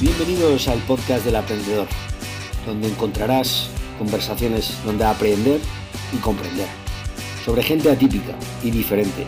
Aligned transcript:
Bienvenidos 0.00 0.68
al 0.68 0.78
podcast 0.82 1.24
del 1.24 1.34
aprendedor, 1.34 1.88
donde 2.64 2.86
encontrarás 2.86 3.68
conversaciones 3.98 4.72
donde 4.84 5.04
aprender 5.04 5.60
y 6.12 6.18
comprender, 6.18 6.68
sobre 7.44 7.64
gente 7.64 7.90
atípica 7.90 8.38
y 8.62 8.70
diferente, 8.70 9.26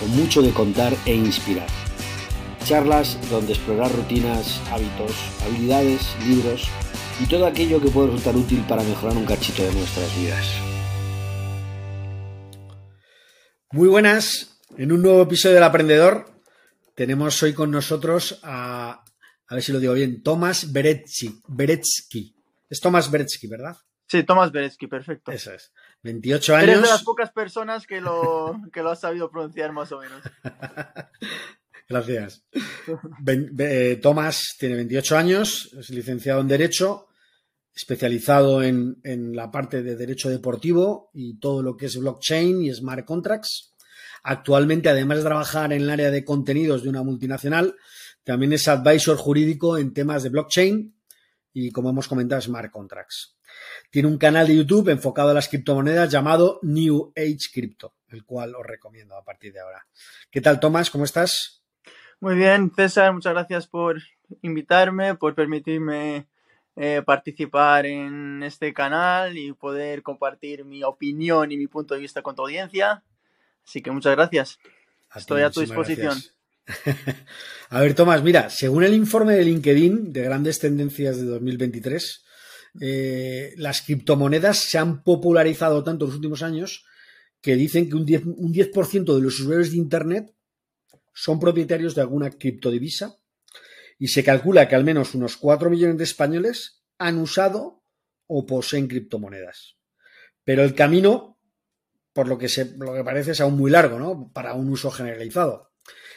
con 0.00 0.08
mucho 0.16 0.40
de 0.40 0.52
contar 0.52 0.94
e 1.04 1.14
inspirar. 1.14 1.66
Charlas 2.64 3.18
donde 3.28 3.52
explorar 3.52 3.92
rutinas, 3.94 4.58
hábitos, 4.72 5.12
habilidades, 5.44 6.16
libros 6.26 6.66
y 7.20 7.26
todo 7.26 7.44
aquello 7.46 7.78
que 7.78 7.90
puede 7.90 8.06
resultar 8.06 8.36
útil 8.36 8.64
para 8.66 8.82
mejorar 8.82 9.18
un 9.18 9.26
cachito 9.26 9.64
de 9.64 9.74
nuestras 9.74 10.16
vidas. 10.16 10.46
Muy 13.70 13.88
buenas, 13.88 14.56
en 14.78 14.92
un 14.92 15.02
nuevo 15.02 15.20
episodio 15.20 15.56
del 15.56 15.64
Aprendedor 15.64 16.32
tenemos 16.94 17.42
hoy 17.42 17.52
con 17.52 17.70
nosotros 17.70 18.38
a 18.44 19.03
a 19.48 19.54
ver 19.54 19.62
si 19.62 19.72
lo 19.72 19.80
digo 19.80 19.94
bien, 19.94 20.22
Tomás 20.22 20.72
Beretsky. 20.72 21.42
Beretsky. 21.48 22.34
Es 22.68 22.80
Tomás 22.80 23.10
Beretsky, 23.10 23.46
¿verdad? 23.46 23.76
Sí, 24.06 24.22
Tomás 24.22 24.52
Beretsky, 24.52 24.86
perfecto. 24.86 25.32
Eso 25.32 25.52
es. 25.52 25.72
28 26.02 26.56
años. 26.56 26.68
Eres 26.68 26.82
de 26.82 26.88
las 26.88 27.02
pocas 27.02 27.30
personas 27.30 27.86
que 27.86 28.00
lo, 28.00 28.60
que 28.72 28.82
lo 28.82 28.90
has 28.90 29.00
sabido 29.00 29.30
pronunciar 29.30 29.72
más 29.72 29.92
o 29.92 30.00
menos. 30.00 30.20
Gracias. 31.88 32.44
Eh, 33.58 33.98
Tomás 34.02 34.56
tiene 34.58 34.76
28 34.76 35.16
años, 35.16 35.70
es 35.78 35.90
licenciado 35.90 36.40
en 36.40 36.48
Derecho, 36.48 37.08
especializado 37.74 38.62
en, 38.62 39.00
en, 39.04 39.36
la 39.36 39.50
parte 39.50 39.82
de 39.82 39.96
Derecho 39.96 40.30
Deportivo 40.30 41.10
y 41.12 41.38
todo 41.38 41.62
lo 41.62 41.76
que 41.76 41.86
es 41.86 41.98
blockchain 41.98 42.62
y 42.62 42.72
smart 42.72 43.04
contracts. 43.04 43.74
Actualmente, 44.22 44.88
además 44.88 45.18
de 45.18 45.24
trabajar 45.24 45.72
en 45.72 45.82
el 45.82 45.90
área 45.90 46.10
de 46.10 46.24
contenidos 46.24 46.82
de 46.82 46.88
una 46.88 47.02
multinacional, 47.02 47.76
también 48.24 48.52
es 48.52 48.66
advisor 48.68 49.16
jurídico 49.16 49.78
en 49.78 49.92
temas 49.92 50.22
de 50.22 50.30
blockchain 50.30 50.94
y, 51.52 51.70
como 51.70 51.90
hemos 51.90 52.08
comentado, 52.08 52.40
smart 52.40 52.70
contracts. 52.70 53.36
Tiene 53.90 54.08
un 54.08 54.18
canal 54.18 54.46
de 54.46 54.56
YouTube 54.56 54.88
enfocado 54.88 55.30
a 55.30 55.34
las 55.34 55.48
criptomonedas 55.48 56.10
llamado 56.10 56.58
New 56.62 57.12
Age 57.16 57.50
Crypto, 57.52 57.94
el 58.08 58.24
cual 58.24 58.54
os 58.56 58.66
recomiendo 58.66 59.16
a 59.16 59.24
partir 59.24 59.52
de 59.52 59.60
ahora. 59.60 59.86
¿Qué 60.30 60.40
tal, 60.40 60.58
Tomás? 60.58 60.90
¿Cómo 60.90 61.04
estás? 61.04 61.62
Muy 62.20 62.34
bien, 62.34 62.72
César, 62.74 63.12
muchas 63.12 63.34
gracias 63.34 63.66
por 63.66 64.00
invitarme, 64.42 65.14
por 65.14 65.34
permitirme 65.34 66.26
eh, 66.76 67.02
participar 67.04 67.86
en 67.86 68.42
este 68.42 68.72
canal 68.72 69.36
y 69.36 69.52
poder 69.52 70.02
compartir 70.02 70.64
mi 70.64 70.82
opinión 70.82 71.52
y 71.52 71.56
mi 71.56 71.68
punto 71.68 71.94
de 71.94 72.00
vista 72.00 72.22
con 72.22 72.34
tu 72.34 72.42
audiencia. 72.42 73.04
Así 73.64 73.82
que 73.82 73.90
muchas 73.90 74.16
gracias. 74.16 74.58
Estoy 75.14 75.42
a 75.42 75.50
tu 75.50 75.60
disposición. 75.60 76.18
A 77.70 77.80
ver, 77.80 77.94
Tomás, 77.94 78.22
mira, 78.22 78.50
según 78.50 78.84
el 78.84 78.94
informe 78.94 79.34
de 79.34 79.44
LinkedIn 79.44 80.12
de 80.12 80.22
grandes 80.22 80.58
tendencias 80.58 81.18
de 81.18 81.24
2023, 81.24 82.24
eh, 82.80 83.54
las 83.56 83.82
criptomonedas 83.82 84.58
se 84.58 84.78
han 84.78 85.02
popularizado 85.02 85.84
tanto 85.84 86.04
en 86.04 86.08
los 86.08 86.16
últimos 86.16 86.42
años 86.42 86.84
que 87.40 87.56
dicen 87.56 87.88
que 87.88 87.96
un 87.96 88.06
10%, 88.06 88.24
un 88.36 88.52
10 88.52 88.70
de 88.72 89.20
los 89.20 89.40
usuarios 89.40 89.70
de 89.70 89.76
Internet 89.76 90.34
son 91.12 91.38
propietarios 91.38 91.94
de 91.94 92.00
alguna 92.00 92.30
criptodivisa 92.30 93.18
y 93.98 94.08
se 94.08 94.24
calcula 94.24 94.68
que 94.68 94.74
al 94.74 94.84
menos 94.84 95.14
unos 95.14 95.36
4 95.36 95.70
millones 95.70 95.98
de 95.98 96.04
españoles 96.04 96.82
han 96.98 97.18
usado 97.18 97.84
o 98.26 98.46
poseen 98.46 98.88
criptomonedas. 98.88 99.76
Pero 100.42 100.62
el 100.62 100.74
camino, 100.74 101.38
por 102.12 102.28
lo 102.28 102.38
que, 102.38 102.48
se, 102.48 102.76
lo 102.76 102.94
que 102.94 103.04
parece, 103.04 103.32
es 103.32 103.40
aún 103.40 103.56
muy 103.56 103.70
largo, 103.70 103.98
¿no? 103.98 104.30
Para 104.32 104.54
un 104.54 104.68
uso 104.70 104.90
generalizado. 104.90 105.73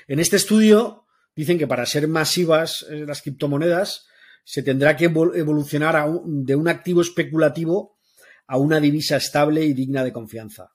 En 0.07 0.19
este 0.19 0.37
estudio 0.37 1.05
dicen 1.35 1.57
que 1.57 1.67
para 1.67 1.85
ser 1.85 2.07
masivas 2.07 2.85
eh, 2.89 3.03
las 3.05 3.21
criptomonedas 3.21 4.07
se 4.45 4.63
tendrá 4.63 4.95
que 4.95 5.05
evolucionar 5.05 6.09
de 6.23 6.55
un 6.55 6.69
activo 6.69 7.01
especulativo 7.01 7.97
a 8.47 8.57
una 8.57 8.79
divisa 8.79 9.17
estable 9.17 9.65
y 9.65 9.73
digna 9.73 10.05
de 10.05 10.13
confianza. 10.13 10.71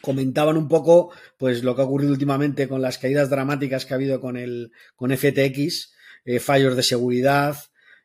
Comentaban 0.00 0.56
un 0.56 0.66
poco 0.66 1.12
pues 1.38 1.62
lo 1.62 1.76
que 1.76 1.82
ha 1.82 1.84
ocurrido 1.84 2.12
últimamente 2.12 2.68
con 2.68 2.82
las 2.82 2.98
caídas 2.98 3.30
dramáticas 3.30 3.86
que 3.86 3.94
ha 3.94 3.96
habido 3.96 4.20
con 4.20 4.36
el 4.36 4.72
con 4.96 5.16
FTX, 5.16 5.92
eh, 6.24 6.40
fallos 6.40 6.74
de 6.74 6.82
seguridad, 6.82 7.56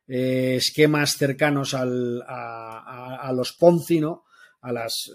eh, 0.08 0.58
esquemas 0.58 1.18
cercanos 1.18 1.74
al, 1.74 2.24
a, 2.28 3.32
los 3.36 3.54
Ponzi, 3.54 4.00
¿no? 4.00 4.26
a, 4.62 4.72
las, 4.72 5.12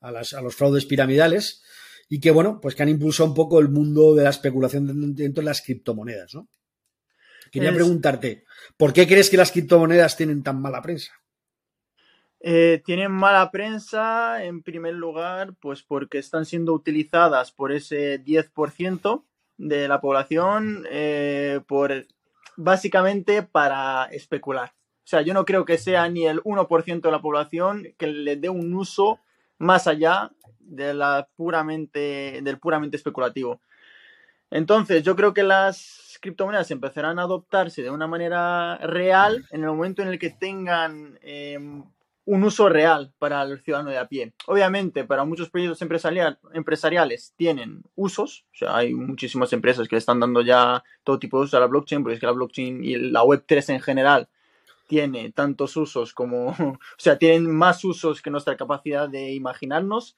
a, 0.00 0.10
las, 0.10 0.34
a 0.34 0.42
los 0.42 0.54
fraudes 0.54 0.84
piramidales 0.84 1.62
y 2.12 2.20
que, 2.20 2.30
bueno, 2.30 2.60
pues 2.60 2.74
que 2.74 2.82
han 2.82 2.90
impulsado 2.90 3.30
un 3.30 3.34
poco 3.34 3.58
el 3.58 3.70
mundo 3.70 4.14
de 4.14 4.24
la 4.24 4.28
especulación 4.28 5.14
dentro 5.14 5.40
de 5.40 5.46
las 5.46 5.62
criptomonedas, 5.62 6.34
¿no? 6.34 6.46
Quería 7.50 7.72
preguntarte, 7.72 8.44
¿por 8.76 8.92
qué 8.92 9.06
crees 9.06 9.30
que 9.30 9.38
las 9.38 9.50
criptomonedas 9.50 10.14
tienen 10.14 10.42
tan 10.42 10.60
mala 10.60 10.82
prensa? 10.82 11.10
Eh, 12.40 12.82
tienen 12.84 13.12
mala 13.12 13.50
prensa, 13.50 14.44
en 14.44 14.62
primer 14.62 14.92
lugar, 14.92 15.54
pues 15.58 15.82
porque 15.82 16.18
están 16.18 16.44
siendo 16.44 16.74
utilizadas 16.74 17.50
por 17.50 17.72
ese 17.72 18.22
10% 18.22 19.24
de 19.56 19.88
la 19.88 20.02
población, 20.02 20.84
eh, 20.90 21.60
por 21.66 22.06
básicamente 22.58 23.42
para 23.42 24.04
especular. 24.12 24.74
O 24.98 25.06
sea, 25.06 25.22
yo 25.22 25.32
no 25.32 25.46
creo 25.46 25.64
que 25.64 25.78
sea 25.78 26.10
ni 26.10 26.26
el 26.26 26.42
1% 26.42 27.00
de 27.00 27.10
la 27.10 27.22
población 27.22 27.88
que 27.96 28.06
le 28.06 28.36
dé 28.36 28.50
un 28.50 28.74
uso 28.74 29.18
más 29.56 29.86
allá 29.86 30.32
de 30.62 30.94
la 30.94 31.28
puramente, 31.36 32.40
del 32.42 32.58
puramente 32.58 32.96
especulativo. 32.96 33.60
Entonces, 34.50 35.02
yo 35.02 35.16
creo 35.16 35.32
que 35.32 35.42
las 35.42 36.18
criptomonedas 36.20 36.70
empezarán 36.70 37.18
a 37.18 37.22
adoptarse 37.22 37.82
de 37.82 37.90
una 37.90 38.06
manera 38.06 38.76
real 38.78 39.46
en 39.50 39.62
el 39.62 39.70
momento 39.70 40.02
en 40.02 40.08
el 40.08 40.18
que 40.18 40.30
tengan 40.30 41.18
em, 41.22 41.82
un 42.24 42.44
uso 42.44 42.68
real 42.68 43.12
para 43.18 43.42
el 43.42 43.60
ciudadano 43.60 43.90
de 43.90 43.98
a 43.98 44.08
pie. 44.08 44.34
Obviamente, 44.46 45.04
para 45.04 45.24
muchos 45.24 45.50
proyectos 45.50 45.82
empresariales 45.82 47.32
tienen 47.36 47.82
usos, 47.96 48.44
o 48.52 48.56
sea, 48.56 48.76
hay 48.76 48.94
muchísimas 48.94 49.52
empresas 49.52 49.88
que 49.88 49.96
le 49.96 50.00
están 50.00 50.20
dando 50.20 50.42
ya 50.42 50.84
todo 51.02 51.18
tipo 51.18 51.38
de 51.38 51.44
uso 51.44 51.56
a 51.56 51.60
la 51.60 51.66
blockchain, 51.66 52.02
porque 52.02 52.14
es 52.14 52.20
que 52.20 52.26
la 52.26 52.32
blockchain 52.32 52.84
y 52.84 52.96
la 52.96 53.22
Web3 53.22 53.74
en 53.74 53.80
general 53.80 54.28
tiene 54.86 55.32
tantos 55.32 55.76
usos 55.76 56.12
como, 56.12 56.48
o 56.58 56.78
sea, 56.98 57.18
tienen 57.18 57.50
más 57.50 57.84
usos 57.84 58.20
que 58.22 58.30
nuestra 58.30 58.56
capacidad 58.56 59.08
de 59.08 59.32
imaginarnos 59.32 60.16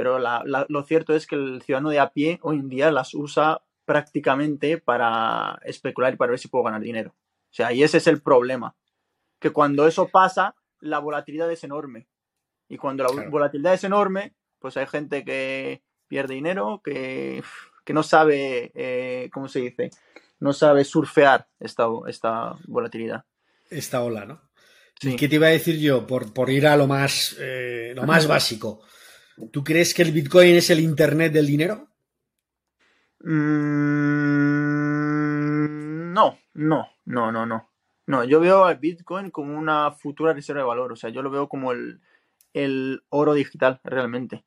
pero 0.00 0.18
lo 0.18 0.82
cierto 0.84 1.14
es 1.14 1.26
que 1.26 1.34
el 1.34 1.60
ciudadano 1.60 1.90
de 1.90 1.98
a 1.98 2.08
pie 2.08 2.38
hoy 2.40 2.56
en 2.56 2.70
día 2.70 2.90
las 2.90 3.12
usa 3.12 3.60
prácticamente 3.84 4.78
para 4.78 5.60
especular 5.62 6.14
y 6.14 6.16
para 6.16 6.30
ver 6.30 6.38
si 6.38 6.48
puedo 6.48 6.64
ganar 6.64 6.80
dinero. 6.80 7.10
O 7.10 7.52
sea, 7.52 7.70
y 7.74 7.82
ese 7.82 7.98
es 7.98 8.06
el 8.06 8.22
problema, 8.22 8.74
que 9.38 9.50
cuando 9.50 9.86
eso 9.86 10.08
pasa, 10.08 10.54
la 10.78 11.00
volatilidad 11.00 11.52
es 11.52 11.64
enorme. 11.64 12.08
Y 12.66 12.78
cuando 12.78 13.04
la 13.04 13.28
volatilidad 13.28 13.74
es 13.74 13.84
enorme, 13.84 14.32
pues 14.58 14.78
hay 14.78 14.86
gente 14.86 15.22
que 15.22 15.82
pierde 16.08 16.32
dinero, 16.32 16.80
que, 16.82 17.42
no 17.88 18.02
sabe, 18.02 18.72
eh, 18.74 19.28
¿cómo 19.30 19.48
se 19.48 19.60
dice? 19.60 19.90
No 20.38 20.54
sabe 20.54 20.82
surfear 20.84 21.46
esta, 21.58 21.88
esta 22.08 22.56
volatilidad. 22.68 23.26
Esta 23.68 24.00
ola, 24.00 24.24
¿no? 24.24 24.40
¿Y 25.02 25.16
qué 25.16 25.28
te 25.28 25.34
iba 25.34 25.48
a 25.48 25.50
decir 25.50 25.78
yo? 25.78 26.06
Por, 26.06 26.32
por 26.32 26.48
ir 26.48 26.66
a 26.66 26.78
lo 26.78 26.86
más, 26.86 27.36
eh, 27.38 27.92
lo 27.94 28.04
más 28.04 28.26
básico. 28.26 28.80
¿Tú 29.48 29.64
crees 29.64 29.94
que 29.94 30.02
el 30.02 30.12
Bitcoin 30.12 30.54
es 30.56 30.70
el 30.70 30.80
Internet 30.80 31.32
del 31.32 31.46
dinero? 31.46 31.88
Mm, 33.20 34.40
no, 36.12 36.38
no, 36.54 36.88
no, 37.04 37.32
no, 37.32 37.46
no. 37.46 37.70
No, 38.06 38.24
yo 38.24 38.40
veo 38.40 38.64
al 38.64 38.78
Bitcoin 38.78 39.30
como 39.30 39.56
una 39.56 39.92
futura 39.92 40.32
reserva 40.32 40.62
de 40.62 40.66
valor. 40.66 40.92
O 40.92 40.96
sea, 40.96 41.10
yo 41.10 41.22
lo 41.22 41.30
veo 41.30 41.48
como 41.48 41.72
el, 41.72 42.00
oro 43.08 43.34
digital, 43.34 43.80
realmente. 43.84 44.44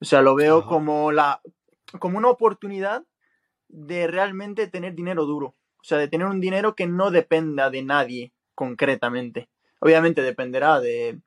O 0.00 0.04
sea, 0.04 0.22
lo 0.22 0.34
veo 0.34 0.64
como 0.66 1.10
la. 1.12 1.40
como 1.98 2.18
una 2.18 2.28
oportunidad 2.28 3.04
de 3.68 4.06
realmente 4.06 4.68
tener 4.68 4.94
dinero 4.94 5.24
duro. 5.26 5.56
O 5.78 5.84
sea, 5.84 5.98
de 5.98 6.08
tener 6.08 6.26
un 6.26 6.40
dinero 6.40 6.76
que 6.76 6.86
no 6.86 7.10
dependa 7.10 7.70
de 7.70 7.82
nadie 7.82 8.32
concretamente. 8.54 9.48
Obviamente 9.80 10.22
dependerá 10.22 10.78
de 10.80 11.18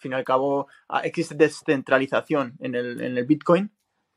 fin 0.00 0.12
y 0.12 0.14
al 0.14 0.24
cabo 0.24 0.68
ah, 0.88 1.00
existe 1.00 1.34
descentralización 1.34 2.56
en 2.60 2.74
el, 2.74 3.00
en 3.00 3.16
el 3.16 3.24
Bitcoin, 3.24 3.70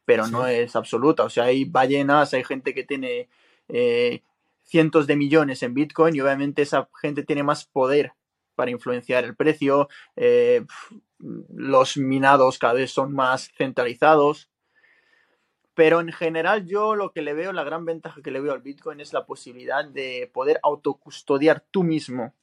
pero 0.05 0.27
no 0.27 0.47
es 0.47 0.75
absoluta. 0.75 1.23
O 1.23 1.29
sea, 1.29 1.45
hay 1.45 1.65
ballenas, 1.65 2.33
hay 2.33 2.43
gente 2.43 2.73
que 2.73 2.83
tiene 2.83 3.29
eh, 3.67 4.23
cientos 4.63 5.07
de 5.07 5.15
millones 5.15 5.63
en 5.63 5.73
Bitcoin 5.73 6.15
y 6.15 6.21
obviamente 6.21 6.61
esa 6.61 6.89
gente 6.99 7.23
tiene 7.23 7.43
más 7.43 7.65
poder 7.65 8.13
para 8.55 8.71
influenciar 8.71 9.23
el 9.23 9.35
precio. 9.35 9.89
Eh, 10.15 10.65
los 11.19 11.97
minados 11.97 12.59
cada 12.59 12.73
vez 12.73 12.91
son 12.91 13.13
más 13.13 13.51
centralizados. 13.57 14.49
Pero 15.75 16.01
en 16.01 16.11
general 16.11 16.67
yo 16.67 16.95
lo 16.95 17.11
que 17.11 17.23
le 17.23 17.33
veo, 17.33 17.51
la 17.51 17.63
gran 17.63 17.83
ventaja 17.83 18.21
que 18.21 18.29
le 18.29 18.39
veo 18.39 18.53
al 18.53 18.61
Bitcoin 18.61 18.99
es 18.99 19.11
la 19.11 19.25
posibilidad 19.25 19.83
de 19.85 20.29
poder 20.31 20.59
autocustodiar 20.61 21.65
tú 21.71 21.83
mismo 21.83 22.35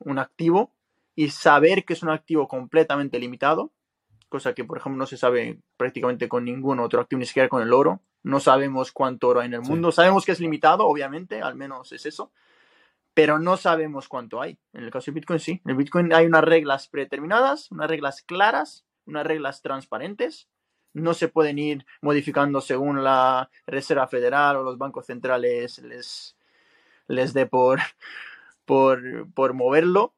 un 0.00 0.18
activo 0.18 0.73
y 1.14 1.30
saber 1.30 1.84
que 1.84 1.92
es 1.92 2.02
un 2.02 2.10
activo 2.10 2.48
completamente 2.48 3.18
limitado, 3.18 3.72
cosa 4.28 4.52
que 4.52 4.64
por 4.64 4.78
ejemplo 4.78 4.98
no 4.98 5.06
se 5.06 5.16
sabe 5.16 5.60
prácticamente 5.76 6.28
con 6.28 6.44
ningún 6.44 6.80
otro 6.80 7.00
activo, 7.00 7.20
ni 7.20 7.26
siquiera 7.26 7.48
con 7.48 7.62
el 7.62 7.72
oro, 7.72 8.00
No 8.22 8.40
sabemos 8.40 8.90
cuánto 8.90 9.28
oro 9.28 9.40
hay 9.40 9.46
en 9.46 9.54
el 9.54 9.60
mundo. 9.60 9.92
Sabemos 9.92 10.24
que 10.24 10.32
es 10.32 10.40
limitado, 10.40 10.86
obviamente, 10.86 11.42
al 11.42 11.54
menos 11.54 11.92
es 11.92 12.06
eso. 12.06 12.32
Pero 13.12 13.38
no 13.38 13.56
sabemos 13.56 14.08
cuánto 14.08 14.40
hay. 14.40 14.58
En 14.72 14.82
el 14.82 14.90
caso 14.90 15.10
de 15.10 15.14
Bitcoin, 15.14 15.38
sí. 15.38 15.60
En 15.64 15.70
el 15.70 15.76
Bitcoin 15.76 16.12
hay 16.12 16.26
unas 16.26 16.42
reglas 16.42 16.88
predeterminadas, 16.88 17.70
unas 17.70 17.88
reglas 17.88 18.22
claras, 18.22 18.86
unas 19.06 19.24
reglas 19.24 19.62
transparentes. 19.62 20.48
No 20.94 21.14
se 21.14 21.28
pueden 21.28 21.58
ir 21.58 21.86
modificando 22.00 22.60
según 22.60 23.04
la 23.04 23.50
Reserva 23.66 24.08
Federal 24.08 24.56
o 24.56 24.62
los 24.62 24.78
bancos 24.78 25.06
centrales 25.06 25.78
les, 25.78 26.36
les 27.06 27.34
dé 27.34 27.46
por, 27.46 27.80
por, 28.64 29.30
por 29.32 29.52
moverlo. 29.52 30.14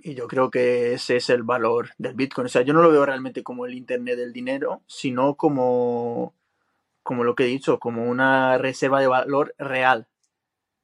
Y 0.00 0.14
yo 0.14 0.28
creo 0.28 0.50
que 0.50 0.94
ese 0.94 1.16
es 1.16 1.28
el 1.30 1.42
valor 1.42 1.90
del 1.98 2.14
Bitcoin. 2.14 2.46
O 2.46 2.48
sea, 2.48 2.62
yo 2.62 2.72
no 2.72 2.82
lo 2.82 2.90
veo 2.90 3.04
realmente 3.04 3.42
como 3.42 3.66
el 3.66 3.74
Internet 3.74 4.16
del 4.16 4.32
dinero, 4.32 4.82
sino 4.86 5.34
como, 5.34 6.34
como 7.02 7.24
lo 7.24 7.34
que 7.34 7.44
he 7.44 7.48
dicho, 7.48 7.78
como 7.78 8.04
una 8.04 8.58
reserva 8.58 9.00
de 9.00 9.08
valor 9.08 9.54
real. 9.58 10.06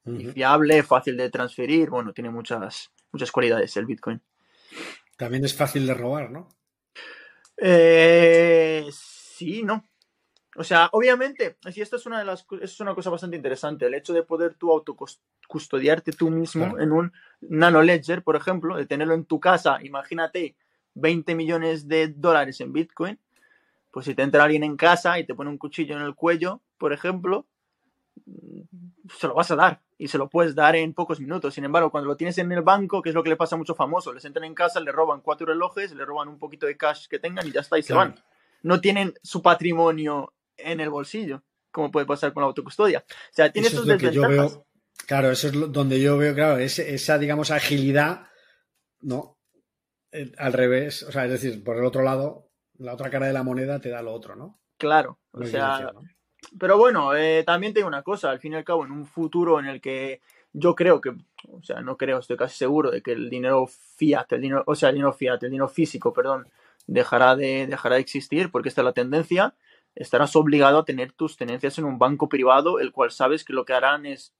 Y 0.07 0.27
fiable, 0.27 0.83
fácil 0.83 1.17
de 1.17 1.31
transferir. 1.31 1.89
Bueno, 1.89 2.13
tiene 2.13 2.29
muchas, 2.29 2.91
muchas 3.11 3.31
cualidades 3.31 3.75
el 3.77 3.87
Bitcoin. 3.87 4.21
También 5.17 5.45
es 5.45 5.55
fácil 5.55 5.87
de 5.87 5.95
robar, 5.95 6.29
¿no? 6.29 6.47
Eh, 7.57 8.85
sí, 8.91 9.63
no. 9.63 9.83
O 10.57 10.63
sea, 10.63 10.89
obviamente, 10.93 11.57
si 11.71 11.81
esto 11.81 11.97
es 11.97 12.05
una 12.05 12.19
de 12.19 12.25
las 12.25 12.45
es 12.61 12.79
una 12.79 12.95
cosa 12.95 13.09
bastante 13.09 13.35
interesante, 13.35 13.85
el 13.85 13.93
hecho 13.93 14.13
de 14.13 14.23
poder 14.23 14.53
tú 14.55 14.71
autocustodiarte 14.71 16.13
tú 16.13 16.29
mismo 16.29 16.79
en 16.79 16.91
un 16.93 17.11
nano 17.41 17.81
ledger, 17.81 18.23
por 18.23 18.35
ejemplo, 18.35 18.77
de 18.77 18.85
tenerlo 18.85 19.13
en 19.15 19.25
tu 19.25 19.39
casa, 19.39 19.79
imagínate 19.83 20.55
20 20.93 21.35
millones 21.35 21.87
de 21.87 22.07
dólares 22.07 22.61
en 22.61 22.71
Bitcoin, 22.71 23.19
pues 23.91 24.05
si 24.05 24.15
te 24.15 24.23
entra 24.23 24.43
alguien 24.43 24.63
en 24.63 24.77
casa 24.77 25.19
y 25.19 25.25
te 25.25 25.35
pone 25.35 25.49
un 25.49 25.57
cuchillo 25.57 25.95
en 25.95 26.03
el 26.03 26.15
cuello, 26.15 26.61
por 26.77 26.93
ejemplo, 26.93 27.45
se 29.17 29.27
lo 29.27 29.33
vas 29.33 29.51
a 29.51 29.55
dar 29.55 29.81
y 29.97 30.07
se 30.07 30.17
lo 30.17 30.29
puedes 30.29 30.55
dar 30.55 30.75
en 30.75 30.93
pocos 30.93 31.19
minutos. 31.19 31.53
Sin 31.53 31.65
embargo, 31.65 31.91
cuando 31.91 32.07
lo 32.07 32.17
tienes 32.17 32.37
en 32.37 32.51
el 32.51 32.61
banco, 32.61 33.01
que 33.01 33.09
es 33.09 33.15
lo 33.15 33.23
que 33.23 33.29
le 33.29 33.35
pasa 33.35 33.55
a 33.55 33.57
muchos 33.57 33.77
famosos, 33.77 34.13
les 34.13 34.25
entran 34.25 34.45
en 34.45 34.53
casa, 34.53 34.79
le 34.79 34.91
roban 34.91 35.21
cuatro 35.21 35.45
relojes, 35.45 35.93
le 35.93 36.05
roban 36.05 36.27
un 36.27 36.39
poquito 36.39 36.65
de 36.65 36.77
cash 36.77 37.07
que 37.07 37.19
tengan 37.19 37.45
y 37.47 37.51
ya 37.51 37.61
está, 37.61 37.77
y 37.77 37.83
se 37.83 37.93
van. 37.93 38.15
No 38.63 38.81
tienen 38.81 39.13
su 39.21 39.41
patrimonio 39.41 40.33
en 40.57 40.79
el 40.79 40.89
bolsillo, 40.89 41.43
como 41.71 41.91
puede 41.91 42.05
pasar 42.05 42.33
con 42.33 42.41
la 42.41 42.47
autocustodia. 42.47 43.05
O 43.07 43.33
sea, 43.33 43.51
tiene 43.51 43.69
sus 43.69 43.85
desventajas. 43.85 44.59
claro, 45.05 45.31
eso 45.31 45.47
es 45.47 45.53
donde 45.71 45.99
yo 45.99 46.17
veo, 46.17 46.33
claro, 46.33 46.57
esa, 46.57 47.17
digamos, 47.17 47.51
agilidad, 47.51 48.27
¿no? 49.01 49.37
Eh, 50.11 50.31
al 50.37 50.53
revés, 50.53 51.03
o 51.03 51.11
sea, 51.11 51.25
es 51.25 51.31
decir, 51.31 51.63
por 51.63 51.77
el 51.77 51.85
otro 51.85 52.01
lado, 52.01 52.49
la 52.77 52.93
otra 52.93 53.09
cara 53.09 53.27
de 53.27 53.33
la 53.33 53.43
moneda 53.43 53.79
te 53.79 53.89
da 53.89 54.01
lo 54.01 54.13
otro, 54.13 54.35
¿no? 54.35 54.59
Claro, 54.77 55.19
o 55.31 55.43
sea, 55.45 55.91
pero 56.59 56.77
bueno, 56.77 57.15
eh, 57.15 57.43
también 57.45 57.73
tengo 57.73 57.87
una 57.87 58.03
cosa, 58.03 58.29
al 58.29 58.39
fin 58.39 58.53
y 58.53 58.55
al 58.55 58.63
cabo, 58.63 58.85
en 58.85 58.91
un 58.91 59.05
futuro 59.05 59.59
en 59.59 59.65
el 59.65 59.81
que 59.81 60.21
yo 60.53 60.75
creo 60.75 61.01
que, 61.01 61.09
o 61.49 61.61
sea, 61.63 61.81
no 61.81 61.97
creo, 61.97 62.19
estoy 62.19 62.37
casi 62.37 62.57
seguro 62.57 62.91
de 62.91 63.01
que 63.01 63.11
el 63.11 63.29
dinero 63.29 63.67
fiat, 63.67 64.31
el 64.33 64.41
dinero, 64.41 64.63
o 64.65 64.75
sea, 64.75 64.89
el 64.89 64.95
dinero 64.95 65.13
fiat, 65.13 65.43
el 65.43 65.51
dinero 65.51 65.67
físico, 65.67 66.13
perdón, 66.13 66.47
dejará 66.87 67.35
de, 67.35 67.67
dejará 67.67 67.95
de 67.95 68.01
existir 68.01 68.51
porque 68.51 68.69
esta 68.69 68.81
es 68.81 68.85
la 68.85 68.93
tendencia 68.93 69.55
estarás 69.95 70.35
obligado 70.35 70.79
a 70.79 70.85
tener 70.85 71.11
tus 71.11 71.37
tenencias 71.37 71.77
en 71.77 71.85
un 71.85 71.97
banco 71.97 72.29
privado, 72.29 72.79
el 72.79 72.91
cual 72.91 73.11
sabes 73.11 73.43
que 73.43 73.53
lo 73.53 73.65
que 73.65 73.73
harán 73.73 74.05
es 74.05 74.33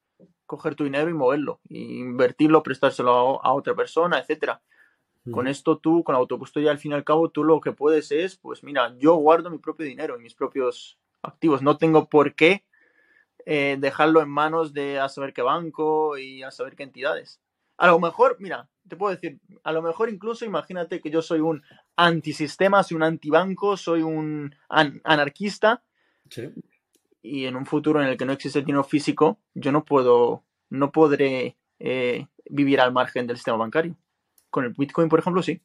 coger 0.46 0.76
tu 0.76 0.84
dinero 0.84 1.10
y 1.10 1.14
moverlo, 1.14 1.60
e 1.70 1.80
invertirlo, 1.80 2.64
prestárselo 2.64 3.44
a, 3.44 3.54
otra 3.54 3.74
persona, 3.74 4.20
etcétera. 4.20 4.62
Con 5.32 5.48
esto 5.48 5.80
tú, 5.80 6.04
con 6.04 6.14
la 6.14 6.20
autocustodia, 6.20 6.70
al 6.70 6.78
fin 6.78 6.92
y 6.92 6.96
al 6.96 7.04
cabo, 7.04 7.30
tú 7.30 7.44
lo 7.44 7.60
que 7.60 7.72
puedes 7.72 8.12
es, 8.12 8.36
pues 8.36 8.64
mira, 8.64 8.96
yo 9.00 9.16
guardo 9.16 9.50
mi 9.50 9.58
propio 9.58 9.84
dinero 9.84 10.20
y 10.20 10.22
mis 10.22 10.36
propios 10.36 11.00
activos. 11.24 11.64
No 11.64 11.78
tengo 11.78 12.10
por 12.10 12.36
qué 12.36 12.64
eh, 13.48 13.76
dejarlo 13.80 14.22
en 14.22 14.30
manos 14.30 14.72
de 14.72 15.00
a 15.00 15.10
saber 15.10 15.34
qué 15.34 15.42
banco 15.42 16.16
y 16.20 16.44
a 16.44 16.52
saber 16.52 16.76
qué 16.76 16.84
entidades. 16.84 17.42
A 17.78 17.88
lo 17.88 18.00
mejor, 18.00 18.38
mira, 18.40 18.70
te 18.88 18.96
puedo 18.96 19.16
decir, 19.16 19.40
a 19.64 19.72
lo 19.72 19.82
mejor 19.82 20.10
incluso 20.10 20.46
imagínate 20.46 21.02
que 21.02 21.10
yo 21.10 21.22
soy 21.22 21.40
un 21.40 21.64
antisistema, 21.96 22.84
soy 22.84 22.98
un 22.98 23.04
antibanco, 23.04 23.78
soy 23.78 24.02
un 24.02 24.56
anarquista. 24.70 25.84
Y 27.22 27.46
en 27.46 27.56
un 27.56 27.66
futuro 27.66 28.02
en 28.02 28.08
el 28.08 28.18
que 28.18 28.26
no 28.26 28.34
existe 28.34 28.60
el 28.60 28.66
dinero 28.66 28.84
físico, 28.84 29.40
yo 29.54 29.72
no 29.72 29.84
puedo, 29.84 30.44
no 30.70 30.92
podré 30.92 31.58
eh, 31.80 32.28
vivir 32.50 32.80
al 32.80 32.94
margen 32.94 33.26
del 33.26 33.38
sistema 33.38 33.58
bancario. 33.58 33.96
Con 34.50 34.66
el 34.66 34.74
Bitcoin, 34.74 35.10
por 35.10 35.20
ejemplo, 35.20 35.42
sí. 35.42 35.62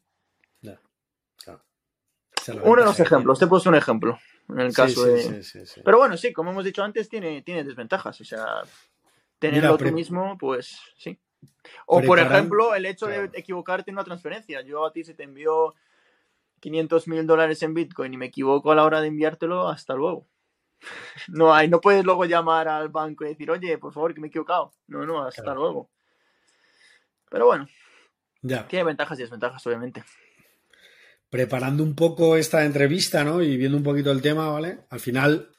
Uno 2.63 2.81
de 2.81 2.85
los 2.85 2.99
ejemplos, 2.99 3.37
te 3.37 3.47
puedo 3.47 3.69
un 3.69 3.75
ejemplo. 3.75 4.19
En 4.49 4.59
el 4.59 4.73
caso 4.73 5.05
de. 5.05 5.43
Pero 5.85 5.97
bueno, 5.97 6.17
sí, 6.17 6.33
como 6.33 6.51
hemos 6.51 6.65
dicho 6.65 6.83
antes, 6.83 7.07
tiene, 7.07 7.43
tiene 7.43 7.63
desventajas. 7.63 8.19
O 8.19 8.23
sea, 8.23 8.63
tenerlo 9.37 9.77
tú 9.77 9.91
mismo, 9.91 10.37
pues 10.37 10.79
sí. 10.97 11.19
O 11.85 12.01
por 12.01 12.19
ejemplo, 12.19 12.75
el 12.75 12.85
hecho 12.85 13.07
de 13.07 13.29
equivocarte 13.33 13.91
en 13.91 13.95
una 13.95 14.03
transferencia. 14.03 14.61
Yo 14.61 14.85
a 14.85 14.93
ti 14.93 15.03
se 15.03 15.13
te 15.13 15.23
envió 15.23 15.73
500 16.59 17.07
mil 17.07 17.27
dólares 17.27 17.61
en 17.63 17.73
Bitcoin 17.73 18.13
y 18.13 18.17
me 18.17 18.27
equivoco 18.27 18.71
a 18.71 18.75
la 18.75 18.83
hora 18.83 19.01
de 19.01 19.07
enviártelo, 19.07 19.67
hasta 19.67 19.93
luego. 19.93 20.27
No 21.27 21.53
hay, 21.53 21.67
no 21.67 21.79
puedes 21.79 22.03
luego 22.03 22.25
llamar 22.25 22.67
al 22.67 22.89
banco 22.89 23.23
y 23.23 23.29
decir, 23.29 23.51
oye, 23.51 23.77
por 23.77 23.93
favor, 23.93 24.13
que 24.13 24.21
me 24.21 24.27
he 24.27 24.29
equivocado. 24.29 24.73
No, 24.87 25.05
no, 25.05 25.23
hasta 25.23 25.53
luego. 25.53 25.91
Pero 27.29 27.45
bueno, 27.45 27.67
ya. 28.41 28.67
tiene 28.67 28.85
ventajas 28.85 29.19
y 29.19 29.21
desventajas, 29.21 29.65
obviamente. 29.67 30.03
Preparando 31.29 31.83
un 31.83 31.95
poco 31.95 32.35
esta 32.35 32.65
entrevista, 32.65 33.23
¿no? 33.23 33.41
Y 33.41 33.55
viendo 33.57 33.77
un 33.77 33.83
poquito 33.83 34.11
el 34.11 34.21
tema, 34.21 34.49
¿vale? 34.49 34.79
Al 34.89 34.99
final 34.99 35.51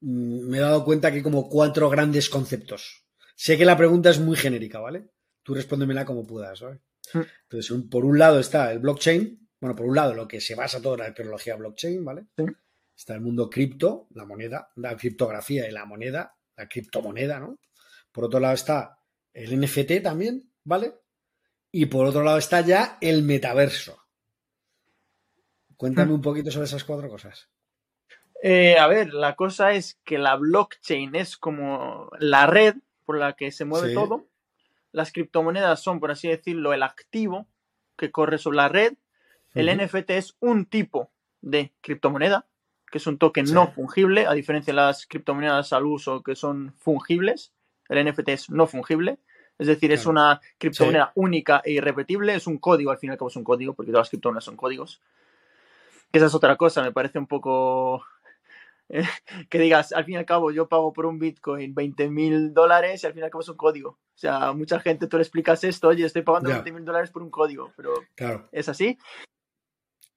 mm, 0.00 0.48
me 0.48 0.58
he 0.58 0.60
dado 0.60 0.84
cuenta 0.84 1.10
que 1.10 1.16
hay 1.16 1.22
como 1.22 1.48
cuatro 1.48 1.88
grandes 1.88 2.28
conceptos. 2.28 3.05
Sé 3.36 3.58
que 3.58 3.66
la 3.66 3.76
pregunta 3.76 4.10
es 4.10 4.18
muy 4.18 4.36
genérica, 4.36 4.80
¿vale? 4.80 5.10
Tú 5.42 5.54
respóndemela 5.54 6.04
como 6.04 6.26
puedas, 6.26 6.60
¿vale? 6.62 6.80
Mm. 7.12 7.20
Entonces, 7.42 7.84
por 7.90 8.04
un 8.04 8.18
lado 8.18 8.40
está 8.40 8.72
el 8.72 8.78
blockchain, 8.80 9.46
bueno, 9.60 9.76
por 9.76 9.86
un 9.86 9.94
lado, 9.94 10.14
lo 10.14 10.26
que 10.26 10.40
se 10.40 10.54
basa 10.54 10.80
toda 10.80 10.96
la 10.96 11.14
tecnología 11.14 11.54
blockchain, 11.56 12.04
¿vale? 12.04 12.26
Está 12.96 13.14
el 13.14 13.20
mundo 13.20 13.48
cripto, 13.50 14.08
la 14.10 14.24
moneda, 14.24 14.70
la 14.76 14.96
criptografía 14.96 15.68
y 15.68 15.70
la 15.70 15.84
moneda, 15.84 16.34
la 16.56 16.66
criptomoneda, 16.66 17.38
¿no? 17.38 17.58
Por 18.10 18.24
otro 18.24 18.40
lado 18.40 18.54
está 18.54 18.98
el 19.34 19.60
NFT 19.60 20.02
también, 20.02 20.50
¿vale? 20.64 20.94
Y 21.70 21.86
por 21.86 22.06
otro 22.06 22.22
lado 22.22 22.38
está 22.38 22.62
ya 22.62 22.96
el 23.02 23.22
metaverso. 23.22 24.02
Cuéntame 25.76 26.14
un 26.14 26.22
poquito 26.22 26.50
sobre 26.50 26.64
esas 26.64 26.84
cuatro 26.84 27.10
cosas. 27.10 27.50
Eh, 28.42 28.78
a 28.78 28.86
ver, 28.86 29.12
la 29.12 29.36
cosa 29.36 29.72
es 29.72 29.98
que 30.04 30.16
la 30.16 30.36
blockchain 30.36 31.14
es 31.14 31.36
como 31.36 32.10
la 32.18 32.46
red 32.46 32.76
por 33.06 33.16
la 33.16 33.32
que 33.32 33.50
se 33.50 33.64
mueve 33.64 33.94
todo. 33.94 34.26
Las 34.92 35.12
criptomonedas 35.12 35.82
son, 35.82 36.00
por 36.00 36.10
así 36.10 36.28
decirlo, 36.28 36.74
el 36.74 36.82
activo 36.82 37.46
que 37.96 38.10
corre 38.10 38.36
sobre 38.36 38.56
la 38.56 38.68
red 38.68 38.94
el 39.56 39.74
NFT 39.74 40.10
es 40.10 40.36
un 40.40 40.66
tipo 40.66 41.10
de 41.40 41.72
criptomoneda, 41.80 42.46
que 42.90 42.98
es 42.98 43.06
un 43.06 43.16
token 43.16 43.50
no 43.54 43.68
fungible, 43.68 44.26
a 44.26 44.34
diferencia 44.34 44.72
de 44.72 44.76
las 44.76 45.06
criptomonedas 45.06 45.72
al 45.72 45.86
uso 45.86 46.22
que 46.22 46.36
son 46.36 46.74
fungibles. 46.76 47.54
El 47.88 48.06
NFT 48.06 48.28
es 48.28 48.50
no 48.50 48.66
fungible, 48.66 49.18
es 49.58 49.66
decir, 49.66 49.92
es 49.92 50.04
una 50.04 50.42
criptomoneda 50.58 51.12
única 51.14 51.62
e 51.64 51.72
irrepetible, 51.72 52.34
es 52.34 52.46
un 52.46 52.58
código, 52.58 52.90
al 52.90 52.98
fin 52.98 53.08
y 53.08 53.12
al 53.12 53.18
cabo 53.18 53.30
es 53.30 53.36
un 53.36 53.44
código, 53.44 53.72
porque 53.72 53.92
todas 53.92 54.04
las 54.04 54.10
criptomonedas 54.10 54.44
son 54.44 54.56
códigos. 54.56 55.00
esa 56.12 56.26
es 56.26 56.34
otra 56.34 56.56
cosa, 56.56 56.82
me 56.82 56.92
parece 56.92 57.18
un 57.18 57.26
poco 57.26 58.04
que 59.50 59.58
digas, 59.58 59.92
al 59.92 60.04
fin 60.04 60.14
y 60.14 60.16
al 60.18 60.26
cabo, 60.26 60.50
yo 60.50 60.68
pago 60.68 60.92
por 60.92 61.06
un 61.06 61.18
Bitcoin 61.18 61.74
20 61.74 62.08
mil 62.10 62.54
dólares 62.54 63.02
y 63.02 63.06
al 63.06 63.12
fin 63.12 63.22
y 63.22 63.24
al 63.24 63.30
cabo 63.30 63.42
es 63.42 63.48
un 63.48 63.56
código. 63.56 63.90
O 63.90 64.18
sea, 64.18 64.52
mucha 64.52 64.80
gente 64.80 65.06
tú 65.06 65.16
le 65.16 65.22
explicas 65.22 65.64
esto, 65.64 65.88
oye, 65.88 66.04
estoy 66.04 66.22
pagando 66.22 66.50
20 66.50 66.72
mil 66.72 66.84
dólares 66.84 67.10
por 67.10 67.22
un 67.22 67.30
código, 67.30 67.72
pero 67.76 67.94
es 68.52 68.68
así. 68.68 68.98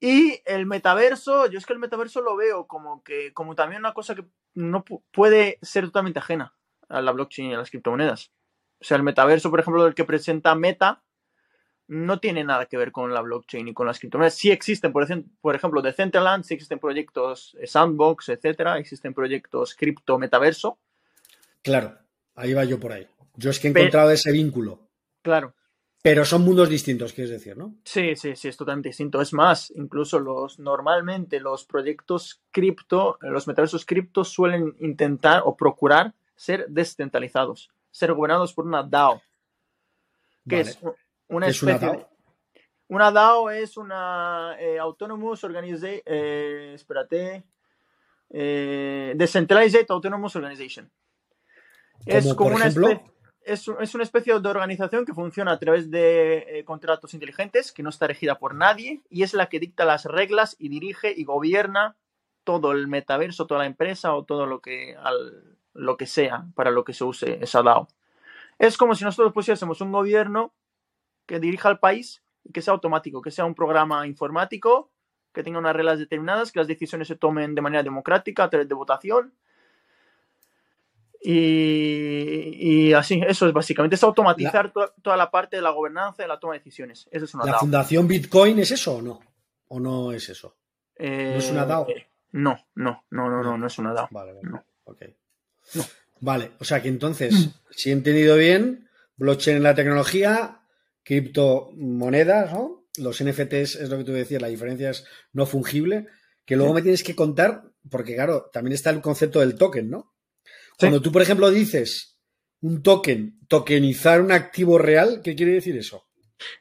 Y 0.01 0.41
el 0.45 0.65
metaverso, 0.65 1.47
yo 1.47 1.57
es 1.57 1.65
que 1.65 1.73
el 1.73 1.79
metaverso 1.79 2.21
lo 2.21 2.37
veo 2.37 2.67
como 2.67 3.03
que, 3.03 3.33
como 3.33 3.55
también 3.55 3.81
una 3.81 3.93
cosa 3.93 4.15
que 4.15 4.25
no 4.53 4.85
puede 5.11 5.59
ser 5.61 5.85
totalmente 5.85 6.19
ajena 6.19 6.55
a 6.87 7.01
la 7.01 7.11
blockchain 7.11 7.51
y 7.51 7.53
a 7.53 7.57
las 7.57 7.69
criptomonedas. 7.69 8.31
O 8.81 8.85
sea, 8.85 8.95
el 8.95 9.03
metaverso, 9.03 9.49
por 9.49 9.59
ejemplo, 9.59 9.83
del 9.83 9.95
que 9.95 10.05
presenta 10.05 10.55
Meta, 10.55 11.03
no 11.89 12.19
tiene 12.19 12.43
nada 12.43 12.67
que 12.67 12.77
ver 12.77 12.91
con 12.91 13.11
la 13.13 13.21
blockchain 13.21 13.67
y 13.67 13.73
con 13.73 13.87
las 13.87 13.97
criptomonedas. 13.97 14.35
Sí 14.35 14.51
existen, 14.51 14.93
por, 14.93 15.55
ejemplo, 15.55 15.81
de 15.81 15.91
Centerland, 15.91 16.43
sí 16.43 16.53
existen 16.53 16.77
proyectos 16.77 17.57
Sandbox, 17.65 18.29
etcétera, 18.29 18.77
existen 18.77 19.13
proyectos 19.13 19.73
cripto 19.73 20.19
metaverso. 20.19 20.77
Claro, 21.63 21.97
ahí 22.35 22.53
va 22.53 22.63
yo 22.63 22.79
por 22.79 22.93
ahí. 22.93 23.07
Yo 23.35 23.49
es 23.49 23.59
que 23.59 23.69
he 23.69 23.71
encontrado 23.71 24.11
ese 24.11 24.31
vínculo. 24.31 24.87
Claro. 25.23 25.55
Pero 26.03 26.23
son 26.25 26.43
mundos 26.43 26.69
distintos, 26.69 27.11
quieres 27.11 27.31
decir, 27.31 27.57
¿no? 27.57 27.75
Sí, 27.83 28.15
sí, 28.15 28.35
sí, 28.35 28.47
es 28.47 28.55
totalmente 28.55 28.89
distinto. 28.89 29.19
Es 29.19 29.33
más, 29.33 29.71
incluso 29.75 30.19
los 30.19 30.59
normalmente 30.59 31.39
los 31.39 31.65
proyectos 31.65 32.41
cripto, 32.51 33.17
los 33.21 33.47
metaversos 33.47 33.83
cripto 33.85 34.23
suelen 34.23 34.75
intentar 34.79 35.41
o 35.43 35.57
procurar 35.57 36.13
ser 36.35 36.67
descentralizados, 36.69 37.71
ser 37.89 38.13
gobernados 38.13 38.53
por 38.53 38.65
una 38.65 38.83
DAO. 38.83 39.21
Que 40.47 40.61
es 40.61 40.79
una 41.29 41.47
especie 41.47 41.87
una 41.87 41.93
DAO? 41.93 42.09
una 42.89 43.11
DAO 43.11 43.49
es 43.51 43.77
una 43.77 44.55
eh, 44.59 44.77
Autonomous 44.79 45.43
Organization, 45.43 46.01
eh, 46.05 46.71
espérate, 46.75 47.43
eh, 48.31 49.13
Decentralized 49.15 49.85
Autonomous 49.89 50.35
Organization. 50.35 50.89
Es 52.05 52.33
Como, 52.33 52.55
una 52.55 52.65
especie, 52.67 53.01
es, 53.41 53.67
es 53.79 53.95
una 53.95 54.03
especie 54.03 54.39
de 54.39 54.49
organización 54.49 55.05
que 55.05 55.13
funciona 55.13 55.51
a 55.51 55.59
través 55.59 55.89
de 55.91 56.59
eh, 56.59 56.63
contratos 56.63 57.13
inteligentes, 57.13 57.71
que 57.71 57.83
no 57.83 57.89
está 57.89 58.07
regida 58.07 58.39
por 58.39 58.55
nadie 58.55 59.01
y 59.09 59.23
es 59.23 59.33
la 59.33 59.47
que 59.49 59.59
dicta 59.59 59.85
las 59.85 60.05
reglas 60.05 60.55
y 60.59 60.69
dirige 60.69 61.13
y 61.15 61.23
gobierna 61.25 61.95
todo 62.43 62.71
el 62.71 62.87
metaverso, 62.87 63.45
toda 63.47 63.59
la 63.61 63.65
empresa 63.67 64.13
o 64.15 64.23
todo 64.23 64.45
lo 64.45 64.61
que, 64.61 64.95
al- 64.95 65.57
lo 65.73 65.97
que 65.97 66.07
sea 66.07 66.45
para 66.55 66.71
lo 66.71 66.83
que 66.83 66.93
se 66.93 67.03
use 67.03 67.37
esa 67.43 67.61
DAO. 67.61 67.87
Es 68.57 68.77
como 68.77 68.95
si 68.95 69.03
nosotros 69.03 69.33
pusiésemos 69.33 69.81
un 69.81 69.91
gobierno 69.91 70.53
que 71.29 71.39
dirija 71.39 71.69
al 71.69 71.77
país 71.79 72.23
y 72.43 72.51
que 72.51 72.61
sea 72.63 72.73
automático, 72.73 73.21
que 73.21 73.29
sea 73.29 73.45
un 73.45 73.53
programa 73.53 74.07
informático, 74.07 74.89
que 75.31 75.43
tenga 75.43 75.59
unas 75.59 75.75
reglas 75.75 75.99
determinadas, 75.99 76.51
que 76.51 76.57
las 76.57 76.67
decisiones 76.67 77.07
se 77.07 77.15
tomen 77.17 77.53
de 77.53 77.61
manera 77.61 77.83
democrática 77.83 78.45
a 78.45 78.49
través 78.49 78.67
de 78.67 78.73
votación. 78.73 79.31
Y, 81.21 82.87
y 82.89 82.93
así, 82.93 83.21
eso 83.27 83.47
es 83.47 83.53
básicamente, 83.53 83.95
es 83.95 84.03
automatizar 84.03 84.71
to- 84.71 84.93
toda 85.03 85.17
la 85.17 85.29
parte 85.29 85.57
de 85.57 85.61
la 85.61 85.69
gobernanza 85.69 86.23
y 86.23 86.27
la 86.27 86.39
toma 86.39 86.53
de 86.53 86.59
decisiones. 86.59 87.07
Eso 87.11 87.25
es 87.25 87.33
una 87.35 87.45
¿La 87.45 87.51
DAO. 87.51 87.59
fundación 87.59 88.07
Bitcoin 88.07 88.57
es 88.59 88.71
eso 88.71 88.95
o 88.95 89.01
no? 89.01 89.19
¿O 89.67 89.79
no 89.79 90.11
es 90.11 90.29
eso? 90.29 90.55
Eh, 90.95 91.31
¿No 91.33 91.37
es 91.39 91.51
una 91.51 91.65
DAO? 91.65 91.87
No, 92.31 92.57
no, 92.75 93.03
no, 93.11 93.29
no, 93.29 93.43
no, 93.43 93.57
no 93.57 93.67
es 93.67 93.77
una 93.77 93.93
DAO. 93.93 94.07
Vale, 94.11 94.33
vale. 94.33 94.49
No. 94.49 94.63
Vale, 96.21 96.51
o 96.59 96.63
sea 96.63 96.81
que 96.81 96.87
entonces, 96.89 97.49
si 97.69 97.89
he 97.89 97.93
entendido 97.93 98.35
bien, 98.35 98.89
blockchain 99.17 99.57
en 99.57 99.63
la 99.63 99.75
tecnología, 99.75 100.58
criptomonedas, 101.09 102.51
¿no? 102.53 102.85
Los 102.97 103.23
NFTs 103.23 103.75
es 103.75 103.89
lo 103.89 103.97
que 103.97 104.03
tú 104.03 104.11
decías, 104.11 104.41
la 104.41 104.47
diferencia 104.47 104.89
es 104.91 105.05
no 105.33 105.45
fungible, 105.45 106.07
que 106.45 106.55
luego 106.55 106.71
Sí. 106.71 106.75
me 106.75 106.81
tienes 106.83 107.03
que 107.03 107.15
contar, 107.15 107.63
porque 107.89 108.15
claro, 108.15 108.49
también 108.53 108.73
está 108.73 108.89
el 108.91 109.01
concepto 109.01 109.39
del 109.39 109.55
token, 109.55 109.89
¿no? 109.89 110.13
Sí. 110.43 110.51
Cuando 110.79 111.01
tú, 111.01 111.11
por 111.11 111.21
ejemplo, 111.21 111.49
dices 111.51 112.17
un 112.61 112.83
token, 112.83 113.39
tokenizar 113.47 114.21
un 114.21 114.31
activo 114.31 114.77
real, 114.77 115.21
¿qué 115.23 115.35
quiere 115.35 115.53
decir 115.53 115.77
eso? 115.77 116.05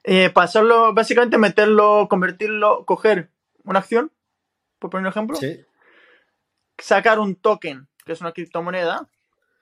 Eh, 0.05 0.31
pasarlo, 0.31 0.93
básicamente 0.95 1.39
meterlo, 1.39 2.07
convertirlo, 2.09 2.85
coger 2.85 3.31
una 3.65 3.81
acción, 3.81 4.11
por 4.79 4.91
poner 4.91 5.07
un 5.07 5.11
ejemplo, 5.11 5.37
Sí. 5.37 5.61
sacar 6.79 7.19
un 7.19 7.37
token, 7.37 7.89
que 8.05 8.13
es 8.13 8.21
una 8.21 8.33
criptomoneda, 8.33 9.09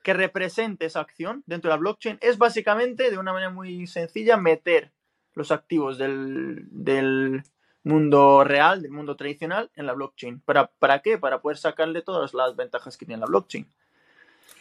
que 0.07 0.15
represente 0.15 0.87
esa 0.87 1.01
acción 1.01 1.43
dentro 1.47 1.69
de 1.69 1.75
la 1.75 1.81
blockchain, 1.81 2.19
es 2.21 2.39
básicamente, 2.39 3.11
de 3.11 3.19
una 3.19 3.33
manera 3.33 3.51
muy 3.51 3.89
sencilla, 3.89 4.37
meter 4.37 4.93
los 5.35 5.51
activos 5.51 5.99
del, 5.99 6.63
del 6.71 7.43
mundo 7.83 8.45
real, 8.45 8.83
del 8.83 8.93
mundo 8.93 9.17
tradicional, 9.17 9.69
en 9.75 9.85
la 9.85 9.95
blockchain. 9.95 10.43
¿Para, 10.43 10.69
¿Para 10.69 11.03
qué? 11.03 11.19
Para 11.19 11.41
poder 11.41 11.59
sacarle 11.59 12.03
todas 12.03 12.35
las 12.35 12.55
ventajas 12.55 12.97
que 12.97 13.05
tiene 13.05 13.19
la 13.19 13.27
blockchain. 13.27 13.69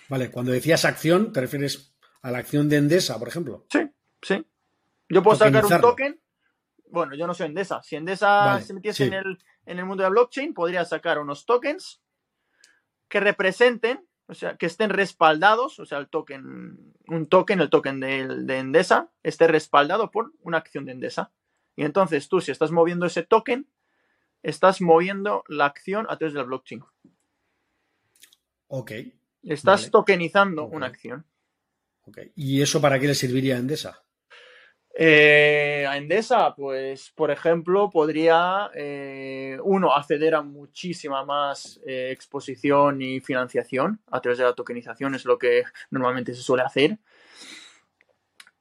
Vale, 0.09 0.31
cuando 0.31 0.51
decías 0.51 0.83
acción, 0.83 1.31
te 1.31 1.41
refieres 1.41 1.93
a 2.23 2.31
la 2.31 2.39
acción 2.39 2.67
de 2.67 2.77
Endesa, 2.77 3.19
por 3.19 3.27
ejemplo. 3.27 3.67
Sí, 3.69 3.87
sí. 4.23 4.43
Yo 5.09 5.21
puedo 5.21 5.37
sacar 5.37 5.63
un 5.63 5.79
token. 5.79 6.19
Bueno, 6.89 7.13
yo 7.13 7.27
no 7.27 7.35
soy 7.35 7.45
Endesa. 7.45 7.83
Si 7.83 7.95
Endesa 7.95 8.45
Vale, 8.45 8.63
se 8.63 8.73
metiese 8.73 9.03
sí. 9.03 9.09
en, 9.09 9.13
el, 9.13 9.37
en 9.67 9.77
el 9.77 9.85
mundo 9.85 10.01
de 10.01 10.09
la 10.09 10.11
blockchain, 10.11 10.55
podría 10.55 10.85
sacar 10.85 11.19
unos 11.19 11.45
tokens 11.45 12.01
que 13.07 13.19
representen, 13.19 14.07
o 14.27 14.33
sea, 14.33 14.57
que 14.57 14.65
estén 14.65 14.89
respaldados, 14.89 15.79
o 15.79 15.85
sea, 15.85 15.97
el 15.99 16.07
token, 16.07 16.93
un 17.07 17.25
token, 17.27 17.61
el 17.61 17.69
token 17.69 17.99
de, 17.99 18.27
de 18.27 18.57
Endesa, 18.59 19.09
esté 19.23 19.47
respaldado 19.47 20.11
por 20.11 20.33
una 20.41 20.57
acción 20.57 20.85
de 20.85 20.93
Endesa. 20.93 21.31
Y 21.75 21.83
entonces 21.83 22.27
tú, 22.29 22.41
si 22.41 22.51
estás 22.51 22.71
moviendo 22.71 23.05
ese 23.05 23.23
token, 23.23 23.67
estás 24.43 24.81
moviendo 24.81 25.43
la 25.47 25.65
acción 25.65 26.05
a 26.09 26.17
través 26.17 26.33
de 26.33 26.39
la 26.39 26.45
blockchain. 26.45 26.83
Ok, 28.67 28.91
Estás 29.43 29.81
Vale. 29.81 29.91
tokenizando 29.91 30.63
Ok. 30.63 30.73
una 30.73 30.87
acción. 30.87 31.25
ok. 32.05 32.19
¿Y 32.35 32.61
eso 32.61 32.81
para 32.81 32.99
qué 32.99 33.07
le 33.07 33.15
serviría 33.15 33.55
a 33.55 33.59
Endesa? 33.59 34.03
Eh, 34.97 35.85
a 35.89 35.97
Endesa, 35.97 36.55
pues, 36.55 37.11
por 37.13 37.29
ejemplo, 37.29 37.89
podría, 37.89 38.71
eh, 38.73 39.59
uno, 39.61 39.93
acceder 39.93 40.35
a 40.35 40.41
muchísima 40.41 41.25
más 41.25 41.81
eh, 41.85 42.11
exposición 42.11 43.01
y 43.01 43.19
financiación 43.19 43.99
a 44.09 44.21
través 44.21 44.37
de 44.37 44.45
la 44.45 44.53
tokenización, 44.53 45.13
es 45.13 45.25
lo 45.25 45.37
que 45.37 45.63
normalmente 45.91 46.33
se 46.33 46.41
suele 46.41 46.63
hacer. 46.63 46.97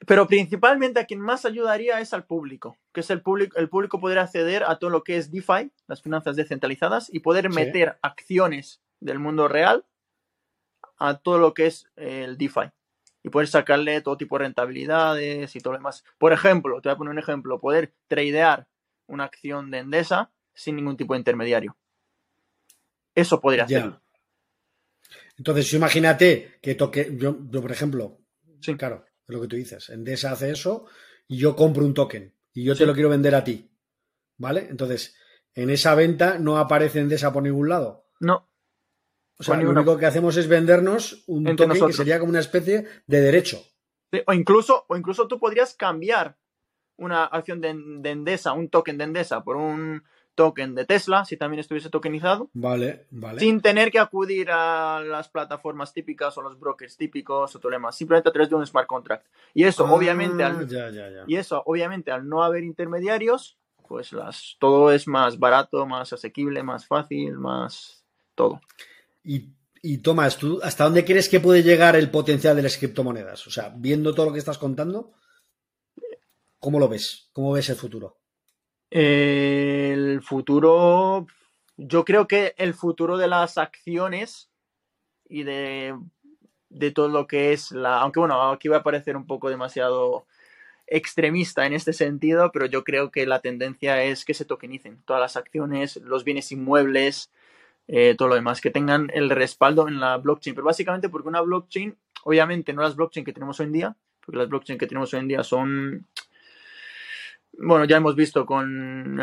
Pero 0.09 0.27
principalmente 0.27 0.99
a 0.99 1.05
quien 1.07 1.21
más 1.21 1.45
ayudaría 1.45 2.01
es 2.01 2.13
al 2.13 2.27
público, 2.27 2.77
que 2.93 3.01
es 3.01 3.11
el 3.11 3.23
público, 3.23 3.57
el 3.57 3.69
público 3.69 4.01
podría 4.01 4.23
acceder 4.23 4.65
a 4.65 4.81
todo 4.81 4.91
lo 4.91 5.05
que 5.05 5.17
es 5.17 5.31
DeFi, 5.31 5.71
las 5.87 6.03
finanzas 6.03 6.35
descentralizadas, 6.35 7.15
y 7.15 7.21
poder 7.21 7.49
Sí. 7.49 7.55
meter 7.55 7.97
acciones 8.03 8.83
del 8.99 9.21
mundo 9.21 9.47
real 9.47 9.85
a 10.99 11.19
todo 11.19 11.39
lo 11.39 11.55
que 11.55 11.67
es 11.67 11.87
el 11.95 12.37
DeFi 12.37 12.73
y 13.25 13.31
poder 13.31 13.49
sacarle 13.49 14.03
todo 14.03 14.17
tipo 14.19 14.37
de 14.39 14.45
rentabilidades 14.45 15.57
y 15.57 15.61
todo 15.61 15.73
lo 15.73 15.79
demás. 15.79 16.05
Por 16.19 16.33
ejemplo, 16.33 16.81
te 16.81 16.89
voy 16.91 16.95
a 16.95 16.99
poner 16.99 17.13
un 17.13 17.19
ejemplo, 17.19 17.59
poder 17.59 17.95
tradear 18.07 18.69
una 19.07 19.25
acción 19.25 19.71
de 19.71 19.79
Endesa 19.79 20.31
sin 20.53 20.77
ningún 20.77 20.97
tipo 20.97 21.15
de 21.15 21.19
intermediario. 21.19 21.77
Eso 23.15 23.41
podría 23.41 23.67
Ya. 23.67 23.79
hacerlo. 23.79 24.03
Entonces, 25.39 25.73
imagínate 25.73 26.59
que 26.63 26.75
toque, 26.75 27.17
yo, 27.17 27.39
yo, 27.51 27.61
por 27.63 27.73
ejemplo, 27.73 28.21
Sí. 28.61 28.77
claro, 28.77 29.05
es 29.27 29.35
lo 29.35 29.41
que 29.41 29.49
tú 29.49 29.57
dices, 29.57 29.89
Endesa 29.91 30.33
hace 30.33 30.51
eso 30.51 30.87
y 31.27 31.39
yo 31.39 31.57
compro 31.57 31.85
un 31.85 31.95
token 31.95 32.35
y 32.53 32.65
yo 32.65 32.75
Sí. 32.75 32.81
te 32.81 32.87
lo 32.87 32.95
quiero 32.95 33.09
vender 33.09 33.35
a 33.35 33.43
ti, 33.43 33.71
¿vale? 34.37 34.67
Entonces, 34.71 35.17
en 35.55 35.71
esa 35.71 35.95
venta 35.95 36.39
no 36.39 36.59
aparece 36.59 37.01
Endesa 37.01 37.33
por 37.33 37.43
ningún 37.43 37.69
lado. 37.69 38.07
No, 38.21 38.49
O 39.39 39.43
sea, 39.43 39.57
lo 39.61 39.71
único 39.71 39.97
que 39.99 40.07
hacemos 40.07 40.37
es 40.37 40.47
vendernos 40.49 41.25
un 41.27 41.49
Entre 41.49 41.67
token 41.67 41.87
que 41.89 41.93
sería 41.93 42.19
como 42.19 42.31
una 42.31 42.41
especie 42.41 42.87
de 43.07 43.21
derecho. 43.21 43.59
Sí, 44.13 44.21
O 44.27 44.33
incluso, 44.33 44.85
o 44.89 44.97
incluso 44.97 45.27
tú 45.27 45.39
podrías 45.41 45.75
cambiar 45.75 46.37
una 46.97 47.25
acción 47.25 47.61
de, 47.61 47.75
de 47.77 48.11
Endesa, 48.11 48.53
un 48.53 48.69
token 48.69 48.97
de 48.99 49.05
Endesa, 49.05 49.43
por 49.43 49.57
un 49.57 50.05
token 50.37 50.75
de 50.75 50.85
Tesla, 50.85 51.25
si 51.25 51.37
también 51.37 51.61
estuviese 51.61 51.91
tokenizado, 51.91 52.51
Vale, 52.55 53.07
vale. 53.11 53.39
sin 53.41 53.61
tener 53.61 53.91
que 53.91 53.99
acudir 54.01 54.51
a 54.51 55.01
las 55.01 55.29
plataformas 55.29 55.93
típicas 55.93 56.37
o 56.39 56.43
los 56.43 56.59
brokers 56.59 56.97
típicos 56.97 57.55
o 57.57 57.71
demás, 57.71 57.97
simplemente 57.97 58.29
a 58.29 58.33
través 58.33 58.51
de 58.51 58.57
un 58.57 58.67
smart 58.67 58.87
contract. 58.87 59.27
Y 59.53 59.65
eso, 59.65 59.87
Ah, 59.87 59.93
obviamente, 59.93 60.43
al, 60.43 60.67
Ya, 60.69 60.91
ya, 60.91 61.09
ya. 61.09 61.25
y 61.27 61.37
eso, 61.37 61.63
obviamente, 61.67 62.11
al 62.11 62.29
no 62.29 62.43
haber 62.43 62.65
intermediarios, 62.65 63.59
pues 63.89 64.13
las, 64.13 64.57
todo 64.59 64.91
es 64.93 65.07
más 65.07 65.39
barato, 65.39 65.87
más 65.87 66.13
asequible, 66.13 66.63
más 66.63 66.87
fácil, 66.87 67.35
más 67.35 68.05
todo. 68.35 68.61
Y, 69.25 69.55
y 69.83 69.99
Tomás, 69.99 70.37
¿tú 70.37 70.61
hasta 70.63 70.85
dónde 70.85 71.05
crees 71.05 71.29
que 71.29 71.41
puede 71.41 71.63
llegar 71.63 71.97
el 71.97 72.11
potencial 72.11 72.55
de 72.55 72.63
las 72.63 72.77
criptomonedas? 72.77 73.47
O 73.47 73.51
sea, 73.51 73.73
viendo 73.75 74.15
todo 74.15 74.27
lo 74.27 74.33
que 74.33 74.39
estás 74.39 74.59
contando, 74.59 75.13
¿cómo 76.59 76.79
lo 76.79 76.89
ves? 76.89 77.31
¿Cómo 77.33 77.53
ves 77.53 77.69
el 77.71 77.77
futuro? 77.77 78.19
El 78.91 80.23
futuro, 80.23 81.27
yo 81.77 82.05
creo 82.05 82.29
que 82.29 82.55
el 82.59 82.75
futuro 82.75 83.17
de 83.17 83.27
las 83.27 83.59
acciones 83.59 84.51
y 85.29 85.43
de, 85.43 85.99
de 86.69 86.91
todo 86.91 87.09
lo 87.09 87.27
que 87.27 87.53
es 87.53 87.73
la, 87.73 88.01
aunque 88.01 88.21
bueno, 88.21 88.53
aquí 88.53 88.69
va 88.69 88.79
a 88.79 88.83
parecer 88.83 89.17
un 89.17 89.27
poco 89.27 89.49
demasiado 89.49 90.27
extremista 90.87 91.67
en 91.67 91.73
este 91.73 91.93
sentido, 91.93 92.53
pero 92.53 92.67
yo 92.67 92.85
creo 92.85 93.11
que 93.11 93.27
la 93.27 93.41
tendencia 93.41 94.03
es 94.05 94.25
que 94.25 94.35
se 94.35 94.45
tokenicen 94.45 95.03
todas 95.05 95.21
las 95.21 95.37
acciones, 95.37 95.97
los 95.97 96.25
bienes 96.25 96.53
inmuebles, 96.53 97.31
eh, 97.87 98.15
todo 98.17 98.29
lo 98.29 98.35
demás, 98.35 98.61
que 98.61 98.71
tengan 98.71 99.11
el 99.15 99.31
respaldo 99.31 99.89
en 99.89 100.01
la 100.01 100.17
blockchain. 100.19 100.55
Pero 100.55 100.67
básicamente 100.67 101.09
porque 101.09 101.29
una 101.29 101.41
blockchain, 101.41 101.97
obviamente 102.25 102.73
no 102.73 102.83
las 102.83 102.97
blockchain 102.97 103.25
que 103.25 103.33
tenemos 103.33 103.61
hoy 103.61 103.67
en 103.67 103.73
día, 103.73 103.97
porque 104.21 104.39
las 104.39 104.49
blockchain 104.49 104.79
que 104.79 104.87
tenemos 104.87 105.13
hoy 105.15 105.21
en 105.21 105.29
día 105.29 105.43
son, 105.43 106.07
bueno, 107.53 107.85
ya 107.85 107.97
hemos 107.97 108.17
visto 108.17 108.47
con 108.47 109.19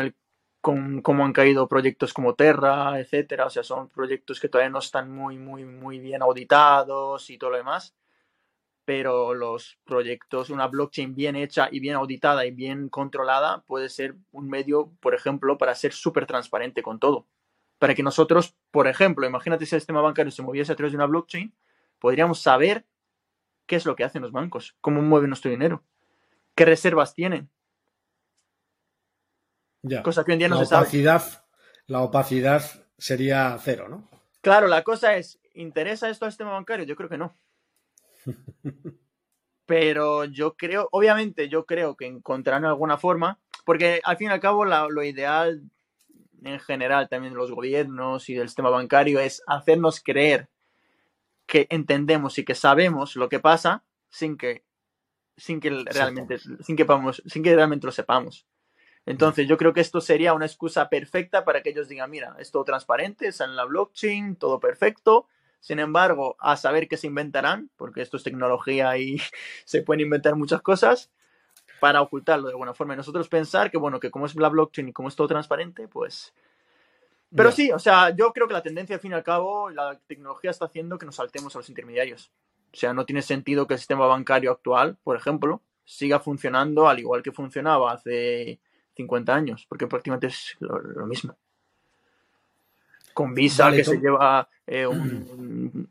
con 0.62 1.02
cómo 1.02 1.24
han 1.24 1.32
caído 1.32 1.66
proyectos 1.68 2.14
como 2.14 2.36
Terra, 2.36 3.00
etcétera, 3.00 3.46
o 3.46 3.50
sea, 3.50 3.64
son 3.64 3.88
proyectos 3.90 4.38
que 4.40 4.48
todavía 4.48 4.70
no 4.70 4.78
están 4.78 5.10
muy, 5.10 5.36
muy, 5.36 5.64
muy 5.64 5.98
bien 5.98 6.22
auditados 6.22 7.28
y 7.30 7.36
todo 7.36 7.50
lo 7.50 7.56
demás, 7.56 7.96
pero 8.84 9.34
los 9.34 9.78
proyectos, 9.84 10.50
una 10.50 10.68
blockchain 10.68 11.16
bien 11.16 11.34
hecha 11.34 11.68
y 11.70 11.80
bien 11.80 11.96
auditada 11.96 12.46
y 12.46 12.52
bien 12.52 12.88
controlada 12.88 13.62
puede 13.66 13.88
ser 13.88 14.14
un 14.30 14.48
medio, 14.48 14.92
por 15.00 15.14
ejemplo, 15.16 15.58
para 15.58 15.74
ser 15.74 15.92
súper 15.92 16.26
transparente 16.26 16.80
con 16.80 17.00
todo. 17.00 17.26
Para 17.82 17.96
que 17.96 18.04
nosotros, 18.04 18.54
por 18.70 18.86
ejemplo, 18.86 19.26
imagínate 19.26 19.66
si 19.66 19.74
el 19.74 19.80
sistema 19.80 20.00
bancario 20.00 20.30
se 20.30 20.40
moviese 20.40 20.70
a 20.70 20.76
través 20.76 20.92
de 20.92 20.98
una 20.98 21.06
blockchain, 21.06 21.52
podríamos 21.98 22.40
saber 22.40 22.86
qué 23.66 23.74
es 23.74 23.84
lo 23.86 23.96
que 23.96 24.04
hacen 24.04 24.22
los 24.22 24.30
bancos, 24.30 24.76
cómo 24.80 25.02
mueven 25.02 25.30
nuestro 25.30 25.50
dinero, 25.50 25.82
qué 26.54 26.64
reservas 26.64 27.12
tienen, 27.12 27.50
Ya. 29.82 30.04
cosa 30.04 30.22
que 30.24 30.30
hoy 30.30 30.34
en 30.34 30.38
día 30.38 30.48
no 30.48 30.54
la 30.54 30.60
se 30.60 30.66
sabe. 30.68 30.82
opacidad, 30.84 31.44
la 31.88 32.02
opacidad 32.02 32.62
sería 32.98 33.58
cero, 33.60 33.88
¿no? 33.88 34.08
Claro, 34.42 34.68
la 34.68 34.84
cosa 34.84 35.16
es, 35.16 35.40
¿interesa 35.54 36.08
esto 36.08 36.24
al 36.24 36.30
sistema 36.30 36.52
bancario? 36.52 36.84
Yo 36.86 36.94
creo 36.94 37.08
que 37.08 37.18
no. 37.18 37.36
Pero 39.66 40.24
yo 40.26 40.54
creo, 40.56 40.88
obviamente 40.92 41.48
yo 41.48 41.66
creo 41.66 41.96
que 41.96 42.06
encontrarán 42.06 42.64
alguna 42.64 42.96
forma, 42.96 43.40
porque 43.64 44.00
al 44.04 44.16
fin 44.18 44.28
y 44.28 44.30
al 44.30 44.38
cabo 44.38 44.64
la- 44.64 44.86
lo 44.88 45.02
ideal 45.02 45.64
en 46.44 46.60
general 46.60 47.08
también 47.08 47.32
de 47.32 47.38
los 47.38 47.50
gobiernos 47.50 48.28
y 48.28 48.34
del 48.34 48.48
sistema 48.48 48.70
bancario 48.70 49.20
es 49.20 49.42
hacernos 49.46 50.00
creer 50.00 50.48
que 51.46 51.66
entendemos 51.70 52.38
y 52.38 52.44
que 52.44 52.54
sabemos 52.54 53.16
lo 53.16 53.28
que 53.28 53.40
pasa 53.40 53.84
sin 54.08 54.36
que 54.36 54.64
sin 55.36 55.60
que 55.60 55.70
realmente 55.70 56.38
sin 56.38 56.76
que 56.76 56.86
sin 57.26 57.42
que 57.42 57.54
realmente 57.54 57.86
lo 57.86 57.92
sepamos. 57.92 58.46
Entonces, 59.04 59.48
yo 59.48 59.56
creo 59.56 59.72
que 59.72 59.80
esto 59.80 60.00
sería 60.00 60.32
una 60.32 60.46
excusa 60.46 60.88
perfecta 60.88 61.44
para 61.44 61.62
que 61.62 61.70
ellos 61.70 61.88
digan, 61.88 62.10
mira, 62.10 62.36
es 62.38 62.52
todo 62.52 62.64
transparente, 62.64 63.26
está 63.26 63.44
en 63.44 63.56
la 63.56 63.64
blockchain, 63.64 64.36
todo 64.36 64.60
perfecto. 64.60 65.26
Sin 65.58 65.80
embargo, 65.80 66.36
a 66.38 66.56
saber 66.56 66.88
qué 66.88 66.96
se 66.96 67.08
inventarán, 67.08 67.70
porque 67.76 68.02
esto 68.02 68.16
es 68.16 68.22
tecnología 68.22 68.96
y 68.98 69.20
se 69.64 69.82
pueden 69.82 70.02
inventar 70.02 70.36
muchas 70.36 70.62
cosas, 70.62 71.10
para 71.82 72.00
ocultarlo 72.00 72.46
de 72.46 72.52
alguna 72.52 72.74
forma. 72.74 72.94
Y 72.94 72.96
nosotros 72.96 73.28
pensar 73.28 73.68
que, 73.68 73.76
bueno, 73.76 73.98
que 73.98 74.12
como 74.12 74.26
es 74.26 74.36
la 74.36 74.48
blockchain 74.48 74.90
y 74.90 74.92
como 74.92 75.08
es 75.08 75.16
todo 75.16 75.26
transparente, 75.26 75.88
pues... 75.88 76.32
Pero 77.34 77.50
sí, 77.50 77.72
o 77.72 77.78
sea, 77.80 78.10
yo 78.10 78.32
creo 78.32 78.46
que 78.46 78.52
la 78.52 78.62
tendencia, 78.62 78.94
al 78.94 79.00
fin 79.00 79.10
y 79.10 79.14
al 79.14 79.24
cabo, 79.24 79.68
la 79.68 79.98
tecnología 80.06 80.52
está 80.52 80.66
haciendo 80.66 80.96
que 80.96 81.06
nos 81.06 81.16
saltemos 81.16 81.56
a 81.56 81.58
los 81.58 81.68
intermediarios. 81.68 82.30
O 82.72 82.76
sea, 82.76 82.94
no 82.94 83.04
tiene 83.04 83.20
sentido 83.20 83.66
que 83.66 83.74
el 83.74 83.80
sistema 83.80 84.06
bancario 84.06 84.52
actual, 84.52 84.96
por 85.02 85.16
ejemplo, 85.16 85.60
siga 85.84 86.20
funcionando 86.20 86.88
al 86.88 87.00
igual 87.00 87.20
que 87.20 87.32
funcionaba 87.32 87.90
hace 87.90 88.60
50 88.94 89.34
años, 89.34 89.66
porque 89.68 89.88
prácticamente 89.88 90.28
es 90.28 90.56
lo, 90.60 91.04
mismo. 91.08 91.34
Con 93.12 93.34
Visa, 93.34 93.72
que 93.72 93.82
se 93.82 93.98
lleva 93.98 94.48
eh, 94.68 94.86
un, 94.86 95.81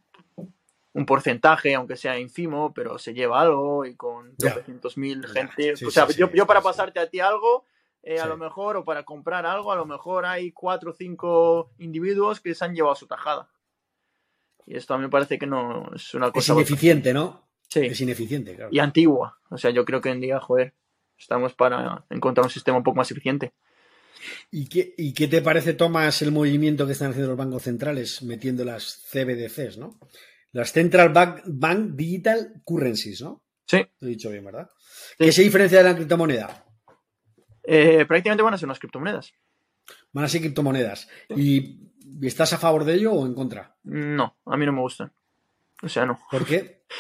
un 0.94 1.06
porcentaje, 1.06 1.74
aunque 1.74 1.96
sea 1.96 2.20
ínfimo, 2.20 2.74
pero 2.74 2.98
se 2.98 3.14
lleva 3.14 3.42
algo 3.42 3.86
y 3.86 3.96
con 3.96 4.36
200.000 4.38 5.26
gente. 5.28 5.74
o 5.86 5.92
sea, 5.92 6.08
yo, 6.10 6.32
yo, 6.32 6.46
para 6.46 6.62
pasarte 6.62 7.00
a 7.00 7.10
ti 7.10 7.20
algo, 7.20 7.66
eh, 8.04 8.20
a 8.20 8.26
lo 8.26 8.38
mejor, 8.38 8.78
o 8.78 8.84
para 8.84 9.04
comprar 9.04 9.46
algo, 9.46 9.72
a 9.72 9.76
lo 9.76 9.86
mejor 9.86 10.26
hay 10.26 10.52
cuatro 10.52 10.92
o 10.92 10.94
cinco 10.94 11.72
individuos 11.78 12.42
que 12.42 12.54
se 12.56 12.66
han 12.66 12.76
llevado 12.76 12.96
su 12.96 13.08
tajada. 13.08 13.50
Y 14.66 14.76
esto 14.76 14.94
a 14.94 14.98
mí 14.98 15.04
me 15.04 15.10
parece 15.10 15.40
que 15.40 15.48
no 15.48 15.90
es 15.96 16.14
una 16.14 16.32
cosa. 16.32 16.54
Es 16.54 16.58
ineficiente, 16.58 17.14
¿no? 17.14 17.48
Sí. 17.68 17.86
Es 17.86 18.02
ineficiente, 18.02 18.56
claro. 18.56 18.70
Y 18.72 18.80
antigua. 18.80 19.40
O 19.50 19.58
sea, 19.58 19.72
yo 19.72 19.86
creo 19.86 20.02
que 20.02 20.10
en 20.10 20.20
día, 20.20 20.40
joder, 20.40 20.74
estamos 21.18 21.54
para 21.54 22.06
encontrar 22.10 22.46
un 22.46 22.52
sistema 22.52 22.78
un 22.78 22.84
poco 22.84 22.98
más 22.98 23.12
eficiente. 23.12 23.54
¿Y 24.52 24.68
qué, 24.68 24.94
¿Y 24.98 25.14
qué 25.14 25.28
te 25.28 25.42
parece, 25.42 25.74
Tomás, 25.74 26.22
el 26.22 26.32
movimiento 26.32 26.86
que 26.86 26.92
están 26.94 27.12
haciendo 27.12 27.30
los 27.30 27.38
bancos 27.38 27.64
centrales 27.64 28.22
metiendo 28.22 28.64
las 28.66 29.04
CBDCs, 29.12 29.78
¿no? 29.78 29.98
Las 30.54 30.72
Central 30.72 31.10
Bank, 31.10 31.92
Digital 31.94 32.62
Currencies, 32.64 33.22
¿no? 33.22 33.42
Sí. 33.66 33.86
Lo 34.00 34.08
he 34.08 34.12
dicho 34.12 34.30
bien, 34.30 34.44
¿verdad? 34.44 34.70
¿Qué 35.18 35.32
se 35.32 35.44
diferencia 35.44 35.78
de 35.78 35.84
la 35.86 35.96
criptomoneda? 35.96 36.66
Eh, 37.64 38.06
prácticamente 38.06 38.44
van 38.44 38.54
a 38.54 38.58
ser 38.58 38.68
unas 38.68 38.80
criptomonedas. 38.80 39.34
Van 40.12 40.26
a 40.26 40.28
ser 40.28 40.42
criptomonedas. 40.42 41.08
¿Y 41.30 41.80
estás 42.22 42.52
a 42.54 42.58
favor 42.58 42.84
de 42.84 42.96
ello 42.96 43.14
o 43.14 43.26
en 43.26 43.34
contra? 43.34 43.76
No, 43.84 44.36
a 44.46 44.58
mí 44.58 44.66
no 44.66 44.74
me 44.74 44.82
gustan. 44.82 45.12
O 45.82 45.90
sea, 45.90 46.06
no. 46.06 46.20
¿Por 46.30 46.46
qué? 46.46 46.82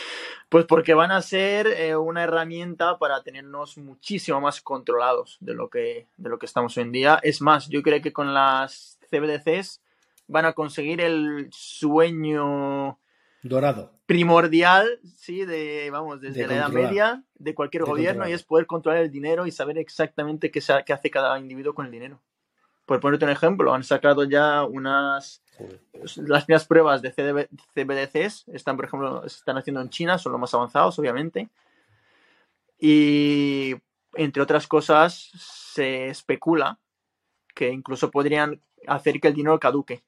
Pues 0.51 0.65
porque 0.65 0.93
van 0.93 1.11
a 1.11 1.21
ser 1.21 1.65
eh, 1.65 1.95
una 1.95 2.23
herramienta 2.23 2.97
para 2.97 3.23
tenernos 3.23 3.77
muchísimo 3.77 4.41
más 4.41 4.59
controlados 4.59 5.37
de 5.39 5.53
lo, 5.53 5.69
que, 5.69 6.09
de 6.17 6.29
lo 6.29 6.39
que 6.39 6.45
estamos 6.45 6.75
hoy 6.75 6.83
en 6.83 6.91
día. 6.91 7.21
Es 7.23 7.41
más, 7.41 7.69
yo 7.69 7.81
creo 7.81 8.01
que 8.01 8.11
con 8.11 8.33
las 8.33 8.99
CBDCs 9.09 9.79
van 10.27 10.43
a 10.43 10.51
conseguir 10.51 10.99
el 10.99 11.47
sueño 11.53 12.99
Dorado. 13.43 13.91
Primordial, 14.05 14.99
sí, 15.15 15.45
de, 15.45 15.89
vamos, 15.89 16.21
desde 16.21 16.45
la 16.45 16.55
Edad 16.55 16.69
Media, 16.69 17.23
de 17.35 17.55
cualquier 17.55 17.85
gobierno, 17.85 18.27
y 18.27 18.33
es 18.33 18.43
poder 18.43 18.67
controlar 18.67 19.01
el 19.01 19.11
dinero 19.11 19.47
y 19.47 19.51
saber 19.51 19.77
exactamente 19.77 20.51
qué, 20.51 20.61
qué 20.85 20.93
hace 20.93 21.09
cada 21.09 21.39
individuo 21.39 21.73
con 21.73 21.85
el 21.85 21.91
dinero. 21.91 22.21
Por 22.85 22.99
ponerte 22.99 23.25
un 23.25 23.31
ejemplo, 23.31 23.73
han 23.73 23.83
sacado 23.83 24.23
ya 24.25 24.65
unas. 24.65 25.41
Las 26.17 26.45
primeras 26.45 26.65
pruebas 26.65 27.01
de 27.01 27.11
CBDCs 27.11 28.49
están, 28.49 28.75
por 28.75 28.85
ejemplo, 28.85 29.21
se 29.29 29.37
están 29.37 29.57
haciendo 29.57 29.81
en 29.81 29.89
China, 29.89 30.17
son 30.17 30.33
los 30.33 30.41
más 30.41 30.53
avanzados, 30.53 30.97
obviamente. 30.99 31.49
Y 32.79 33.75
entre 34.15 34.43
otras 34.43 34.67
cosas, 34.67 35.31
se 35.37 36.07
especula 36.07 36.79
que 37.53 37.69
incluso 37.69 38.11
podrían 38.11 38.59
hacer 38.87 39.21
que 39.21 39.27
el 39.27 39.35
dinero 39.35 39.59
caduque. 39.59 40.03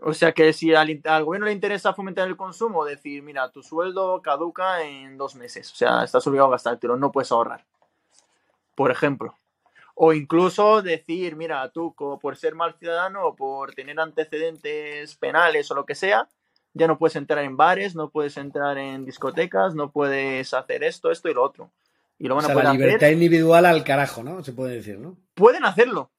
O 0.00 0.12
sea 0.12 0.32
que 0.32 0.52
si 0.52 0.74
al, 0.74 1.00
gobierno 1.24 1.46
le 1.46 1.52
interesa 1.52 1.94
fomentar 1.94 2.28
el 2.28 2.36
consumo, 2.36 2.84
decir, 2.84 3.22
mira, 3.22 3.50
tu 3.50 3.62
sueldo 3.62 4.20
caduca 4.20 4.82
en 4.82 5.16
dos 5.16 5.34
meses, 5.36 5.72
o 5.72 5.74
sea, 5.74 6.04
estás 6.04 6.26
obligado 6.26 6.48
a 6.48 6.52
gastártelo, 6.52 6.96
no 6.96 7.12
puedes 7.12 7.32
ahorrar. 7.32 7.64
Por 8.74 8.90
ejemplo. 8.90 9.34
O 9.94 10.12
incluso 10.12 10.82
decir, 10.82 11.36
mira, 11.36 11.70
tú 11.70 11.94
por 11.94 12.36
ser 12.36 12.54
mal 12.54 12.74
ciudadano 12.74 13.24
o 13.26 13.34
por 13.34 13.74
tener 13.74 13.98
antecedentes 13.98 15.16
penales 15.16 15.70
o 15.70 15.74
lo 15.74 15.86
que 15.86 15.94
sea, 15.94 16.28
ya 16.74 16.86
no 16.86 16.98
puedes 16.98 17.16
entrar 17.16 17.42
en 17.42 17.56
bares, 17.56 17.94
no 17.94 18.10
puedes 18.10 18.36
entrar 18.36 18.76
en 18.76 19.06
discotecas, 19.06 19.74
no 19.74 19.90
puedes 19.90 20.52
hacer 20.52 20.84
esto, 20.84 21.10
esto 21.10 21.30
y 21.30 21.34
lo 21.34 21.42
otro. 21.42 21.70
Y 22.18 22.28
lo 22.28 22.34
van 22.34 22.44
o 22.44 22.48
sea, 22.48 22.54
la 22.62 22.72
libertad 22.72 23.08
individual 23.08 23.64
al 23.64 23.84
carajo, 23.84 24.22
¿no? 24.22 24.44
Se 24.44 24.52
puede 24.52 24.74
decir, 24.74 24.98
¿no? 24.98 25.16
Pueden 25.32 25.64
hacerlo, 25.64 26.10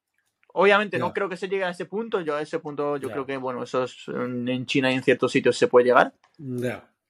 Obviamente 0.59 0.97
no 0.97 1.13
creo 1.13 1.29
que 1.29 1.37
se 1.37 1.47
llegue 1.47 1.65
a 1.65 1.69
ese 1.69 1.85
punto. 1.85 2.19
Yo 2.21 2.35
a 2.35 2.41
ese 2.41 2.57
punto 2.57 2.97
yo 2.97 3.11
creo 3.11 3.27
que, 3.27 3.37
bueno, 3.37 3.61
eso 3.61 3.83
es, 3.83 4.07
en 4.07 4.65
China 4.65 4.91
y 4.91 4.95
en 4.95 5.03
ciertos 5.03 5.31
sitios 5.31 5.55
se 5.55 5.67
puede 5.67 5.85
llegar. 5.85 6.15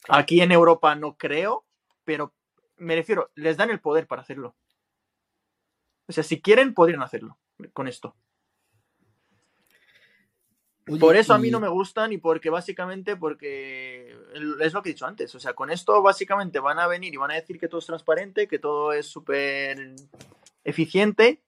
Aquí 0.10 0.41
en 0.41 0.51
Europa 0.51 0.93
no 0.95 1.15
creo, 1.15 1.65
pero 2.03 2.33
me 2.75 2.93
refiero, 2.95 3.31
les 3.36 3.55
dan 3.55 3.69
el 3.69 3.79
poder 3.79 4.05
para 4.05 4.21
hacerlo. 4.21 4.57
O 6.07 6.12
sea, 6.12 6.23
si 6.23 6.41
quieren, 6.41 6.73
podrían 6.73 7.01
hacerlo 7.01 7.38
con 7.71 7.88
esto. 7.88 8.17
Por 10.99 11.15
eso 11.15 11.33
a 11.33 11.38
mí 11.38 11.49
no 11.49 11.62
me 11.62 11.69
gustan 11.69 12.12
y 12.12 12.17
porque 12.17 12.49
básicamente, 12.49 13.15
porque 13.15 14.13
es 14.60 14.73
lo 14.73 14.83
que 14.83 14.89
he 14.89 14.93
dicho 14.93 15.05
antes, 15.05 15.33
o 15.36 15.39
sea, 15.39 15.53
con 15.53 15.69
esto 15.69 16.01
básicamente 16.01 16.60
van 16.60 16.79
a 16.79 16.88
venir 16.88 17.13
y 17.13 17.17
van 17.17 17.31
a 17.31 17.36
decir 17.36 17.57
que 17.57 17.69
todo 17.69 17.79
es 17.79 17.86
transparente, 17.86 18.45
que 18.45 18.60
todo 18.60 18.91
es 18.91 19.05
súper 19.05 19.95
eficiente 20.65 21.41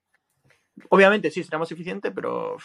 Obviamente 0.89 1.31
sí, 1.31 1.43
será 1.43 1.57
más 1.57 1.71
eficiente, 1.71 2.11
pero 2.11 2.57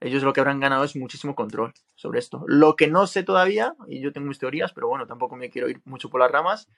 ellos 0.00 0.22
lo 0.22 0.32
que 0.32 0.40
habrán 0.40 0.60
ganado 0.60 0.84
es 0.84 0.94
muchísimo 0.96 1.34
control 1.34 1.72
sobre 1.94 2.18
esto. 2.18 2.44
Lo 2.46 2.76
que 2.76 2.88
no 2.88 3.06
sé 3.06 3.22
todavía, 3.22 3.74
y 3.88 4.00
yo 4.00 4.12
tengo 4.12 4.28
mis 4.28 4.38
teorías, 4.38 4.72
pero 4.72 4.88
bueno, 4.88 5.06
tampoco 5.06 5.36
me 5.36 5.50
quiero 5.50 5.68
ir 5.68 5.80
mucho 5.84 6.10
por 6.10 6.20
las 6.20 6.30
ramas, 6.30 6.68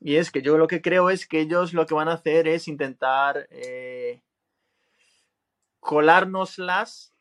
y 0.00 0.16
es 0.16 0.30
que 0.30 0.42
yo 0.42 0.58
lo 0.58 0.66
que 0.66 0.82
creo 0.82 1.10
es 1.10 1.26
que 1.26 1.40
ellos 1.40 1.72
lo 1.72 1.86
que 1.86 1.94
van 1.94 2.08
a 2.08 2.14
hacer 2.14 2.48
es 2.48 2.68
intentar 2.68 3.46
eh, 3.50 4.20
colárnoslas 5.80 7.12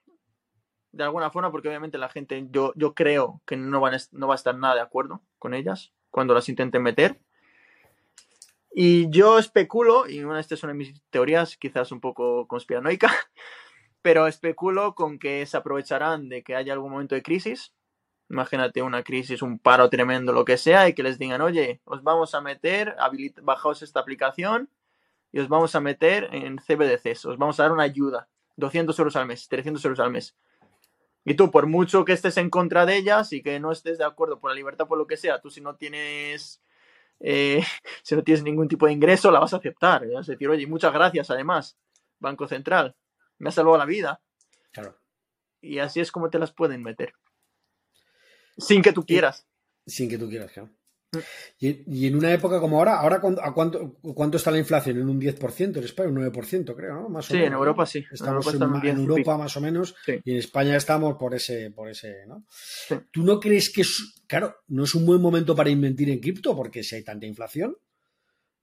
de 0.91 1.03
alguna 1.03 1.29
forma, 1.29 1.51
porque 1.51 1.69
obviamente 1.69 1.97
la 1.97 2.09
gente, 2.09 2.47
yo, 2.49 2.73
yo 2.75 2.93
creo 2.93 3.41
que 3.45 3.55
no, 3.55 3.79
van 3.79 3.97
no 4.11 4.27
va 4.27 4.33
a 4.33 4.35
estar 4.35 4.55
nada 4.55 4.75
de 4.75 4.81
acuerdo 4.81 5.21
con 5.39 5.53
ellas 5.53 5.93
cuando 6.09 6.33
las 6.33 6.49
intenten 6.49 6.83
meter. 6.83 7.19
Y 8.73 9.10
yo 9.10 9.38
especulo, 9.38 10.07
y 10.07 10.23
una 10.23 10.36
de 10.36 10.41
estas 10.41 10.60
son 10.60 10.75
mis 10.77 11.01
teorías, 11.10 11.57
quizás 11.57 11.91
un 11.91 11.99
poco 11.99 12.47
conspiranoica, 12.47 13.12
pero 14.01 14.27
especulo 14.27 14.95
con 14.95 15.19
que 15.19 15.45
se 15.45 15.57
aprovecharán 15.57 16.29
de 16.29 16.41
que 16.41 16.55
haya 16.55 16.73
algún 16.73 16.91
momento 16.91 17.15
de 17.15 17.21
crisis. 17.21 17.73
Imagínate 18.29 18.81
una 18.81 19.03
crisis, 19.03 19.41
un 19.41 19.60
paro 19.60 19.89
tremendo, 19.89 20.31
lo 20.31 20.45
que 20.45 20.57
sea, 20.57 20.88
y 20.88 20.93
que 20.93 21.03
les 21.03 21.19
digan, 21.19 21.41
oye, 21.41 21.81
os 21.84 22.01
vamos 22.01 22.34
a 22.34 22.39
meter, 22.39 22.95
bajaos 23.43 23.81
esta 23.81 23.99
aplicación 23.99 24.69
y 25.34 25.39
os 25.39 25.49
vamos 25.49 25.75
a 25.75 25.81
meter 25.81 26.29
en 26.31 26.57
CBDCs, 26.57 27.25
os 27.25 27.38
vamos 27.38 27.60
a 27.60 27.63
dar 27.63 27.73
una 27.73 27.84
ayuda, 27.84 28.29
200 28.55 28.97
euros 28.99 29.17
al 29.17 29.27
mes, 29.27 29.49
300 29.49 29.84
euros 29.84 29.99
al 29.99 30.12
mes. 30.12 30.38
Y 31.25 31.34
tú, 31.34 31.51
por 31.51 31.67
mucho 31.67 32.05
que 32.05 32.13
estés 32.13 32.38
en 32.38 32.49
contra 32.49 32.86
de 32.86 32.95
ellas 32.95 33.34
y 33.34 33.43
que 33.43 33.60
no 33.60 33.73
estés 33.73 33.97
de 33.97 34.05
acuerdo 34.05 34.39
por 34.39 34.49
la 34.49 34.55
libertad, 34.55 34.88
por 34.88 34.97
lo 34.97 35.07
que 35.07 35.17
sea, 35.17 35.41
tú 35.41 35.49
si 35.49 35.60
no 35.60 35.75
tienes 35.75 36.62
eh, 37.23 37.63
si 38.03 38.15
no 38.15 38.23
tienes 38.23 38.43
ningún 38.43 38.67
tipo 38.67 38.86
de 38.86 38.93
ingreso, 38.93 39.31
la 39.31 39.39
vas 39.39 39.53
a 39.53 39.57
aceptar. 39.57 40.07
Vas 40.07 40.27
a 40.27 40.31
decir, 40.31 40.49
oye, 40.49 40.67
muchas 40.67 40.93
gracias 40.93 41.29
además, 41.29 41.77
Banco 42.19 42.47
Central, 42.47 42.95
me 43.38 43.49
ha 43.49 43.51
salvado 43.51 43.77
la 43.77 43.86
vida. 43.86 44.21
Claro. 44.71 44.97
Y 45.62 45.79
así 45.79 45.99
es 45.99 46.12
como 46.12 46.29
te 46.29 46.39
las 46.39 46.51
pueden 46.51 46.81
meter. 46.81 47.13
Sin 48.57 48.81
que 48.81 48.93
tú 48.93 49.05
quieras. 49.05 49.47
Sin 49.86 50.10
que 50.10 50.17
tú 50.17 50.29
quieras, 50.29 50.51
claro. 50.51 50.69
Y, 51.60 52.08
en 52.08 52.15
una 52.15 52.34
época 52.34 52.62
como 52.62 52.78
ahora, 52.78 52.97
¿ahora 52.97 53.17
¿a 53.17 53.54
cuánto, 53.54 53.97
cuánto 54.15 54.38
está 54.38 54.50
la 54.50 54.60
inflación? 54.60 54.97
En 54.97 55.10
un 55.10 55.19
10%, 55.19 55.78
en 55.78 55.84
España 55.84 56.10
un 56.10 56.15
9%, 56.15 56.74
creo, 56.74 56.95
¿no? 56.95 57.10
Más 57.10 57.26
sí, 57.26 57.36
en 57.38 57.52
Europa 57.52 57.86
sí. 57.86 58.06
Estamos 58.10 58.54
en, 58.54 58.62
Europa, 58.97 59.38
más 59.38 59.58
o 59.58 59.62
menos 59.62 59.93
y 60.08 60.32
en 60.32 60.38
España 60.38 60.78
estamos 60.78 61.17
por 61.17 61.36
ese, 61.36 61.69
por 61.71 61.89
ese, 61.89 62.26
¿no? 62.28 62.45
¿Tú 63.12 63.24
no 63.24 63.41
crees 63.41 63.69
que, 63.69 63.82
es, 63.82 64.21
claro, 64.26 64.56
no 64.69 64.86
es 64.86 64.95
un 64.95 65.06
buen 65.06 65.21
momento 65.21 65.54
para 65.54 65.69
invertir 65.69 66.10
en 66.10 66.19
cripto 66.19 66.56
porque 66.56 66.82
si 66.82 66.95
hay 66.95 67.04
tanta 67.04 67.26
inflación? 67.26 67.76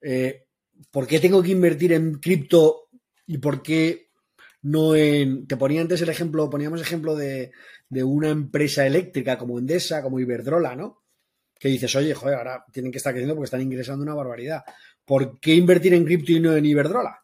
Eh, 0.01 0.47
¿Por 0.91 1.07
qué 1.07 1.21
tengo 1.21 1.43
que 1.43 1.51
invertir 1.51 1.93
en 1.93 2.15
cripto 2.15 2.89
y 3.27 3.39
por 3.39 3.63
qué 3.63 4.09
no 4.63 4.97
en... 4.97 5.47
Te 5.47 5.59
ponía 5.59 5.83
antes 5.83 6.01
el 6.01 6.09
ejemplo, 6.09 6.49
poníamos 6.49 6.81
ejemplo 6.81 7.15
de, 7.15 7.53
de 7.91 8.05
una 8.05 8.31
empresa 8.31 8.87
eléctrica 8.87 9.37
como 9.37 9.59
Endesa, 9.59 10.03
como 10.03 10.19
Iberdrola, 10.19 10.75
¿no? 10.75 11.03
Que 11.59 11.69
dices, 11.69 11.95
oye, 11.97 12.15
joder, 12.15 12.37
ahora 12.37 12.65
tienen 12.73 12.93
que 12.93 12.99
estar 12.99 13.13
creciendo 13.13 13.35
porque 13.35 13.47
están 13.47 13.63
ingresando 13.63 14.03
una 14.03 14.15
barbaridad. 14.15 14.63
¿Por 15.05 15.41
qué 15.41 15.55
invertir 15.55 15.95
en 15.95 16.05
cripto 16.05 16.33
y 16.33 16.41
no 16.41 16.55
en 16.55 16.65
Iberdrola? 16.65 17.23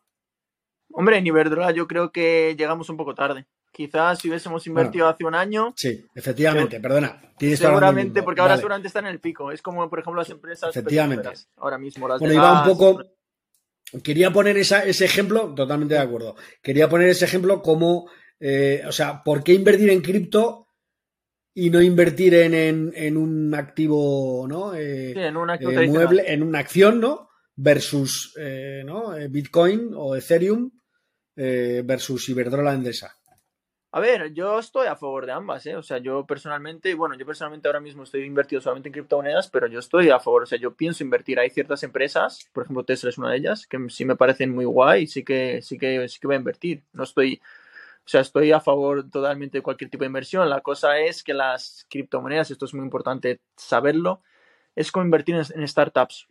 Hombre, 0.93 1.19
en 1.19 1.27
Iberdrola 1.27 1.71
yo 1.71 1.87
creo 1.87 2.11
que 2.11 2.55
llegamos 2.59 2.89
un 2.89 2.97
poco 2.97 3.15
tarde. 3.15 3.47
Quizás 3.73 4.21
si 4.21 4.29
hubiésemos 4.29 4.65
invertido 4.69 5.09
hace 5.09 5.25
un 5.25 5.35
año. 5.35 5.75
Sí, 5.77 6.07
efectivamente, 6.15 6.79
perdona. 6.79 7.21
seguramente, 7.39 8.23
porque 8.23 8.41
ahora 8.41 8.57
seguramente 8.57 8.87
están 8.87 9.07
en 9.07 9.13
el 9.13 9.21
pico. 9.21 9.51
Es 9.51 9.63
como, 9.63 9.91
por 9.91 9.99
ejemplo, 9.99 10.21
las 10.21 10.31
empresas. 10.31 10.71
Efectivamente. 10.71 11.31
Ahora 11.57 11.77
mismo 11.77 12.07
las 12.07 12.21
bueno, 12.21 12.35
iba 12.35 12.63
un 12.63 12.69
poco. 12.69 13.03
Quería 14.03 14.33
poner 14.33 14.57
ese 14.57 15.05
ejemplo, 15.05 15.53
totalmente 15.55 15.95
de 15.95 16.01
acuerdo. 16.01 16.37
Quería 16.63 16.89
poner 16.89 17.09
ese 17.09 17.25
ejemplo 17.25 17.63
como, 17.63 18.09
eh, 18.39 18.83
o 18.87 18.93
sea, 18.93 19.23
¿por 19.25 19.43
qué 19.43 19.53
invertir 19.53 19.91
en 19.91 20.03
cripto 20.03 20.64
y 21.55 21.71
no 21.71 21.81
invertir 21.81 22.35
en, 22.35 23.17
un 23.17 23.55
activo, 23.55 24.47
¿no? 24.49 24.75
Eh, 24.75 25.13
en 25.13 25.37
un 25.37 25.51
activo 25.51 25.71
eh, 25.71 25.89
mueble, 25.89 26.25
en 26.33 26.43
una 26.43 26.59
acción, 26.59 27.01
¿no? 27.01 27.31
Versus, 27.57 28.35
¿no? 28.85 29.15
Bitcoin 29.31 29.93
o 29.95 30.17
Ethereum 30.17 30.71
versus 31.37 32.29
Iberdrola 32.29 32.75
Endesa. 32.75 33.17
A 33.97 34.01
ver, 34.01 34.35
yo 34.35 34.59
estoy 34.59 34.89
a 34.89 34.97
favor 34.97 35.25
de 35.25 35.31
ambas, 35.31 35.65
¿eh? 35.67 35.77
O 35.77 35.83
sea, 35.85 35.99
yo 35.99 36.27
personalmente, 36.27 36.95
bueno, 36.95 37.15
yo 37.17 37.25
personalmente 37.25 37.69
ahora 37.69 37.79
mismo 37.79 38.03
estoy 38.03 38.25
invertido 38.25 38.61
solamente 38.61 38.89
en 38.89 38.93
criptomonedas, 38.93 39.49
pero 39.51 39.69
yo 39.69 39.79
estoy 39.79 40.11
a 40.11 40.19
favor, 40.19 40.43
o 40.43 40.47
sea, 40.47 40.59
yo 40.59 40.75
pienso 40.75 41.05
invertir. 41.05 41.39
Hay 41.39 41.51
ciertas 41.51 41.85
empresas, 41.85 42.51
por 42.53 42.65
ejemplo, 42.65 42.83
Tesla 42.83 43.11
es 43.11 43.19
una 43.19 43.31
de 43.31 43.37
ellas, 43.37 43.69
que 43.69 43.79
sí 43.91 44.05
me 44.05 44.17
parecen 44.17 44.53
muy 44.53 44.65
guay 44.65 45.05
y 45.05 45.07
sí 45.07 45.23
que, 45.23 45.63
sí 45.63 45.79
que, 45.79 46.09
sí 46.09 46.19
que 46.19 46.27
voy 46.27 46.35
a 46.35 46.41
invertir. 46.41 46.83
No 46.93 47.05
estoy, 47.05 47.41
o 48.07 48.09
sea, 48.09 48.21
estoy 48.21 48.53
a 48.53 48.61
favor 48.61 49.09
totalmente 49.11 49.59
de 49.59 49.63
cualquier 49.63 49.91
tipo 49.91 50.05
de 50.05 50.09
inversión. 50.09 50.49
La 50.51 50.61
cosa 50.61 50.99
es 50.99 51.23
que 51.23 51.33
las 51.33 51.87
criptomonedas, 51.89 52.51
esto 52.51 52.67
es 52.67 52.75
muy 52.75 52.85
importante 52.85 53.41
saberlo, 53.57 54.23
es 54.77 54.93
como 54.93 55.07
invertir 55.07 55.37
en, 55.37 55.45
en 55.55 55.67
startups. 55.67 56.29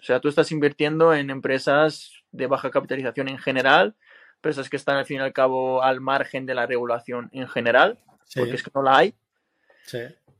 O 0.00 0.02
sea, 0.02 0.20
tú 0.20 0.28
estás 0.28 0.50
invirtiendo 0.50 1.12
en 1.12 1.28
empresas 1.28 2.12
de 2.32 2.46
baja 2.46 2.70
capitalización 2.70 3.28
en 3.28 3.36
general, 3.36 3.94
empresas 4.36 4.70
que 4.70 4.76
están 4.76 4.96
al 4.96 5.04
fin 5.04 5.18
y 5.18 5.20
al 5.20 5.34
cabo 5.34 5.82
al 5.82 6.00
margen 6.00 6.46
de 6.46 6.54
la 6.54 6.66
regulación 6.66 7.28
en 7.32 7.46
general, 7.48 7.98
porque 8.34 8.54
es 8.54 8.62
que 8.62 8.70
no 8.74 8.82
la 8.82 8.96
hay. 8.96 9.14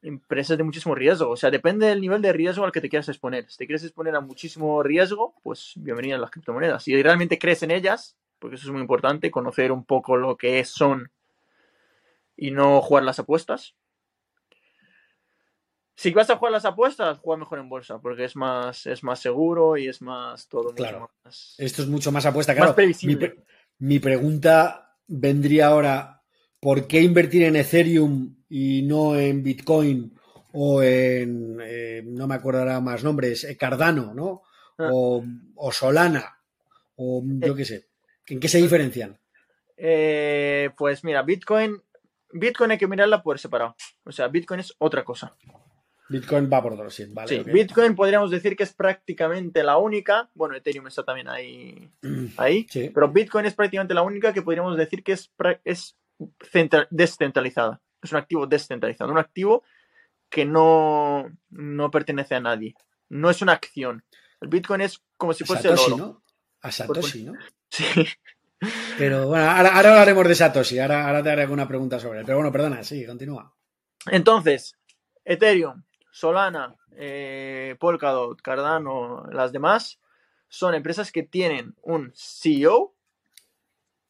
Empresas 0.03 0.57
de 0.57 0.65
muchísimo 0.65 0.95
riesgo, 0.95 1.29
o 1.29 1.37
sea, 1.37 1.51
depende 1.51 1.87
del 1.87 2.01
nivel 2.01 2.23
de 2.23 2.33
riesgo 2.33 2.65
al 2.65 2.73
que 2.73 2.81
te 2.81 2.89
quieras 2.89 3.11
exponer. 3.11 3.51
Si 3.51 3.59
te 3.59 3.67
quieres 3.67 3.85
exponer 3.85 4.15
a 4.17 4.21
muchísimo 4.21 4.83
riesgo, 4.83 5.35
pues 5.43 5.73
bienvenidas 5.77 6.21
las 6.21 6.31
criptomonedas. 6.31 6.83
Si 6.83 7.03
realmente 7.03 7.39
crees 7.39 7.63
en 7.63 7.71
ellas, 7.71 8.17
porque 8.41 8.57
eso 8.57 8.67
es 8.67 8.73
muy 8.73 8.81
importante, 8.81 9.31
conocer 9.31 9.71
un 9.71 9.85
poco 9.85 10.17
lo 10.17 10.37
que 10.37 10.65
son 10.65 11.13
y 12.37 12.51
no 12.51 12.81
jugar 12.81 13.05
las 13.05 13.19
apuestas. 13.19 13.75
Si 15.95 16.11
vas 16.13 16.31
a 16.31 16.37
jugar 16.37 16.53
las 16.53 16.65
apuestas, 16.65 17.19
juega 17.19 17.41
mejor 17.41 17.59
en 17.59 17.69
bolsa, 17.69 18.01
porque 18.01 18.25
es 18.25 18.35
más, 18.35 18.87
es 18.87 19.05
más 19.05 19.21
seguro 19.21 19.77
y 19.77 19.87
es 19.87 20.01
más 20.01 20.49
todo 20.49 20.75
claro. 20.75 21.11
más. 21.23 21.55
Esto 21.59 21.83
es 21.83 21.89
mucho 21.89 22.11
más 22.11 22.25
apuesta, 22.25 22.55
claro. 22.55 22.71
Más 22.71 22.77
previsible. 22.77 23.45
Mi 23.79 23.99
pregunta 23.99 24.97
vendría 25.07 25.67
ahora, 25.67 26.23
¿por 26.59 26.87
qué 26.87 27.03
invertir 27.03 27.43
en 27.43 27.57
Ethereum 27.57 28.37
y 28.49 28.81
no 28.83 29.15
en 29.19 29.43
Bitcoin 29.43 30.19
o 30.53 30.83
en, 30.83 31.59
eh, 31.63 32.03
no 32.07 32.27
me 32.27 32.35
acordará 32.35 32.81
más 32.81 33.05
nombres, 33.05 33.45
eh, 33.45 33.57
Cardano, 33.57 34.15
¿no? 34.15 34.43
Ah. 34.79 34.89
O, 34.93 35.73
Solana, 35.73 36.39
o 36.97 37.23
yo 37.25 37.55
qué 37.55 37.65
sé. 37.67 37.90
¿En 38.31 38.39
qué 38.39 38.49
se 38.49 38.59
diferencian? 38.59 39.19
Eh, 39.77 40.71
pues 40.77 41.05
mira, 41.05 41.23
Bitcoin, 41.23 41.83
Bitcoin 42.33 42.71
hay 42.71 42.79
que 42.79 42.87
mirarla 42.87 43.23
por 43.23 43.39
separado. 43.39 43.75
O 44.05 44.13
sea, 44.13 44.29
Bitcoin 44.29 44.61
es 44.61 44.75
otra 44.79 45.05
cosa. 45.05 45.35
Bitcoin 46.09 46.49
va 46.53 46.63
por 46.63 46.73
otro, 46.73 46.91
sí, 46.91 47.07
vale. 47.13 47.29
Sí, 47.29 47.51
Bitcoin 47.51 47.95
podríamos 47.95 48.31
decir 48.31 48.57
que 48.57 48.65
es 48.65 48.73
prácticamente 48.73 49.63
la 49.63 49.79
única, 49.79 50.31
bueno, 50.35 50.57
Ethereum 50.57 50.87
está 50.87 51.05
también 51.05 51.29
ahí, 51.29 51.91
ahí 52.37 52.67
pero 52.95 53.11
Bitcoin 53.11 53.47
es 53.47 53.55
prácticamente 53.55 53.95
la 53.95 54.03
única 54.03 54.33
que 54.33 54.43
podríamos 54.43 54.77
decir 54.77 55.03
que 55.03 55.13
es, 55.13 55.33
es 55.65 55.97
descentralizada. 56.91 57.81
Es 58.03 58.13
un 58.13 58.19
activo 58.19 58.47
descentralizado, 58.47 59.13
un 59.13 59.19
activo 59.19 59.63
que 60.29 60.45
no, 60.45 61.31
no 61.51 61.91
pertenece 61.91 62.37
a 62.37 62.41
nadie. 62.41 62.75
No 63.09 63.29
es 63.29 63.43
una 63.43 63.53
acción. 63.53 64.05
El 64.41 64.49
Bitcoin 64.49 64.81
es 64.81 65.03
como 65.17 65.33
si 65.33 65.45
fuese 65.45 65.69
el 65.69 65.79
oro. 65.79 65.97
¿no? 65.97 66.23
A 66.63 66.71
Satoshi, 66.71 67.25
¿no? 67.25 67.35
Sí. 67.71 67.85
Pero 68.99 69.29
bueno, 69.29 69.51
ahora, 69.51 69.75
ahora 69.75 69.91
hablaremos 69.91 70.29
de 70.29 70.35
Satoshi. 70.35 70.79
Ahora, 70.79 71.07
ahora 71.07 71.23
te 71.23 71.31
haré 71.31 71.43
alguna 71.43 71.67
pregunta 71.67 71.99
sobre 71.99 72.21
él. 72.21 72.27
Pero 72.27 72.39
bueno, 72.39 72.53
perdona, 72.53 72.83
sí, 72.83 73.07
continúa. 73.07 73.55
Entonces, 74.07 74.77
Ethereum, 75.25 75.83
Solana, 76.11 76.77
eh, 76.97 77.77
Polkadot, 77.79 78.41
Cardano, 78.43 79.25
las 79.31 79.53
demás, 79.53 80.01
son 80.49 80.75
empresas 80.75 81.13
que 81.13 81.23
tienen 81.23 81.75
un 81.83 82.13
CEO, 82.15 82.95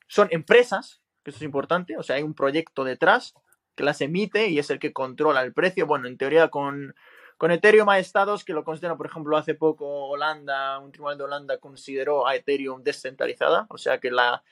son 0.09 0.29
empresas, 0.31 1.03
que 1.23 1.31
eso 1.31 1.39
es 1.39 1.43
importante, 1.43 1.97
o 1.97 2.03
sea, 2.03 2.17
hay 2.17 2.23
un 2.23 2.35
proyecto 2.35 2.83
detrás 2.83 3.35
que 3.77 3.85
las 3.85 4.01
emite 4.01 4.49
y 4.49 4.59
es 4.59 4.71
el 4.71 4.79
que 4.79 4.93
controla 4.93 5.43
el 5.43 5.53
precio. 5.53 5.87
Bueno, 5.87 6.09
en 6.09 6.17
teoría 6.19 6.49
con, 6.49 6.95
con 7.41 7.51
Ethereum 7.51 7.89
hay 7.89 8.03
estados 8.03 8.45
que 8.45 8.53
lo 8.53 8.65
consideran, 8.65 8.99
por 8.99 9.07
ejemplo, 9.07 9.35
hace 9.35 9.55
poco 9.55 10.09
Holanda, 10.09 10.79
un 10.79 10.93
tribunal 10.93 11.17
de 11.17 11.25
Holanda 11.25 11.57
consideró 11.57 12.27
a 12.27 12.37
Ethereum 12.37 12.83
descentralizada, 12.83 13.65
o 13.71 13.79
sea 13.79 13.97
que 13.97 14.11
la, 14.11 14.43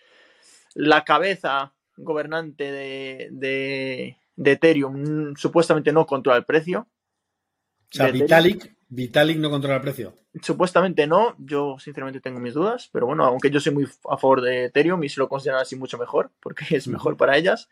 la 0.73 1.05
cabeza 1.05 1.75
gobernante 1.99 2.73
de, 2.73 3.29
de, 3.31 4.17
de 4.37 4.53
Ethereum 4.53 5.37
supuestamente 5.37 5.93
no 5.93 6.07
controla 6.07 6.39
el 6.39 6.47
precio, 6.47 6.89
o 6.89 7.95
sea, 7.95 8.11
Vitalik, 8.11 8.75
Vitalik 8.89 9.37
no 9.37 9.51
controla 9.51 9.77
el 9.77 9.83
precio. 9.83 10.15
Supuestamente 10.41 11.07
no, 11.07 11.37
yo 11.37 11.77
sinceramente 11.79 12.23
tengo 12.23 12.41
mis 12.41 12.55
dudas, 12.55 12.89
pero 12.91 13.05
bueno, 13.05 13.27
aunque 13.27 13.51
yo 13.51 13.61
soy 13.61 13.75
muy 13.75 13.85
a 14.09 14.17
favor 14.17 14.41
de 14.41 14.65
Ethereum 14.65 15.05
y 15.05 15.11
se 15.11 15.21
lo 15.21 15.29
consideran 15.29 15.61
así 15.61 15.77
mucho 15.77 15.99
mejor, 15.99 16.31
porque 16.41 16.65
es 16.75 16.89
mejor 16.89 17.19
para 17.19 17.37
ellas. 17.37 17.69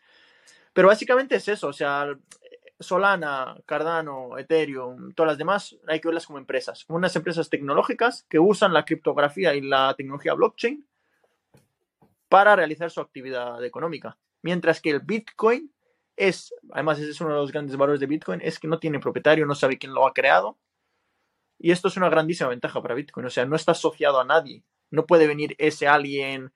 Pero 0.73 0.89
básicamente 0.89 1.37
es 1.37 1.47
eso, 1.47 1.69
o 1.69 1.73
sea, 1.73 2.15
Solana, 2.79 3.57
Cardano, 3.65 4.37
Ethereum, 4.37 5.13
todas 5.13 5.31
las 5.31 5.37
demás, 5.37 5.75
hay 5.87 5.99
que 5.99 6.07
verlas 6.07 6.27
como 6.27 6.37
empresas, 6.37 6.85
como 6.85 6.97
unas 6.97 7.15
empresas 7.15 7.49
tecnológicas 7.49 8.25
que 8.29 8.39
usan 8.39 8.73
la 8.73 8.85
criptografía 8.85 9.55
y 9.55 9.61
la 9.61 9.95
tecnología 9.95 10.33
blockchain 10.33 10.87
para 12.29 12.55
realizar 12.55 12.91
su 12.91 13.01
actividad 13.01 13.63
económica. 13.63 14.17
Mientras 14.41 14.81
que 14.81 14.91
el 14.91 14.99
Bitcoin 14.99 15.73
es, 16.15 16.53
además 16.71 16.99
ese 16.99 17.11
es 17.11 17.21
uno 17.21 17.31
de 17.31 17.37
los 17.37 17.51
grandes 17.51 17.75
valores 17.77 17.99
de 17.99 18.07
Bitcoin, 18.07 18.41
es 18.41 18.59
que 18.59 18.67
no 18.67 18.79
tiene 18.79 18.99
propietario, 18.99 19.45
no 19.45 19.55
sabe 19.55 19.77
quién 19.77 19.93
lo 19.93 20.05
ha 20.05 20.13
creado. 20.13 20.57
Y 21.59 21.71
esto 21.71 21.87
es 21.87 21.97
una 21.97 22.09
grandísima 22.09 22.49
ventaja 22.49 22.81
para 22.81 22.95
Bitcoin, 22.95 23.25
o 23.25 23.29
sea, 23.29 23.45
no 23.45 23.55
está 23.55 23.71
asociado 23.71 24.19
a 24.19 24.25
nadie. 24.25 24.63
No 24.91 25.05
puede 25.05 25.27
venir 25.27 25.55
ese 25.57 25.87
alguien 25.87 26.53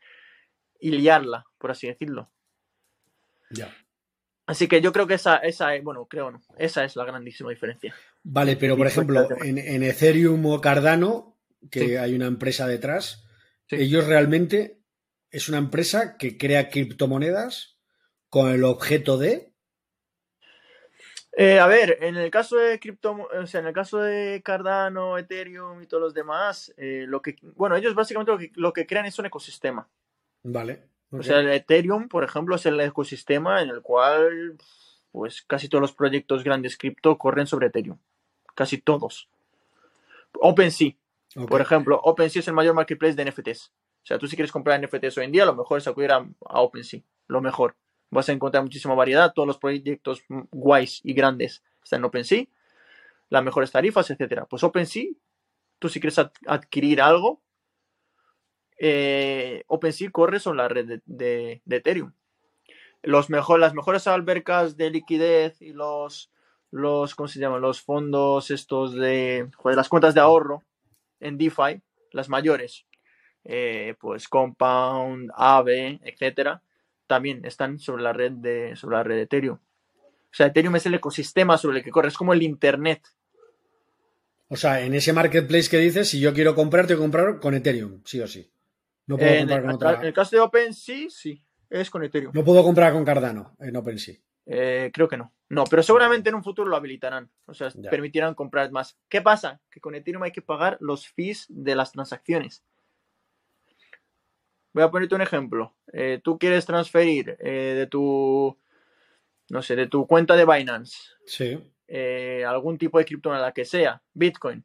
y 0.79 0.91
liarla, 0.91 1.45
por 1.57 1.71
así 1.71 1.87
decirlo. 1.87 2.29
Ya. 3.49 3.75
Así 4.51 4.67
que 4.67 4.81
yo 4.81 4.91
creo 4.91 5.07
que 5.07 5.13
esa, 5.13 5.37
esa 5.37 5.73
es, 5.73 5.81
bueno, 5.81 6.07
creo 6.09 6.29
no, 6.29 6.41
esa 6.57 6.83
es 6.83 6.97
la 6.97 7.05
grandísima 7.05 7.49
diferencia. 7.51 7.95
Vale, 8.21 8.57
pero 8.57 8.75
por 8.75 8.85
ejemplo, 8.85 9.25
en, 9.41 9.81
Ethereum 9.81 10.45
o 10.45 10.59
Cardano, 10.59 11.37
que 11.71 11.97
hay 11.97 12.13
una 12.13 12.25
empresa 12.25 12.67
detrás, 12.67 13.23
ellos 13.69 14.05
realmente 14.07 14.81
es 15.29 15.47
una 15.47 15.57
empresa 15.57 16.17
que 16.17 16.37
crea 16.37 16.67
criptomonedas 16.69 17.77
con 18.27 18.51
el 18.51 18.65
objeto 18.65 19.17
de 19.17 19.53
eh, 21.37 21.59
a 21.59 21.67
ver, 21.67 21.97
en 22.01 22.17
el 22.17 22.29
caso 22.29 22.57
de 22.57 22.77
cripto, 22.77 23.25
o 23.33 23.47
sea, 23.47 23.61
en 23.61 23.67
el 23.67 23.73
caso 23.73 23.99
de 23.99 24.41
Cardano, 24.43 25.17
Ethereum 25.17 25.81
y 25.81 25.87
todos 25.87 26.03
los 26.03 26.13
demás, 26.13 26.73
eh, 26.75 27.05
lo 27.07 27.21
que, 27.21 27.37
bueno, 27.55 27.77
ellos 27.77 27.95
básicamente 27.95 28.51
lo 28.55 28.73
que, 28.73 28.85
crean 28.85 29.05
es 29.05 29.17
un 29.17 29.27
ecosistema. 29.27 29.87
Vale. 30.43 30.89
O 31.11 31.23
sea, 31.23 31.39
el 31.39 31.49
Ethereum, 31.49 32.07
por 32.07 32.23
ejemplo, 32.23 32.55
es 32.55 32.65
el 32.65 32.79
ecosistema 32.79 33.61
en 33.61 33.69
el 33.69 33.81
cual, 33.81 34.57
pues, 35.11 35.41
casi 35.41 35.67
todos 35.67 35.81
los 35.81 35.93
proyectos 35.93 36.43
grandes 36.43 36.77
cripto 36.77 37.17
corren 37.17 37.47
sobre 37.47 37.67
Ethereum. 37.67 37.97
Casi 38.55 38.77
todos. 38.77 39.29
OpenSea, 40.33 40.93
por 41.49 41.59
ejemplo, 41.59 41.99
OpenSea 42.01 42.39
es 42.39 42.47
el 42.47 42.53
mayor 42.53 42.75
marketplace 42.75 43.15
de 43.15 43.25
NFTs. 43.25 43.71
O 44.03 44.05
sea, 44.05 44.17
tú 44.17 44.27
si 44.27 44.35
quieres 44.35 44.51
comprar 44.51 44.81
NFTs 44.81 45.17
hoy 45.17 45.25
en 45.25 45.31
día, 45.31 45.45
lo 45.45 45.55
mejor 45.55 45.77
es 45.77 45.87
acudir 45.87 46.11
a 46.11 46.25
OpenSea. 46.39 47.01
Lo 47.27 47.41
mejor 47.41 47.75
vas 48.09 48.29
a 48.29 48.31
encontrar 48.31 48.63
muchísima 48.63 48.93
variedad, 48.93 49.33
todos 49.33 49.47
los 49.47 49.57
proyectos 49.57 50.23
guays 50.27 51.01
y 51.03 51.13
grandes 51.13 51.63
están 51.83 51.99
en 51.99 52.05
OpenSea, 52.05 52.45
las 53.29 53.43
mejores 53.43 53.71
tarifas, 53.71 54.09
etcétera. 54.09 54.45
Pues 54.45 54.63
OpenSea, 54.63 55.05
tú 55.79 55.89
si 55.89 55.99
quieres 55.99 56.19
adquirir 56.45 57.01
algo, 57.01 57.41
eh, 58.83 59.63
OpenSea 59.67 60.09
corre 60.09 60.39
sobre 60.39 60.57
la 60.57 60.67
red 60.67 61.01
de, 61.05 61.61
Ethereum. 61.69 62.13
Los 63.03 63.29
mejor, 63.29 63.59
las 63.59 63.75
mejores 63.75 64.07
albercas 64.07 64.75
de 64.75 64.89
liquidez 64.89 65.61
y 65.61 65.71
los, 65.71 66.31
los, 66.71 67.13
¿cómo 67.13 67.27
se 67.27 67.39
llaman? 67.39 67.61
Los 67.61 67.81
fondos 67.81 68.49
estos 68.49 68.95
de, 68.95 69.47
las 69.63 69.87
cuentas 69.87 70.15
de 70.15 70.21
ahorro 70.21 70.63
en 71.19 71.37
DeFi, 71.37 71.83
las 72.11 72.27
mayores, 72.27 72.87
eh, 73.43 73.93
pues 73.99 74.27
Compound, 74.27 75.29
Aave, 75.35 75.99
etcétera, 76.03 76.63
también 77.05 77.45
están 77.45 77.77
sobre 77.77 78.01
la 78.01 78.13
red 78.13 78.31
de, 78.31 78.75
sobre 78.75 78.97
la 78.97 79.03
red 79.03 79.15
de 79.17 79.21
Ethereum. 79.21 79.57
O 79.57 80.33
sea, 80.33 80.47
Ethereum 80.47 80.75
es 80.75 80.87
el 80.87 80.95
ecosistema 80.95 81.59
sobre 81.59 81.77
el 81.77 81.83
que 81.83 81.91
corre, 81.91 82.07
es 82.07 82.17
como 82.17 82.33
el 82.33 82.41
Internet. 82.41 83.03
O 84.47 84.55
sea, 84.55 84.81
en 84.81 84.95
ese 84.95 85.13
marketplace 85.13 85.69
que 85.69 85.77
dices, 85.77 86.09
si 86.09 86.19
yo 86.19 86.33
quiero 86.33 86.55
comprar, 86.55 86.87
que 86.87 86.97
comprar 86.97 87.39
con 87.39 87.53
Ethereum, 87.53 88.01
sí 88.05 88.19
o 88.19 88.27
sí. 88.27 88.51
No 89.07 89.17
puedo 89.17 89.31
En 89.31 89.39
comprar 89.47 89.61
con 89.61 89.69
atra- 89.71 89.89
en 89.89 89.95
otra. 89.95 90.07
el 90.07 90.13
caso 90.13 90.35
de 90.35 90.41
OpenSea, 90.41 91.09
sí, 91.09 91.43
es 91.69 91.89
con 91.89 92.03
Ethereum. 92.03 92.31
No 92.33 92.43
puedo 92.43 92.63
comprar 92.63 92.93
con 92.93 93.03
Cardano 93.05 93.55
en 93.59 93.75
OpenSea. 93.75 94.15
Eh, 94.45 94.89
creo 94.93 95.07
que 95.07 95.17
no. 95.17 95.33
No, 95.49 95.65
pero 95.65 95.83
seguramente 95.83 96.29
en 96.29 96.35
un 96.35 96.43
futuro 96.43 96.69
lo 96.69 96.75
habilitarán. 96.75 97.29
O 97.45 97.53
sea, 97.53 97.69
Ya. 97.75 97.89
permitirán 97.89 98.33
comprar 98.35 98.71
más. 98.71 98.97
¿Qué 99.09 99.21
pasa? 99.21 99.59
Que 99.69 99.79
con 99.81 99.95
Ethereum 99.95 100.23
hay 100.23 100.31
que 100.31 100.41
pagar 100.41 100.77
los 100.79 101.07
fees 101.09 101.45
de 101.49 101.75
las 101.75 101.91
transacciones. 101.91 102.63
Voy 104.73 104.83
a 104.83 104.89
ponerte 104.91 105.15
un 105.15 105.21
ejemplo. 105.21 105.75
Eh, 105.91 106.21
tú 106.23 106.39
quieres 106.39 106.65
transferir 106.65 107.35
eh, 107.39 107.73
de 107.77 107.87
tu, 107.87 108.57
no 109.49 109.61
sé, 109.61 109.75
de 109.75 109.87
tu 109.87 110.07
cuenta 110.07 110.35
de 110.35 110.45
Binance 110.45 110.97
Sí. 111.25 111.59
algún 112.47 112.77
tipo 112.77 112.97
de 112.97 113.05
criptomoneda 113.05 113.51
que 113.51 113.65
sea, 113.65 114.01
Bitcoin. 114.13 114.63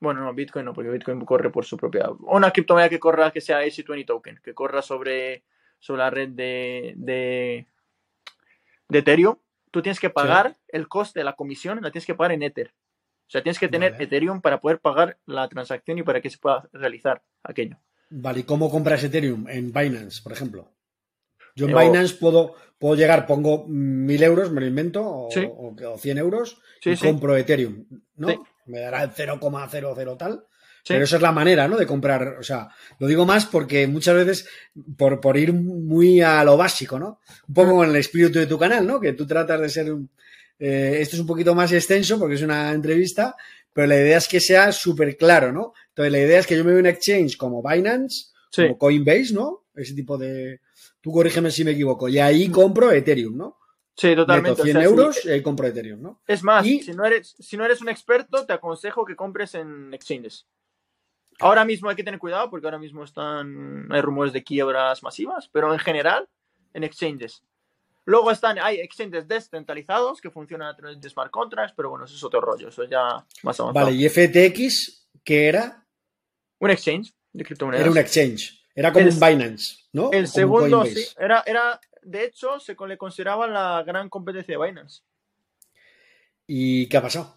Bueno, 0.00 0.24
no, 0.24 0.32
Bitcoin 0.32 0.64
no, 0.64 0.72
porque 0.72 0.90
Bitcoin 0.90 1.24
corre 1.24 1.50
por 1.50 1.66
su 1.66 1.76
propia. 1.76 2.10
Una 2.20 2.50
criptomoneda 2.50 2.88
que 2.88 2.98
corra 2.98 3.30
que 3.30 3.42
sea 3.42 3.62
AC20 3.62 4.06
token, 4.06 4.40
que 4.42 4.54
corra 4.54 4.80
sobre, 4.80 5.44
sobre 5.78 5.98
la 5.98 6.10
red 6.10 6.30
de, 6.30 6.94
de, 6.96 7.66
de 8.88 8.98
Ethereum. 8.98 9.36
Tú 9.70 9.82
tienes 9.82 10.00
que 10.00 10.10
pagar 10.10 10.56
el 10.68 10.88
coste 10.88 11.20
de 11.20 11.24
la 11.24 11.34
comisión, 11.34 11.80
la 11.82 11.90
tienes 11.90 12.06
que 12.06 12.14
pagar 12.14 12.32
en 12.32 12.42
Ether. 12.42 12.72
O 13.28 13.30
sea, 13.30 13.42
tienes 13.42 13.60
que 13.60 13.68
tener 13.68 13.92
Vale. 13.92 14.04
Ethereum 14.04 14.40
para 14.40 14.58
poder 14.58 14.80
pagar 14.80 15.18
la 15.26 15.48
transacción 15.48 15.98
y 15.98 16.02
para 16.02 16.20
que 16.20 16.30
se 16.30 16.38
pueda 16.38 16.68
realizar 16.72 17.22
aquello. 17.44 17.76
Vale, 18.08 18.40
¿y 18.40 18.42
cómo 18.42 18.70
compras 18.70 19.04
Ethereum? 19.04 19.48
En 19.48 19.72
Binance, 19.72 20.20
por 20.20 20.32
ejemplo. 20.32 20.68
Yo 21.56 21.66
en 21.68 21.76
Binance 21.76 22.14
puedo, 22.14 22.54
puedo 22.78 22.94
llegar, 22.94 23.26
pongo 23.26 23.66
mil 23.68 24.22
euros, 24.22 24.50
me 24.52 24.60
lo 24.60 24.66
invento, 24.66 25.02
o, 25.04 25.28
Sí. 25.30 25.40
o, 25.48 25.74
o 25.92 25.98
100 25.98 26.18
euros, 26.18 26.58
Sí, 26.82 26.90
y 26.90 26.96
sí. 26.96 27.06
compro 27.06 27.36
Ethereum, 27.36 27.84
¿no? 28.16 28.44
Me 28.66 28.80
dará 28.80 29.02
el 29.02 29.10
0,00 29.10 30.16
tal. 30.16 30.44
Pero 30.88 31.04
esa 31.04 31.16
es 31.16 31.22
la 31.22 31.30
manera, 31.32 31.68
¿no? 31.68 31.76
De 31.76 31.86
comprar. 31.86 32.36
O 32.40 32.42
sea, 32.42 32.68
lo 32.98 33.06
digo 33.06 33.26
más 33.26 33.44
porque 33.44 33.86
muchas 33.86 34.14
veces, 34.14 34.48
por, 34.96 35.20
por 35.20 35.36
ir 35.36 35.52
muy 35.52 36.22
a 36.22 36.42
lo 36.42 36.56
básico, 36.56 36.98
¿no? 36.98 37.20
Un 37.48 37.54
poco 37.54 37.76
con 37.76 37.90
el 37.90 37.96
espíritu 37.96 38.38
de 38.38 38.46
tu 38.46 38.58
canal, 38.58 38.86
¿no? 38.86 38.98
Que 38.98 39.12
tú 39.12 39.26
tratas 39.26 39.60
de 39.60 39.68
ser. 39.68 39.92
un- 39.92 40.08
eh, 40.58 40.98
esto 41.00 41.16
es 41.16 41.20
un 41.20 41.26
poquito 41.26 41.54
más 41.54 41.70
extenso 41.72 42.18
porque 42.18 42.34
es 42.36 42.42
una 42.42 42.70
entrevista, 42.72 43.34
pero 43.72 43.86
la 43.88 43.96
idea 43.96 44.18
es 44.18 44.26
que 44.28 44.40
sea 44.40 44.72
súper 44.72 45.16
claro, 45.18 45.52
¿no? 45.52 45.72
Entonces, 45.88 46.12
la 46.12 46.18
idea 46.18 46.38
es 46.38 46.46
que 46.46 46.56
yo 46.56 46.64
me 46.64 46.72
vea 46.72 46.80
un 46.80 46.86
exchange 46.86 47.36
como 47.36 47.62
Binance, 47.62 48.26
como 48.68 48.78
Coinbase, 48.78 49.34
¿no? 49.34 49.64
Ese 49.74 49.94
tipo 49.94 50.16
de. 50.16 50.60
Tú 51.00 51.12
corrígeme 51.12 51.50
si 51.50 51.64
me 51.64 51.70
equivoco. 51.72 52.08
Y 52.08 52.18
ahí 52.18 52.48
compro 52.50 52.90
Ethereum, 52.92 53.36
¿no? 53.36 53.58
Sí, 53.96 54.14
totalmente. 54.14 54.50
Meto 54.50 54.62
o 54.62 54.64
100 54.64 54.76
sea, 54.76 54.82
sí. 54.82 54.88
euros 54.88 55.24
y 55.26 55.30
ahí 55.30 55.42
compro 55.42 55.66
Ethereum, 55.66 56.00
¿no? 56.00 56.22
Es 56.26 56.42
más, 56.42 56.66
Y- 56.66 56.82
si, 56.82 56.92
no 56.92 57.04
eres, 57.04 57.34
si 57.38 57.56
no 57.56 57.64
eres 57.64 57.80
un 57.80 57.88
experto, 57.88 58.46
te 58.46 58.52
aconsejo 58.52 59.04
que 59.04 59.16
compres 59.16 59.54
en 59.54 59.92
exchanges. 59.92 60.46
Ahora 61.38 61.64
mismo 61.64 61.88
hay 61.88 61.96
que 61.96 62.04
tener 62.04 62.20
cuidado 62.20 62.50
porque 62.50 62.66
ahora 62.66 62.78
mismo 62.78 63.02
están 63.02 63.90
hay 63.90 64.00
rumores 64.02 64.32
de 64.32 64.44
quiebras 64.44 65.02
masivas, 65.02 65.48
pero 65.50 65.72
en 65.72 65.78
general 65.78 66.28
en 66.74 66.84
exchanges. 66.84 67.42
Luego 68.04 68.30
están 68.30 68.58
hay 68.58 68.76
exchanges 68.80 69.26
descentralizados 69.26 70.20
que 70.20 70.30
funcionan 70.30 70.68
a 70.68 70.76
través 70.76 71.00
de 71.00 71.08
smart 71.08 71.30
contracts, 71.30 71.74
pero 71.76 71.90
bueno, 71.90 72.04
eso 72.04 72.14
es 72.14 72.24
otro 72.24 72.40
rollo, 72.40 72.68
eso 72.68 72.84
ya 72.84 73.24
más 73.42 73.58
avanzado. 73.60 73.72
Vale, 73.86 73.92
y 73.96 74.06
FTX, 74.08 75.08
¿qué 75.24 75.48
era? 75.48 75.86
Un 76.58 76.70
exchange 76.70 77.14
de 77.32 77.44
criptomonedas. 77.44 77.82
Era 77.82 77.90
un 77.90 77.98
exchange. 77.98 78.59
Era 78.80 78.92
como 78.94 79.06
El- 79.06 79.12
un 79.12 79.20
Binance, 79.20 79.76
¿no? 79.92 80.10
El 80.10 80.22
un 80.22 80.26
segundo 80.26 80.84
sí, 80.86 81.06
era 81.18 81.42
era 81.46 81.78
de 82.00 82.24
hecho 82.24 82.58
se 82.58 82.74
le 82.88 82.96
consideraba 82.96 83.46
la 83.46 83.82
gran 83.82 84.08
competencia 84.08 84.56
de 84.58 84.64
Binance. 84.66 85.02
¿Y 86.46 86.88
qué 86.88 86.96
ha 86.96 87.02
pasado? 87.02 87.36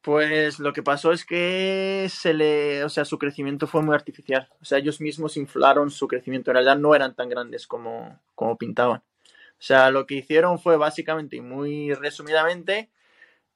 Pues 0.00 0.58
lo 0.58 0.72
que 0.72 0.82
pasó 0.82 1.12
es 1.12 1.26
que 1.26 2.06
se 2.10 2.32
le, 2.32 2.82
o 2.84 2.88
sea, 2.88 3.04
su 3.04 3.18
crecimiento 3.18 3.66
fue 3.66 3.82
muy 3.82 3.94
artificial. 3.94 4.48
O 4.62 4.64
sea, 4.64 4.78
ellos 4.78 5.02
mismos 5.02 5.36
inflaron 5.36 5.90
su 5.90 6.08
crecimiento. 6.08 6.50
En 6.50 6.54
realidad 6.54 6.78
no 6.78 6.94
eran 6.94 7.14
tan 7.14 7.28
grandes 7.28 7.66
como, 7.66 8.18
como 8.34 8.56
pintaban. 8.56 9.00
O 9.00 9.62
sea, 9.62 9.90
lo 9.90 10.06
que 10.06 10.14
hicieron 10.14 10.58
fue 10.58 10.78
básicamente 10.78 11.36
y 11.36 11.42
muy 11.42 11.92
resumidamente. 11.92 12.88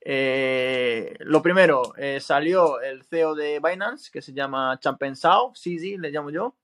Eh, 0.07 1.15
lo 1.21 1.41
primero, 1.43 1.95
eh, 1.97 2.21
salió 2.21 2.81
el 2.81 3.03
CEO 3.05 3.35
de 3.35 3.61
Binance, 3.61 4.11
que 4.13 4.21
se 4.23 4.33
llama 4.33 4.79
Changpeng 4.81 5.17
Zhao, 5.17 5.53
CZ 5.55 5.99
le 5.99 6.11
llamo 6.11 6.31
yo. 6.31 6.55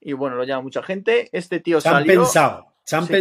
Y 0.00 0.12
bueno, 0.12 0.36
lo 0.36 0.44
llama 0.44 0.62
mucha 0.62 0.82
gente. 0.82 1.28
Este 1.32 1.60
tío 1.60 1.76
han 1.78 1.82
salió. 1.82 2.06
han 2.96 3.06
Sí. 3.06 3.12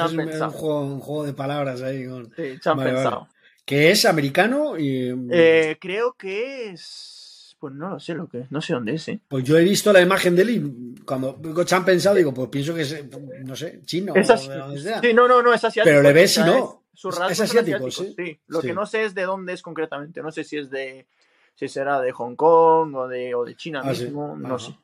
han 0.00 0.10
un, 0.46 0.50
juego, 0.52 0.80
un 0.82 1.00
juego 1.00 1.24
de 1.24 1.32
palabras 1.32 1.82
ahí. 1.82 2.06
Con... 2.06 2.26
Sí, 2.34 2.58
Changpeng 2.60 2.76
Vale, 2.86 2.92
vale. 2.92 3.02
Zhao. 3.10 3.28
Que 3.64 3.90
es 3.90 4.04
americano 4.04 4.78
y. 4.78 5.12
Eh, 5.32 5.76
creo 5.80 6.12
que 6.14 6.70
es. 6.70 7.56
Pues 7.58 7.74
no 7.74 7.88
lo 7.90 7.98
sé 7.98 8.14
lo 8.14 8.28
que 8.28 8.40
es. 8.40 8.52
No 8.52 8.60
sé 8.60 8.74
dónde 8.74 8.94
es. 8.94 9.10
Pues 9.28 9.42
yo 9.42 9.58
he 9.58 9.64
visto 9.64 9.92
la 9.92 10.00
imagen 10.00 10.36
de 10.36 10.42
él 10.42 10.50
y 10.50 11.04
cuando 11.04 11.36
digo 11.40 11.84
pensado, 11.84 12.14
digo, 12.14 12.32
pues 12.32 12.48
pienso 12.48 12.74
que 12.74 12.82
es, 12.82 13.04
no 13.44 13.56
sé, 13.56 13.80
chino 13.84 14.14
Es 14.14 14.30
o 14.30 14.34
así- 14.34 14.48
de 14.48 14.56
donde 14.58 14.80
sea. 14.80 15.00
Sí, 15.00 15.12
no, 15.14 15.26
no, 15.26 15.42
no, 15.42 15.52
es 15.52 15.64
asiático. 15.64 15.90
Pero 15.90 16.02
le 16.02 16.12
ves 16.12 16.36
y 16.36 16.40
no. 16.40 16.56
es- 16.56 16.85
sus 16.96 17.14
Es- 17.14 17.20
rasgos 17.20 17.30
es 17.32 17.36
son 17.50 17.58
asiático, 17.58 17.86
asiáticos, 17.86 18.14
sí. 18.26 18.40
Lo 18.48 18.60
Sí. 18.60 18.66
que 18.68 18.74
no 18.74 18.86
sé 18.86 19.04
es 19.04 19.14
de 19.14 19.22
dónde 19.22 19.52
es 19.52 19.62
concretamente. 19.62 20.20
No 20.22 20.32
sé 20.32 20.42
si 20.42 20.58
es 20.58 20.70
de. 20.70 21.06
Si 21.54 21.68
será 21.68 22.00
de 22.00 22.10
Hong 22.12 22.34
Kong 22.34 22.94
o 22.96 23.06
de, 23.08 23.34
o 23.34 23.44
de 23.44 23.54
China 23.54 23.82
Ah, 23.84 23.94
sí. 23.94 24.04
mismo. 24.04 24.36
No 24.36 24.56
Ajá. 24.56 24.58
sé. 24.66 24.76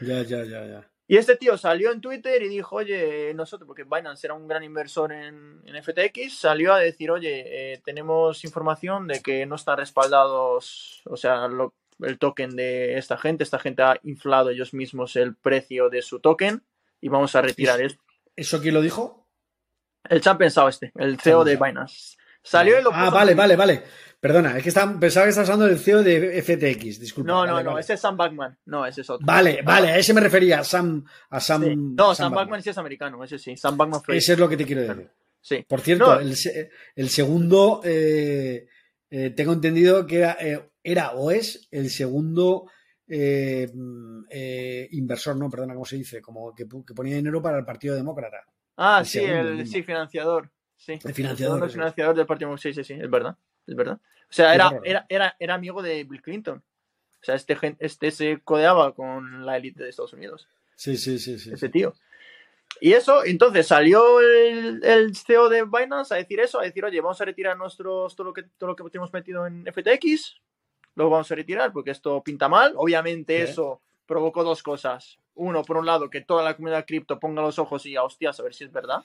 Ya, 0.00 0.22
ya, 0.22 0.44
ya, 0.44 0.64
ya. 0.66 0.88
Y 1.10 1.16
este 1.16 1.36
tío 1.36 1.56
salió 1.56 1.90
en 1.90 2.00
Twitter 2.02 2.42
y 2.42 2.48
dijo, 2.48 2.76
oye, 2.76 3.32
nosotros, 3.34 3.66
porque 3.66 3.84
Binance 3.84 4.26
era 4.26 4.34
un 4.34 4.46
gran 4.46 4.62
inversor 4.62 5.10
en, 5.12 5.62
en 5.64 5.74
FTX, 5.82 6.38
salió 6.38 6.74
a 6.74 6.78
decir, 6.80 7.10
oye, 7.10 7.44
eh, 7.74 7.80
tenemos 7.82 8.44
información 8.44 9.06
de 9.06 9.22
que 9.22 9.46
no 9.46 9.54
están 9.56 9.78
respaldados, 9.78 11.00
o 11.06 11.16
sea, 11.16 11.48
lo- 11.48 11.72
el 12.00 12.18
token 12.18 12.54
de 12.56 12.98
esta 12.98 13.16
gente, 13.16 13.42
esta 13.42 13.58
gente 13.58 13.82
ha 13.82 13.98
inflado 14.02 14.50
ellos 14.50 14.74
mismos 14.74 15.16
el 15.16 15.34
precio 15.34 15.88
de 15.88 16.02
su 16.02 16.20
token 16.20 16.62
y 17.00 17.08
vamos 17.08 17.34
a 17.34 17.40
retirar 17.42 17.80
esto. 17.80 18.02
¿Eso 18.36 18.60
quién 18.60 18.74
lo 18.74 18.82
dijo? 18.82 19.17
El 20.08 20.20
champ 20.20 20.38
pensado 20.38 20.68
este, 20.68 20.92
el 20.96 21.18
CEO 21.20 21.44
de. 21.44 21.56
Binance. 21.56 22.16
Salió 22.42 22.80
lo 22.80 22.90
Ah, 22.92 23.10
vale, 23.10 23.34
vale, 23.34 23.56
vale. 23.56 23.82
Perdona, 24.20 24.56
es 24.56 24.62
que 24.62 24.70
estaba- 24.70 24.98
pensaba 24.98 25.26
que 25.26 25.30
estabas 25.30 25.48
hablando 25.50 25.66
del 25.66 25.78
CEO 25.78 26.02
de 26.02 26.42
FTX, 26.42 26.98
disculpa. 26.98 27.28
No, 27.30 27.38
Vale, 27.40 27.52
no, 27.52 27.62
no, 27.62 27.70
vale. 27.70 27.80
ese 27.82 27.94
es 27.94 28.00
Sam 28.00 28.16
Backman. 28.16 28.58
No, 28.66 28.84
ese 28.86 29.02
es 29.02 29.10
otro. 29.10 29.24
Vale, 29.24 29.62
vale, 29.62 29.88
a 29.90 29.98
ese 29.98 30.12
me 30.12 30.20
refería, 30.20 30.58
a 30.60 30.64
Sam. 30.64 31.04
A 31.30 31.38
Sam 31.40 31.64
Sí. 31.64 31.74
No, 31.76 32.14
Sam. 32.14 32.32
Backman 32.34 32.62
sí 32.62 32.70
es 32.70 32.78
americano, 32.78 33.22
ese 33.22 33.38
sí. 33.38 33.56
Sam 33.56 33.76
Backman 33.76 34.02
fue. 34.02 34.16
Ese 34.16 34.32
es 34.32 34.38
lo 34.38 34.48
que 34.48 34.56
te 34.56 34.64
quiero 34.64 34.82
decir. 34.82 35.08
Sí. 35.40 35.64
Por 35.68 35.80
cierto, 35.80 36.14
No. 36.14 36.20
el, 36.20 36.34
se- 36.36 36.70
el 36.96 37.08
segundo, 37.10 37.80
eh, 37.84 38.66
eh, 39.10 39.30
tengo 39.30 39.52
entendido 39.52 40.04
que 40.06 40.18
era, 40.18 40.36
eh, 40.40 40.68
era 40.82 41.12
o 41.12 41.30
es 41.30 41.68
el 41.70 41.88
segundo 41.90 42.66
mm, 43.06 44.24
inversor, 44.90 45.36
no, 45.36 45.48
perdona, 45.48 45.74
¿cómo 45.74 45.86
se 45.86 45.96
dice? 45.96 46.20
Como 46.20 46.54
que 46.54 46.66
ponía 46.66 47.16
dinero 47.16 47.40
para 47.40 47.58
el 47.58 47.64
Partido 47.64 47.94
Demócrata. 47.94 48.44
Ah, 48.80 49.00
El 49.00 49.06
sí, 49.06 49.18
segundo 49.18 49.48
el 49.50 49.54
mismo. 49.56 49.72
sí, 49.72 49.82
financiador. 49.82 50.50
Sí. 50.76 50.98
El 51.04 51.12
financiador, 51.14 51.66
es. 51.66 51.72
financiador 51.72 52.14
del 52.16 52.26
Partido 52.26 52.56
Sí, 52.56 52.72
sí, 52.72 52.84
sí, 52.84 52.94
es 52.94 53.10
verdad. 53.10 53.36
Es 53.66 53.74
verdad. 53.74 53.98
O 54.00 54.32
sea, 54.32 54.50
Qué 54.50 54.54
era, 54.54 54.80
era, 54.84 55.06
era, 55.08 55.36
era 55.38 55.54
amigo 55.54 55.82
de 55.82 56.04
Bill 56.04 56.22
Clinton. 56.22 56.58
O 57.20 57.24
sea, 57.24 57.34
este, 57.34 57.58
este 57.80 58.10
se 58.12 58.40
codeaba 58.44 58.94
con 58.94 59.44
la 59.44 59.56
élite 59.56 59.82
de 59.82 59.90
Estados 59.90 60.12
Unidos. 60.12 60.48
Sí, 60.76 60.96
sí, 60.96 61.18
sí, 61.18 61.38
sí. 61.38 61.50
ese 61.52 61.68
tío. 61.68 61.94
Y 62.80 62.92
eso, 62.92 63.24
entonces 63.24 63.66
salió 63.66 64.20
el, 64.20 64.84
el 64.84 65.16
CEO 65.16 65.48
de 65.48 65.64
Binance 65.64 66.14
a 66.14 66.18
decir 66.18 66.38
eso, 66.38 66.60
a 66.60 66.62
decir, 66.62 66.84
oye, 66.84 67.00
vamos 67.00 67.20
a 67.20 67.24
retirar 67.24 67.56
nuestros, 67.56 68.14
todo 68.14 68.26
lo 68.28 68.32
que, 68.32 68.44
todo 68.56 68.68
lo 68.70 68.76
que 68.76 68.84
tenemos 68.88 69.12
metido 69.12 69.44
en 69.46 69.64
FTX, 69.66 70.36
lo 70.94 71.10
vamos 71.10 71.30
a 71.32 71.34
retirar 71.34 71.72
porque 71.72 71.90
esto 71.90 72.22
pinta 72.22 72.48
mal. 72.48 72.74
Obviamente 72.76 73.44
Sí. 73.44 73.50
eso 73.50 73.80
provocó 74.06 74.44
dos 74.44 74.62
cosas. 74.62 75.18
Uno, 75.38 75.62
por 75.62 75.76
un 75.76 75.86
lado, 75.86 76.10
que 76.10 76.20
toda 76.20 76.42
la 76.42 76.54
comunidad 76.56 76.84
cripto 76.86 77.18
ponga 77.20 77.42
los 77.42 77.58
ojos 77.58 77.86
y 77.86 77.96
a 77.96 78.02
hostias 78.02 78.38
a 78.40 78.42
ver 78.42 78.54
si 78.54 78.64
es 78.64 78.72
verdad. 78.72 79.04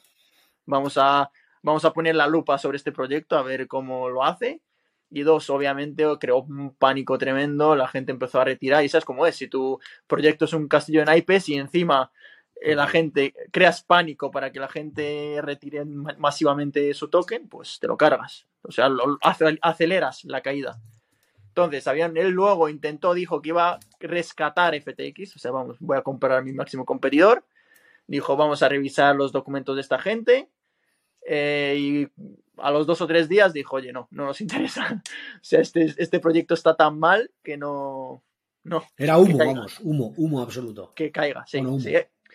Vamos 0.65 0.97
a, 0.97 1.31
vamos 1.61 1.85
a 1.85 1.93
poner 1.93 2.15
la 2.15 2.27
lupa 2.27 2.57
sobre 2.57 2.77
este 2.77 2.91
proyecto 2.91 3.37
a 3.37 3.43
ver 3.43 3.67
cómo 3.67 4.09
lo 4.09 4.23
hace. 4.23 4.61
Y 5.09 5.21
dos, 5.21 5.49
obviamente 5.51 6.05
creó 6.19 6.39
un 6.41 6.75
pánico 6.75 7.17
tremendo, 7.19 7.75
la 7.75 7.87
gente 7.87 8.11
empezó 8.11 8.41
a 8.41 8.45
retirar 8.45 8.83
y 8.83 8.89
sabes 8.89 9.05
cómo 9.05 9.27
es, 9.27 9.35
si 9.35 9.47
tu 9.47 9.79
proyecto 10.07 10.45
es 10.45 10.53
un 10.53 10.67
castillo 10.67 11.01
en 11.01 11.05
naipes 11.05 11.49
y 11.49 11.55
encima 11.55 12.11
eh, 12.61 12.73
la 12.73 12.87
gente, 12.87 13.33
creas 13.51 13.83
pánico 13.83 14.31
para 14.31 14.51
que 14.51 14.59
la 14.59 14.69
gente 14.69 15.39
retire 15.43 15.85
ma- 15.85 16.15
masivamente 16.17 16.91
su 16.95 17.09
token, 17.09 17.47
pues 17.47 17.77
te 17.79 17.87
lo 17.87 17.95
cargas. 17.95 18.47
O 18.63 18.71
sea, 18.71 18.89
lo, 18.89 19.19
aceleras 19.61 20.23
la 20.23 20.41
caída. 20.41 20.79
Entonces, 21.53 21.85
habían, 21.85 22.17
él 22.17 22.31
luego 22.31 22.67
intentó, 22.67 23.13
dijo 23.13 23.39
que 23.39 23.49
iba 23.49 23.73
a 23.73 23.79
rescatar 23.99 24.73
FTX, 24.73 25.35
o 25.35 25.39
sea, 25.39 25.51
vamos, 25.51 25.77
voy 25.79 25.95
a 25.95 26.01
comprar 26.01 26.39
a 26.39 26.41
mi 26.41 26.51
máximo 26.51 26.83
competidor. 26.83 27.45
Dijo, 28.07 28.35
vamos 28.35 28.63
a 28.63 28.69
revisar 28.69 29.15
los 29.15 29.31
documentos 29.31 29.75
de 29.75 29.81
esta 29.81 29.99
gente. 29.99 30.49
eh, 31.27 31.75
y 31.77 32.07
a 32.57 32.71
los 32.71 32.87
dos 32.87 33.01
o 33.01 33.07
tres 33.07 33.29
días 33.29 33.53
dijo, 33.53 33.75
oye, 33.75 33.93
no, 33.93 34.07
no 34.09 34.25
nos 34.25 34.41
interesa. 34.41 35.03
O 35.35 35.43
sea, 35.43 35.61
este, 35.61 35.93
este 35.95 36.19
proyecto 36.19 36.55
está 36.55 36.75
tan 36.75 36.97
mal 36.97 37.29
que 37.43 37.55
no, 37.55 38.23
no, 38.63 38.83
Era 38.97 39.19
humo, 39.19 39.37
vamos, 39.37 39.79
humo, 39.81 40.13
humo 40.17 40.41
absoluto. 40.41 40.91
que 40.95 41.11
caiga. 41.11 41.45
Sí, 41.45 41.59
Bueno, 41.59 41.77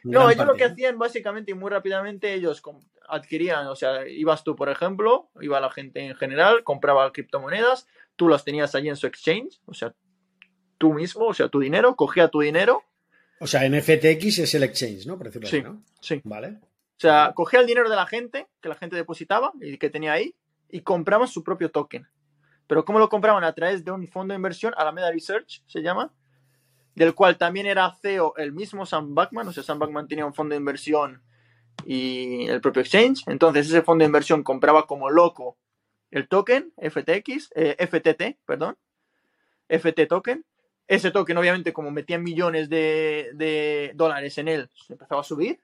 No, 0.04 0.30
ellos 0.30 0.46
lo 0.46 0.54
que 0.54 0.64
hacían 0.64 0.96
básicamente 0.96 1.50
y 1.50 1.54
muy 1.54 1.70
rápidamente, 1.70 2.34
ellos 2.34 2.62
adquirían, 3.08 3.66
o 3.66 3.74
sea, 3.74 4.06
ibas 4.06 4.44
tú, 4.44 4.54
por 4.54 4.68
ejemplo, 4.68 5.28
iba 5.40 5.58
la 5.58 5.70
gente 5.70 6.06
en 6.06 6.14
general, 6.14 6.62
compraba 6.62 7.10
criptomonedas, 7.12 7.88
tú 8.18 8.28
las 8.28 8.44
tenías 8.44 8.74
allí 8.74 8.88
en 8.88 8.96
su 8.96 9.06
exchange, 9.06 9.60
o 9.64 9.72
sea, 9.72 9.94
tú 10.76 10.92
mismo, 10.92 11.26
o 11.26 11.34
sea, 11.34 11.48
tu 11.48 11.60
dinero, 11.60 11.94
cogía 11.94 12.28
tu 12.28 12.40
dinero. 12.40 12.82
O 13.38 13.46
sea, 13.46 13.64
en 13.64 13.80
FTX 13.80 14.40
es 14.40 14.54
el 14.54 14.64
exchange, 14.64 15.06
¿no? 15.06 15.16
Por 15.16 15.28
decirlo 15.28 15.48
Sí, 15.48 15.58
así, 15.58 15.64
¿no? 15.64 15.82
sí. 16.00 16.20
Vale. 16.24 16.58
O 16.58 17.00
sea, 17.00 17.32
cogía 17.32 17.60
el 17.60 17.66
dinero 17.66 17.88
de 17.88 17.94
la 17.94 18.06
gente, 18.06 18.48
que 18.60 18.68
la 18.68 18.74
gente 18.74 18.96
depositaba 18.96 19.52
y 19.60 19.78
que 19.78 19.88
tenía 19.88 20.12
ahí, 20.12 20.34
y 20.68 20.80
compraban 20.80 21.28
su 21.28 21.44
propio 21.44 21.70
token. 21.70 22.08
Pero 22.66 22.84
¿cómo 22.84 22.98
lo 22.98 23.08
compraban? 23.08 23.44
A 23.44 23.52
través 23.54 23.84
de 23.84 23.92
un 23.92 24.06
fondo 24.08 24.32
de 24.32 24.36
inversión, 24.36 24.74
Alameda 24.76 25.12
Research 25.12 25.62
se 25.68 25.80
llama, 25.80 26.12
del 26.96 27.14
cual 27.14 27.38
también 27.38 27.66
era 27.66 27.94
CEO 28.02 28.34
el 28.36 28.52
mismo 28.52 28.84
Sam 28.84 29.14
Backman, 29.14 29.46
o 29.46 29.52
sea, 29.52 29.62
Sam 29.62 29.78
Backman 29.78 30.08
tenía 30.08 30.26
un 30.26 30.34
fondo 30.34 30.54
de 30.54 30.58
inversión 30.58 31.22
y 31.86 32.48
el 32.48 32.60
propio 32.60 32.82
exchange. 32.82 33.22
Entonces 33.28 33.68
ese 33.68 33.82
fondo 33.82 34.02
de 34.02 34.06
inversión 34.06 34.42
compraba 34.42 34.86
como 34.88 35.08
loco 35.08 35.56
el 36.10 36.28
token 36.28 36.72
FTX, 36.76 37.50
eh, 37.54 37.76
FTT, 37.78 38.38
perdón, 38.44 38.76
FT 39.68 40.06
token. 40.06 40.44
Ese 40.86 41.10
token, 41.10 41.36
obviamente, 41.36 41.72
como 41.72 41.90
metían 41.90 42.22
millones 42.22 42.70
de, 42.70 43.30
de 43.34 43.92
dólares 43.94 44.38
en 44.38 44.48
él, 44.48 44.70
se 44.86 44.94
empezaba 44.94 45.20
a 45.20 45.24
subir 45.24 45.60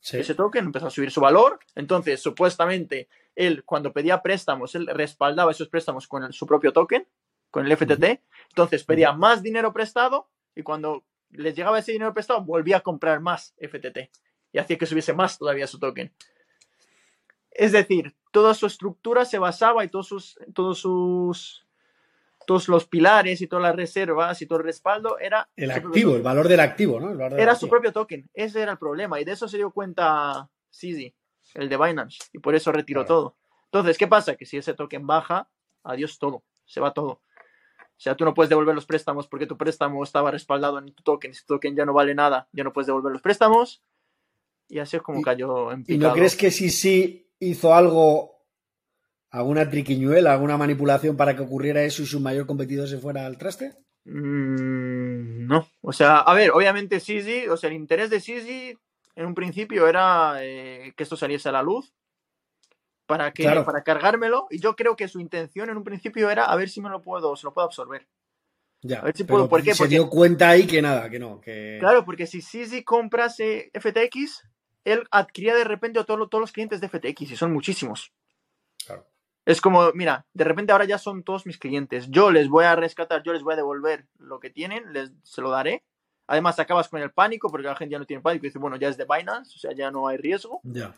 Sí. 0.00 0.18
ese 0.18 0.34
token 0.34 0.64
empezó 0.64 0.88
a 0.88 0.90
subir 0.90 1.12
su 1.12 1.20
valor. 1.20 1.60
Entonces, 1.76 2.20
supuestamente, 2.20 3.08
él 3.36 3.62
cuando 3.64 3.92
pedía 3.92 4.20
préstamos, 4.20 4.74
él 4.74 4.88
respaldaba 4.88 5.52
esos 5.52 5.68
préstamos 5.68 6.08
con 6.08 6.24
el- 6.24 6.32
su 6.32 6.44
propio 6.44 6.72
token, 6.72 7.06
con 7.52 7.64
el 7.64 7.70
FTT. 7.72 8.20
Entonces, 8.48 8.82
pedía 8.82 9.12
más 9.12 9.44
dinero 9.44 9.72
prestado 9.72 10.28
y 10.56 10.64
cuando 10.64 11.04
les 11.30 11.54
llegaba 11.54 11.78
ese 11.78 11.92
dinero 11.92 12.12
prestado, 12.12 12.42
volvía 12.42 12.78
a 12.78 12.80
comprar 12.80 13.20
más 13.20 13.54
FTT 13.58 14.10
y 14.52 14.58
hacía 14.58 14.76
que 14.76 14.86
subiese 14.86 15.12
más 15.12 15.38
todavía 15.38 15.68
su 15.68 15.78
token. 15.78 16.12
Es 17.52 17.70
decir, 17.72 18.14
toda 18.32 18.54
su 18.54 18.66
estructura 18.66 19.24
se 19.24 19.38
basaba 19.38 19.84
y 19.84 19.88
todos 19.88 20.08
sus, 20.08 20.36
todos 20.54 20.78
sus, 20.80 21.64
todos 22.46 22.66
los 22.68 22.86
pilares 22.86 23.40
y 23.40 23.46
todas 23.46 23.62
las 23.62 23.76
reservas 23.76 24.42
y 24.42 24.46
todo 24.46 24.58
el 24.58 24.64
respaldo 24.64 25.18
era 25.18 25.48
El 25.54 25.70
activo, 25.70 26.16
el 26.16 26.22
valor 26.22 26.48
del 26.48 26.58
activo, 26.60 26.98
¿no? 26.98 27.10
El 27.10 27.16
valor 27.16 27.32
del 27.34 27.40
era 27.40 27.54
su 27.54 27.68
propio 27.68 27.92
token. 27.92 28.28
Ese 28.34 28.60
era 28.60 28.72
el 28.72 28.78
problema. 28.78 29.20
Y 29.20 29.24
de 29.24 29.32
eso 29.32 29.46
se 29.46 29.58
dio 29.58 29.70
cuenta 29.70 30.50
CZ, 30.70 31.14
el 31.54 31.68
de 31.68 31.76
Binance. 31.76 32.18
Y 32.32 32.40
por 32.40 32.54
eso 32.56 32.72
retiró 32.72 33.02
Claro. 33.02 33.14
todo. 33.14 33.36
Entonces, 33.66 33.96
¿qué 33.96 34.08
pasa? 34.08 34.34
Que 34.34 34.44
si 34.46 34.56
ese 34.56 34.74
token 34.74 35.06
baja, 35.06 35.48
adiós 35.84 36.18
todo. 36.18 36.42
Se 36.64 36.80
va 36.80 36.92
todo. 36.92 37.10
O 37.10 38.00
sea, 38.02 38.16
tú 38.16 38.24
no 38.24 38.34
puedes 38.34 38.48
devolver 38.50 38.74
los 38.74 38.86
préstamos 38.86 39.28
porque 39.28 39.46
tu 39.46 39.56
préstamo 39.56 40.02
estaba 40.02 40.30
respaldado 40.32 40.78
en 40.78 40.92
tu 40.92 41.02
token. 41.04 41.32
Si 41.34 41.44
tu 41.46 41.54
token 41.54 41.76
ya 41.76 41.84
no 41.86 41.92
vale 41.92 42.14
nada, 42.14 42.48
ya 42.52 42.64
no 42.64 42.72
puedes 42.72 42.86
devolver 42.88 43.12
los 43.12 43.22
préstamos. 43.22 43.82
Y 44.68 44.78
así 44.80 44.96
es 44.96 45.02
como 45.02 45.20
Y- 45.20 45.22
cayó 45.22 45.70
en 45.70 45.80
¿Y 45.82 45.84
picado. 45.84 46.08
no 46.10 46.14
crees 46.16 46.34
que 46.34 46.50
si 46.50 46.70
sí 46.70 47.28
hizo 47.50 47.74
algo, 47.74 48.44
alguna 49.30 49.68
triquiñuela, 49.68 50.32
alguna 50.32 50.56
manipulación 50.56 51.16
para 51.16 51.34
que 51.36 51.42
ocurriera 51.42 51.82
eso 51.82 52.02
y 52.02 52.06
su 52.06 52.20
mayor 52.20 52.46
competidor 52.46 52.88
se 52.88 52.98
fuera 52.98 53.26
al 53.26 53.36
traste? 53.38 53.72
Mm, 54.04 55.46
no. 55.46 55.68
O 55.80 55.92
sea, 55.92 56.18
a 56.18 56.34
ver, 56.34 56.50
obviamente 56.52 57.00
CZ, 57.00 57.48
o 57.50 57.56
sea, 57.56 57.68
el 57.70 57.76
interés 57.76 58.10
de 58.10 58.20
CZ 58.20 58.78
en 59.14 59.26
un 59.26 59.34
principio 59.34 59.88
era 59.88 60.36
eh, 60.40 60.92
que 60.96 61.02
esto 61.02 61.16
saliese 61.16 61.48
a 61.48 61.52
la 61.52 61.62
luz 61.62 61.92
para 63.06 63.32
que 63.32 63.42
Claro. 63.42 63.64
para 63.64 63.82
cargármelo 63.82 64.46
y 64.50 64.58
yo 64.60 64.74
creo 64.76 64.96
que 64.96 65.08
su 65.08 65.20
intención 65.20 65.68
en 65.70 65.76
un 65.76 65.84
principio 65.84 66.30
era 66.30 66.44
a 66.46 66.56
ver 66.56 66.68
si 66.68 66.80
me 66.80 66.88
lo 66.88 67.02
puedo 67.02 67.34
se 67.36 67.44
lo 67.44 67.52
puedo 67.52 67.66
absorber. 67.66 68.06
Ya. 68.84 68.98
A 69.00 69.04
ver 69.04 69.16
si 69.16 69.24
puedo, 69.24 69.48
¿por 69.48 69.62
qué? 69.62 69.74
Se 69.74 69.78
Porque- 69.84 69.94
dio 69.94 70.08
cuenta 70.08 70.48
ahí 70.48 70.66
que 70.66 70.82
nada, 70.82 71.08
que 71.08 71.18
no. 71.18 71.40
Que... 71.40 71.76
Claro, 71.78 72.04
porque 72.04 72.26
si 72.26 72.40
CZ 72.40 72.82
comprase 72.84 73.70
FTX, 73.74 74.42
él 74.84 75.06
adquiría 75.10 75.54
de 75.54 75.64
repente 75.64 75.98
a 75.98 76.04
todo- 76.04 76.28
todos 76.28 76.40
los 76.40 76.52
clientes 76.52 76.80
de 76.80 76.88
FTX 76.88 77.22
y 77.32 77.36
son 77.36 77.52
muchísimos. 77.52 78.12
Claro. 78.84 79.06
Es 79.44 79.60
como, 79.60 79.92
mira, 79.92 80.26
de 80.32 80.44
repente 80.44 80.72
ahora 80.72 80.84
ya 80.84 80.98
son 80.98 81.22
todos 81.24 81.46
mis 81.46 81.58
clientes. 81.58 82.08
Yo 82.10 82.30
les 82.30 82.48
voy 82.48 82.64
a 82.64 82.76
rescatar, 82.76 83.22
yo 83.22 83.32
les 83.32 83.42
voy 83.42 83.54
a 83.54 83.56
devolver 83.56 84.06
lo 84.18 84.38
que 84.38 84.50
tienen, 84.50 84.92
les, 84.92 85.10
se 85.24 85.40
lo 85.40 85.50
daré. 85.50 85.82
Además, 86.28 86.58
acabas 86.60 86.88
con 86.88 87.00
el 87.02 87.10
pánico 87.10 87.50
porque 87.50 87.66
la 87.66 87.74
gente 87.74 87.92
ya 87.92 87.98
no 87.98 88.06
tiene 88.06 88.22
pánico 88.22 88.46
y 88.46 88.48
dice, 88.48 88.58
bueno, 88.60 88.76
ya 88.76 88.88
es 88.88 88.96
de 88.96 89.04
Binance, 89.04 89.56
o 89.56 89.58
sea, 89.58 89.72
ya 89.72 89.90
no 89.90 90.06
hay 90.06 90.16
riesgo. 90.16 90.60
Ya. 90.62 90.94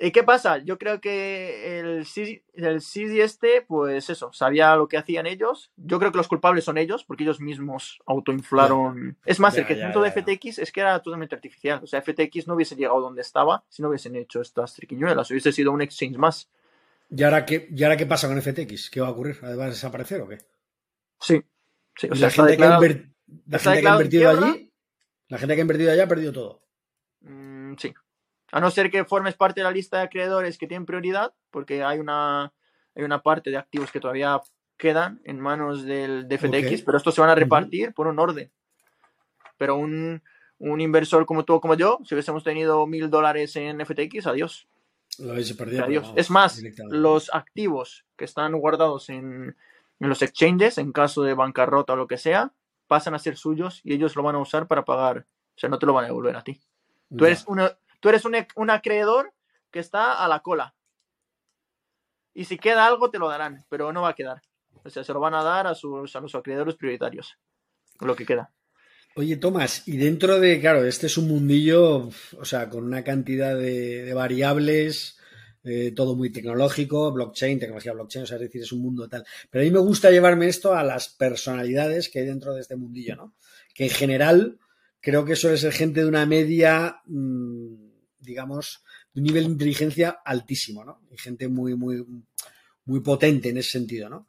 ¿Y 0.00 0.10
qué 0.10 0.22
pasa? 0.22 0.58
Yo 0.58 0.78
creo 0.78 1.00
que 1.00 1.78
el 1.78 2.04
CD, 2.04 2.44
el 2.54 2.80
CD 2.80 3.22
este, 3.22 3.62
pues 3.62 4.10
eso, 4.10 4.32
sabía 4.32 4.74
lo 4.76 4.88
que 4.88 4.96
hacían 4.96 5.26
ellos. 5.26 5.70
Yo 5.76 5.98
creo 5.98 6.10
que 6.10 6.18
los 6.18 6.28
culpables 6.28 6.64
son 6.64 6.78
ellos, 6.78 7.04
porque 7.04 7.22
ellos 7.22 7.40
mismos 7.40 8.00
autoinflaron. 8.06 9.16
Es 9.24 9.38
más, 9.38 9.54
Ya, 9.54 9.60
el 9.60 9.66
crecimiento 9.66 10.02
de. 10.02 10.10
FTX 10.10 10.58
es 10.58 10.72
que 10.72 10.80
era 10.80 11.00
totalmente 11.00 11.34
artificial. 11.34 11.80
O 11.82 11.86
sea, 11.86 12.02
FTX 12.02 12.48
no 12.48 12.54
hubiese 12.54 12.76
llegado 12.76 13.00
donde 13.00 13.22
estaba 13.22 13.64
si 13.68 13.82
no 13.82 13.88
hubiesen 13.88 14.16
hecho 14.16 14.40
estas 14.40 14.74
triquiñuelas. 14.74 15.30
Hubiese 15.30 15.52
sido 15.52 15.72
un 15.72 15.82
exchange 15.82 16.16
más. 16.16 16.50
¿Y 17.10 17.22
ahora, 17.22 17.44
qué, 17.44 17.68
¿Y 17.70 17.84
ahora 17.84 17.96
qué 17.96 18.06
pasa 18.06 18.28
con 18.28 18.40
FTX? 18.40 18.90
¿Qué 18.90 19.00
va 19.00 19.08
a 19.08 19.10
ocurrir? 19.10 19.42
¿Va 19.44 19.64
a 19.64 19.68
desaparecer 19.68 20.22
o 20.22 20.28
qué? 20.28 20.38
Sí. 21.20 21.42
sí 21.96 22.08
o 22.10 22.14
Y 22.14 22.18
sea, 22.18 22.26
la 22.26 22.30
gente, 22.30 22.56
que 22.56 22.64
ha, 22.64 22.80
la 23.46 23.58
gente 23.58 23.82
que 23.82 23.88
invertido 23.88 24.30
allí, 24.30 24.72
la 25.28 25.38
gente 25.38 25.54
que 25.54 25.60
ha 25.60 25.62
invertido 25.62 25.92
allá 25.92 26.04
ha 26.04 26.08
perdido 26.08 26.32
todo. 26.32 26.62
Mm, 27.20 27.74
sí. 27.78 27.94
A 28.52 28.60
no 28.60 28.70
ser 28.70 28.90
que 28.90 29.04
formes 29.04 29.34
parte 29.34 29.60
de 29.60 29.64
la 29.64 29.70
lista 29.70 29.98
de 29.98 30.04
acreedores 30.04 30.58
que 30.58 30.66
tienen 30.66 30.86
prioridad, 30.86 31.34
porque 31.50 31.82
hay 31.82 31.98
una, 31.98 32.52
hay 32.94 33.02
una 33.02 33.22
parte 33.22 33.50
de 33.50 33.56
activos 33.56 33.90
que 33.90 34.00
todavía 34.00 34.40
quedan 34.76 35.20
en 35.24 35.40
manos 35.40 35.84
del 35.84 36.28
de 36.28 36.38
FTX, 36.38 36.80
Ok. 36.80 36.84
pero 36.86 36.98
estos 36.98 37.14
se 37.14 37.20
van 37.20 37.30
a 37.30 37.34
repartir 37.34 37.94
por 37.94 38.06
un 38.06 38.18
orden. 38.18 38.50
Pero 39.56 39.76
un, 39.76 40.22
un 40.58 40.80
inversor 40.80 41.26
como 41.26 41.44
tú 41.44 41.54
o 41.54 41.60
como 41.60 41.74
yo, 41.74 41.98
si 42.04 42.14
hubiésemos 42.14 42.44
tenido 42.44 42.86
mil 42.86 43.10
dólares 43.10 43.56
en 43.56 43.84
FTX, 43.84 44.26
adiós. 44.26 44.68
Lo 45.18 45.34
perdido. 45.56 45.84
adiós. 45.84 46.04
vamos, 46.04 46.18
es 46.18 46.30
más, 46.30 46.60
los 46.90 47.32
activos 47.32 48.04
que 48.16 48.24
están 48.24 48.52
guardados 48.54 49.08
en, 49.10 49.56
en 50.00 50.08
los 50.08 50.22
exchanges, 50.22 50.78
en 50.78 50.92
caso 50.92 51.22
de 51.22 51.34
bancarrota 51.34 51.92
o 51.92 51.96
lo 51.96 52.08
que 52.08 52.18
sea, 52.18 52.52
pasan 52.88 53.14
a 53.14 53.18
ser 53.18 53.36
suyos 53.36 53.80
y 53.84 53.94
ellos 53.94 54.16
lo 54.16 54.22
van 54.22 54.34
a 54.34 54.40
usar 54.40 54.66
para 54.66 54.84
pagar. 54.84 55.26
O 55.56 55.58
sea, 55.58 55.68
no 55.68 55.78
te 55.78 55.86
lo 55.86 55.92
van 55.92 56.04
a 56.04 56.08
devolver 56.08 56.36
a 56.36 56.42
ti. 56.42 56.60
Tú 57.16 57.26
eres, 57.26 57.44
una, 57.46 57.76
tú 58.04 58.10
eres 58.10 58.26
un, 58.26 58.36
un 58.56 58.68
acreedor 58.68 59.32
que 59.70 59.78
está 59.78 60.22
a 60.22 60.28
la 60.28 60.40
cola. 60.40 60.74
Y 62.34 62.44
si 62.44 62.58
queda 62.58 62.86
algo, 62.86 63.10
te 63.10 63.18
lo 63.18 63.30
darán, 63.30 63.64
pero 63.70 63.94
no 63.94 64.02
va 64.02 64.10
a 64.10 64.14
quedar. 64.14 64.42
O 64.84 64.90
sea, 64.90 65.02
se 65.02 65.14
lo 65.14 65.20
van 65.20 65.32
a 65.32 65.42
dar 65.42 65.66
a 65.66 65.74
sus, 65.74 66.14
a 66.14 66.20
los 66.20 66.34
acreedores 66.34 66.74
prioritarios. 66.74 67.38
Lo 68.00 68.14
que 68.14 68.26
queda. 68.26 68.52
Oye, 69.16 69.38
Tomás, 69.38 69.88
y 69.88 69.96
dentro 69.96 70.38
de, 70.38 70.60
claro, 70.60 70.84
este 70.84 71.06
es 71.06 71.16
un 71.16 71.28
mundillo, 71.28 72.10
o 72.38 72.44
sea, 72.44 72.68
con 72.68 72.84
una 72.84 73.02
cantidad 73.02 73.56
de, 73.56 74.04
de 74.04 74.12
variables, 74.12 75.18
eh, 75.62 75.92
todo 75.96 76.14
muy 76.14 76.30
tecnológico, 76.30 77.10
blockchain, 77.10 77.58
tecnología 77.58 77.94
blockchain, 77.94 78.24
o 78.24 78.26
sea, 78.26 78.36
es 78.36 78.42
decir, 78.42 78.60
es 78.60 78.72
un 78.72 78.82
mundo 78.82 79.08
tal. 79.08 79.24
Pero 79.48 79.62
a 79.62 79.64
mí 79.64 79.70
me 79.70 79.78
gusta 79.78 80.10
llevarme 80.10 80.46
esto 80.48 80.74
a 80.74 80.82
las 80.82 81.08
personalidades 81.08 82.10
que 82.10 82.18
hay 82.18 82.26
dentro 82.26 82.52
de 82.52 82.60
este 82.60 82.76
mundillo, 82.76 83.16
¿no? 83.16 83.34
Que 83.72 83.84
en 83.84 83.90
general 83.90 84.58
creo 85.04 85.26
que 85.26 85.36
suele 85.36 85.58
ser 85.58 85.72
gente 85.72 86.00
de 86.00 86.06
una 86.06 86.24
media, 86.24 87.02
mm, 87.04 87.83
digamos, 88.24 88.82
de 89.12 89.20
un 89.20 89.26
nivel 89.26 89.44
de 89.44 89.50
inteligencia 89.50 90.18
altísimo, 90.24 90.84
¿no? 90.84 91.02
Y 91.12 91.18
gente 91.18 91.48
muy, 91.48 91.74
muy, 91.74 92.04
muy 92.84 93.00
potente 93.00 93.50
en 93.50 93.58
ese 93.58 93.70
sentido, 93.70 94.08
¿no? 94.08 94.26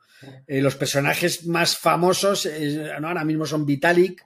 Eh, 0.48 0.62
los 0.62 0.76
personajes 0.76 1.46
más 1.46 1.78
famosos 1.78 2.46
eh, 2.46 2.94
¿no? 3.00 3.08
ahora 3.08 3.26
mismo 3.26 3.46
son 3.46 3.66
Vitalik. 3.66 4.26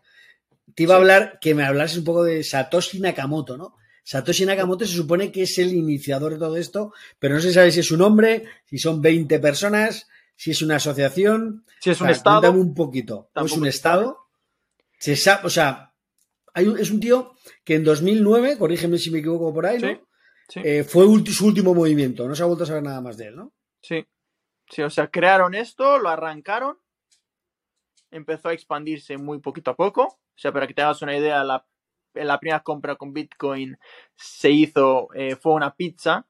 Te 0.76 0.84
iba 0.84 0.96
a 0.96 0.98
hablar 0.98 1.40
que 1.42 1.56
me 1.56 1.64
hablases 1.64 1.98
un 1.98 2.04
poco 2.04 2.24
de 2.24 2.44
Satoshi 2.44 3.00
Nakamoto, 3.00 3.58
¿no? 3.58 3.76
Satoshi 4.04 4.46
Nakamoto 4.46 4.86
se 4.86 4.96
supone 4.96 5.32
que 5.32 5.44
es 5.44 5.58
el 5.58 5.74
iniciador 5.74 6.34
de 6.34 6.40
todo 6.40 6.58
esto, 6.58 6.94
pero 7.18 7.36
no 7.36 7.42
se 7.42 7.54
sabe 7.54 7.72
si 7.72 7.80
es 7.80 7.92
un 7.92 8.02
hombre, 8.02 8.46
si 8.66 8.78
son 8.78 9.02
20 9.02 9.40
personas, 9.40 10.08
si 10.36 10.52
es 10.52 10.62
una 10.62 10.78
asociación. 10.78 11.66
Si 11.80 11.90
es 11.90 12.00
un 12.00 12.06
O 12.06 12.10
sea, 12.10 12.16
estado, 12.18 12.52
un 12.52 12.74
poquito. 12.74 13.30
¿O 13.34 13.46
es 13.46 13.52
un 13.52 13.68
estado? 13.68 14.28
Se 14.98 15.16
sabe, 15.16 15.48
o 15.48 15.50
sea, 15.50 15.89
hay 16.54 16.68
un- 16.68 16.80
es 16.80 16.92
un 16.92 17.00
tío 17.00 17.34
que 17.64 17.76
en 17.76 17.84
2009, 17.84 18.58
corrígeme 18.58 18.98
si 18.98 19.12
me 19.12 19.20
equivoco 19.20 19.54
por 19.54 19.66
ahí, 19.66 19.80
¿no? 19.80 19.88
Sí, 19.90 20.00
sí. 20.50 20.62
Eh, 20.64 20.84
fue 20.84 21.06
ulti- 21.06 21.32
su 21.32 21.46
último 21.48 21.74
movimiento. 21.74 22.28
No 22.28 22.36
se 22.36 22.44
ha 22.44 22.46
vuelto 22.46 22.64
a 22.64 22.68
saber 22.68 22.84
nada 22.84 23.02
más 23.02 23.18
de 23.18 23.28
él, 23.28 23.36
¿no? 23.36 23.54
Sí. 23.82 24.06
Sí, 24.70 24.82
o 24.84 24.90
sea, 24.90 25.08
crearon 25.10 25.56
esto, 25.56 25.98
lo 25.98 26.10
arrancaron, 26.10 26.78
empezó 28.12 28.50
a 28.50 28.54
expandirse 28.54 29.18
muy 29.18 29.40
poquito 29.40 29.72
a 29.72 29.76
poco. 29.76 30.04
O 30.04 30.18
sea, 30.42 30.52
para 30.52 30.68
que 30.68 30.74
te 30.74 30.82
hagas 30.82 31.02
una 31.02 31.18
idea, 31.18 31.44
la, 31.44 31.66
la 32.14 32.40
primera 32.40 32.62
compra 32.62 32.96
con 32.96 33.14
Bitcoin 33.14 33.78
se 34.16 34.52
hizo, 34.52 35.10
eh, 35.14 35.36
fue 35.36 35.54
una 35.54 35.76
pizza 35.76 36.26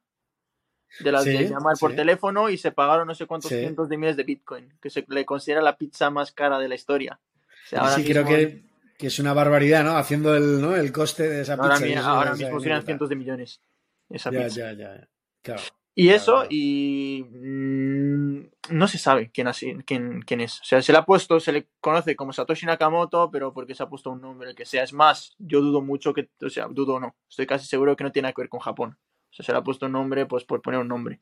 de 0.99 1.11
las 1.11 1.23
Sí, 1.25 1.31
de 1.31 1.49
llamar 1.49 1.75
por 1.79 1.91
teléfono 1.97 2.49
y 2.49 2.57
se 2.57 2.71
pagaron 2.71 3.07
no 3.07 3.13
sé 3.13 3.27
cuántos 3.27 3.51
cientos 3.59 3.89
de 3.89 3.97
miles 3.97 4.17
de 4.17 4.23
Bitcoin, 4.23 4.73
que 4.81 4.89
se 4.89 5.05
le 5.07 5.25
considera 5.25 5.61
la 5.61 5.77
pizza 5.77 6.09
más 6.09 6.31
cara 6.31 6.57
de 6.59 6.67
la 6.67 6.75
historia. 6.75 7.19
O 7.65 7.67
sea, 7.69 7.81
ahora 7.81 7.95
sí, 7.95 8.03
creo 8.03 8.25
que, 8.25 8.63
que 8.99 9.07
es 9.07 9.17
una 9.17 9.33
barbaridad, 9.33 9.85
¿no? 9.85 9.95
Haciendo 9.97 10.35
el, 10.35 10.59
¿no? 10.61 10.75
el 10.75 10.91
coste 10.91 11.27
de 11.27 11.41
esa 11.41 11.53
ahora, 11.53 11.77
pizza. 11.77 12.01
ahora 12.05 12.35
mismo 12.35 12.59
serían 12.59 12.83
cientos 12.85 13.07
de 13.07 13.15
millones. 13.15 13.61
Esa 14.09 14.29
Ya, 14.29 14.43
pizza. 14.43 14.59
ya, 14.59 14.73
ya, 14.73 14.95
ya. 14.97 15.07
Claro. 15.41 15.61
Y 15.95 16.07
Claro, 16.07 16.17
eso, 16.17 16.45
y 16.49 17.25
mm, 17.29 18.41
no 18.71 18.87
se 18.89 18.97
sabe 18.97 19.31
quién, 19.33 19.47
así, 19.47 19.73
quién, 19.85 20.21
quién 20.21 20.41
es. 20.41 20.59
O 20.59 20.65
sea, 20.65 20.81
se 20.81 20.91
le 20.91 20.97
ha 20.97 21.05
puesto, 21.05 21.39
se 21.39 21.53
le 21.53 21.69
conoce 21.79 22.17
como 22.17 22.33
Satoshi 22.33 22.65
Nakamoto, 22.65 23.31
pero 23.31 23.53
porque 23.53 23.73
se 23.73 23.83
ha 23.83 23.89
puesto 23.89 24.11
un 24.11 24.19
nombre, 24.19 24.49
el 24.49 24.55
que 24.55 24.65
sea. 24.65 24.83
Es 24.83 24.91
más, 24.91 25.33
yo 25.39 25.61
dudo 25.61 25.81
mucho 25.81 26.13
que, 26.13 26.29
o 26.41 26.49
sea, 26.49 26.67
dudo 26.69 26.95
o 26.95 26.99
no. 26.99 27.15
Estoy 27.29 27.47
casi 27.47 27.65
seguro 27.67 27.95
que 27.95 28.03
no 28.03 28.11
tiene 28.11 28.25
nada 28.27 28.33
que 28.33 28.41
ver 28.41 28.49
con 28.49 28.59
Japón. 28.59 28.97
O 29.31 29.33
sea, 29.33 29.45
se 29.45 29.51
le 29.53 29.59
ha 29.59 29.63
puesto 29.63 29.85
un 29.85 29.93
nombre, 29.93 30.25
pues 30.25 30.43
por 30.43 30.61
poner 30.61 30.81
un 30.81 30.89
nombre. 30.89 31.21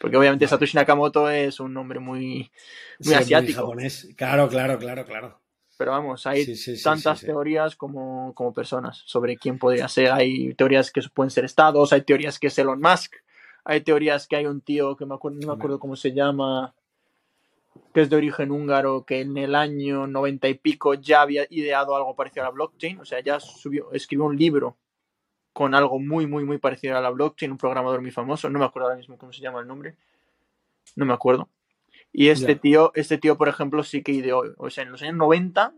Porque 0.00 0.16
obviamente 0.16 0.48
Satoshi 0.48 0.76
Nakamoto 0.78 1.28
es 1.28 1.60
un 1.60 1.74
nombre 1.74 2.00
muy, 2.00 2.50
muy 3.00 3.14
asiático. 3.14 3.60
japonés. 3.60 4.08
Claro, 4.16 4.48
claro, 4.48 4.78
claro, 4.78 5.04
claro. 5.04 5.40
Pero 5.78 5.92
vamos, 5.92 6.26
hay 6.26 6.44
tantas 6.82 7.20
teorías 7.20 7.76
como, 7.76 8.34
como 8.34 8.52
personas 8.52 9.00
sobre 9.06 9.36
quién 9.36 9.60
podría 9.60 9.86
ser. 9.86 10.10
Hay 10.10 10.52
teorías 10.54 10.90
que 10.90 11.00
pueden 11.14 11.30
ser 11.30 11.44
estados, 11.44 11.92
hay 11.92 12.02
teorías 12.02 12.40
que 12.40 12.48
es 12.48 12.58
Elon 12.58 12.80
Musk, 12.80 13.14
hay 13.64 13.82
teorías 13.82 14.26
que 14.26 14.34
hay 14.34 14.46
un 14.46 14.60
tío 14.60 14.96
que 14.96 15.06
me 15.06 15.14
acuerdo, 15.14 15.38
no 15.40 15.46
me 15.46 15.54
acuerdo 15.54 15.78
cómo 15.78 15.94
se 15.94 16.12
llama, 16.12 16.74
que 17.94 18.00
es 18.00 18.10
de 18.10 18.16
origen 18.16 18.50
húngaro, 18.50 19.04
que 19.04 19.20
en 19.20 19.36
el 19.36 19.54
año 19.54 20.08
noventa 20.08 20.48
y 20.48 20.54
pico 20.54 20.94
ya 20.94 21.22
había 21.22 21.46
ideado 21.48 21.94
algo 21.94 22.16
parecido 22.16 22.42
a 22.42 22.48
la 22.48 22.52
blockchain, 22.52 22.98
o 22.98 23.04
sea, 23.04 23.20
ya 23.20 23.38
subió, 23.38 23.92
escribió 23.92 24.26
un 24.26 24.36
libro 24.36 24.76
con 25.52 25.76
algo 25.76 26.00
muy, 26.00 26.26
muy, 26.26 26.44
muy 26.44 26.58
parecido 26.58 26.96
a 26.98 27.00
la 27.00 27.10
blockchain, 27.10 27.52
un 27.52 27.58
programador 27.58 28.00
muy 28.00 28.10
famoso, 28.10 28.50
no 28.50 28.58
me 28.58 28.64
acuerdo 28.64 28.88
ahora 28.88 28.98
mismo 28.98 29.16
cómo 29.16 29.32
se 29.32 29.42
llama 29.42 29.60
el 29.60 29.68
nombre, 29.68 29.94
no 30.96 31.06
me 31.06 31.14
acuerdo. 31.14 31.48
Y 32.12 32.28
este 32.28 32.56
tío, 32.56 32.92
este 32.94 33.18
tío, 33.18 33.36
por 33.36 33.48
ejemplo, 33.48 33.82
sí 33.82 34.02
que 34.02 34.12
ideó, 34.12 34.42
o 34.56 34.70
sea, 34.70 34.84
en 34.84 34.92
los 34.92 35.02
años 35.02 35.16
90 35.16 35.74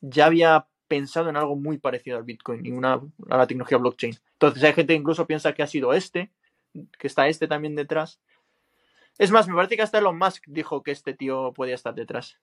ya 0.00 0.26
había 0.26 0.66
pensado 0.88 1.28
en 1.28 1.36
algo 1.36 1.56
muy 1.56 1.78
parecido 1.78 2.16
al 2.16 2.24
Bitcoin 2.24 2.64
y 2.66 2.70
una, 2.70 3.00
a 3.30 3.36
la 3.36 3.46
tecnología 3.46 3.78
blockchain. 3.78 4.16
Entonces 4.32 4.62
hay 4.64 4.72
gente 4.72 4.92
que 4.92 5.00
incluso 5.00 5.26
piensa 5.26 5.52
que 5.52 5.62
ha 5.62 5.66
sido 5.66 5.92
este, 5.92 6.30
que 6.98 7.06
está 7.06 7.28
este 7.28 7.46
también 7.46 7.74
detrás. 7.74 8.20
Es 9.18 9.30
más, 9.30 9.46
me 9.48 9.54
parece 9.54 9.76
que 9.76 9.82
hasta 9.82 9.98
Elon 9.98 10.18
Musk 10.18 10.44
dijo 10.46 10.82
que 10.82 10.90
este 10.90 11.14
tío 11.14 11.52
podía 11.54 11.74
estar 11.74 11.94
detrás. 11.94 12.38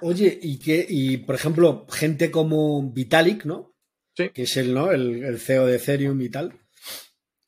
Oye, 0.00 0.38
y 0.40 0.58
que, 0.58 0.86
y 0.88 1.18
por 1.18 1.34
ejemplo, 1.34 1.86
gente 1.90 2.30
como 2.30 2.90
Vitalik, 2.90 3.44
¿no? 3.44 3.74
Sí. 4.16 4.30
Que 4.30 4.42
es 4.42 4.56
el, 4.56 4.74
¿no? 4.74 4.90
El, 4.90 5.38
CEO 5.38 5.66
de 5.66 5.76
Ethereum 5.76 6.20
y 6.20 6.30
tal. 6.30 6.58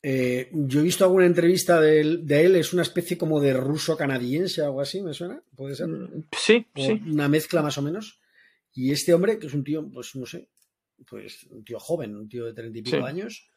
Eh, 0.05 0.49
yo 0.51 0.81
he 0.81 0.83
visto 0.83 1.05
alguna 1.05 1.25
entrevista 1.25 1.79
de 1.79 2.01
él, 2.01 2.27
de 2.27 2.45
él, 2.45 2.55
es 2.57 2.73
una 2.73 2.81
especie 2.81 3.17
como 3.17 3.39
de 3.39 3.53
ruso 3.53 3.95
canadiense 3.95 4.61
o 4.61 4.65
algo 4.65 4.81
así, 4.81 5.01
¿me 5.01 5.13
suena? 5.13 5.41
¿Puede 5.55 5.75
ser? 5.75 5.87
Mm, 5.87 6.25
sí, 6.37 6.67
sí. 6.75 7.01
Una 7.07 7.29
mezcla 7.29 7.61
más 7.61 7.77
o 7.77 7.81
menos. 7.81 8.19
Y 8.73 8.91
este 8.91 9.13
hombre, 9.13 9.39
que 9.39 9.47
es 9.47 9.53
un 9.53 9.63
tío, 9.63 9.89
pues 9.89 10.13
no 10.15 10.25
sé, 10.25 10.49
pues 11.07 11.45
un 11.49 11.63
tío 11.63 11.79
joven, 11.79 12.17
un 12.17 12.27
tío 12.27 12.45
de 12.45 12.53
treinta 12.53 12.79
y 12.79 12.81
pico 12.81 13.05
años, 13.05 13.49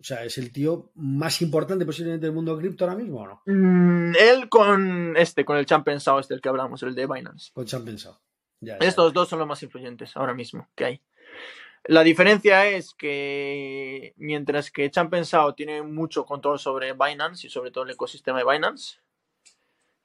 o 0.00 0.02
sea, 0.02 0.24
¿es 0.24 0.38
el 0.38 0.50
tío 0.50 0.92
más 0.94 1.42
importante 1.42 1.84
posiblemente 1.84 2.24
del 2.26 2.34
mundo 2.34 2.56
cripto 2.56 2.84
ahora 2.84 2.96
mismo 2.96 3.20
o 3.20 3.26
no? 3.26 3.42
Mm, 3.44 4.14
él 4.18 4.48
con 4.48 5.14
este, 5.16 5.44
con 5.44 5.58
el 5.58 5.66
Champensao, 5.66 6.20
este 6.20 6.32
del 6.32 6.40
que 6.40 6.48
hablamos, 6.48 6.82
el 6.84 6.94
de 6.94 7.06
Binance. 7.06 7.50
Con 7.52 7.66
Champensao. 7.66 8.18
Estos 8.80 9.12
dos 9.12 9.28
son 9.28 9.40
los 9.40 9.48
más 9.48 9.62
influyentes 9.62 10.16
ahora 10.16 10.32
mismo 10.32 10.70
que 10.74 10.84
hay. 10.86 11.02
La 11.88 12.02
diferencia 12.02 12.66
es 12.66 12.94
que 12.94 14.12
mientras 14.16 14.70
que 14.70 14.90
Champensao 14.90 15.54
tiene 15.54 15.82
mucho 15.82 16.24
control 16.24 16.58
sobre 16.58 16.92
Binance 16.92 17.46
y 17.46 17.50
sobre 17.50 17.70
todo 17.70 17.84
el 17.84 17.90
ecosistema 17.90 18.38
de 18.38 18.44
Binance, 18.44 18.98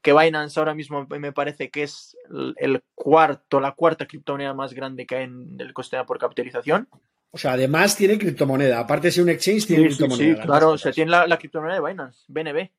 que 0.01 0.13
Binance 0.13 0.59
ahora 0.59 0.75
mismo 0.75 1.07
me 1.07 1.32
parece 1.32 1.69
que 1.69 1.84
es 1.84 2.15
el 2.57 2.84
cuarto, 2.93 3.59
la 3.59 3.71
cuarta 3.71 4.07
criptomoneda 4.07 4.53
más 4.53 4.73
grande 4.73 5.05
que 5.05 5.15
hay 5.15 5.23
en 5.23 5.57
el 5.59 5.71
ecosistema 5.71 6.05
por 6.05 6.19
capitalización. 6.19 6.88
O 7.32 7.38
sea, 7.38 7.53
además 7.53 7.95
tiene 7.95 8.17
criptomoneda. 8.17 8.79
Aparte 8.79 9.07
de 9.07 9.11
ser 9.11 9.23
un 9.23 9.29
exchange, 9.29 9.65
tiene 9.65 9.86
criptomoneda. 9.86 10.36
Sí, 10.36 10.41
claro, 10.45 10.69
o 10.71 10.77
sea, 10.77 10.91
tiene 10.91 11.11
la, 11.11 11.38
criptomoneda 11.38 11.82
de 11.82 11.88
Binance, 11.88 12.25
BNB. 12.27 12.69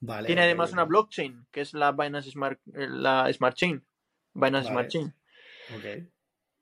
Vale, 0.00 0.26
tiene 0.26 0.42
además 0.42 0.72
una 0.72 0.84
blockchain, 0.84 1.46
que 1.52 1.60
es 1.60 1.74
la 1.74 1.92
Binance 1.92 2.30
Smart, 2.30 2.58
eh, 2.74 2.88
la 2.88 3.32
Smart 3.32 3.54
Chain. 3.54 3.84
Binance 4.34 4.68
Smart 4.68 4.88
Chain. 4.88 5.14
Okay. 5.78 6.08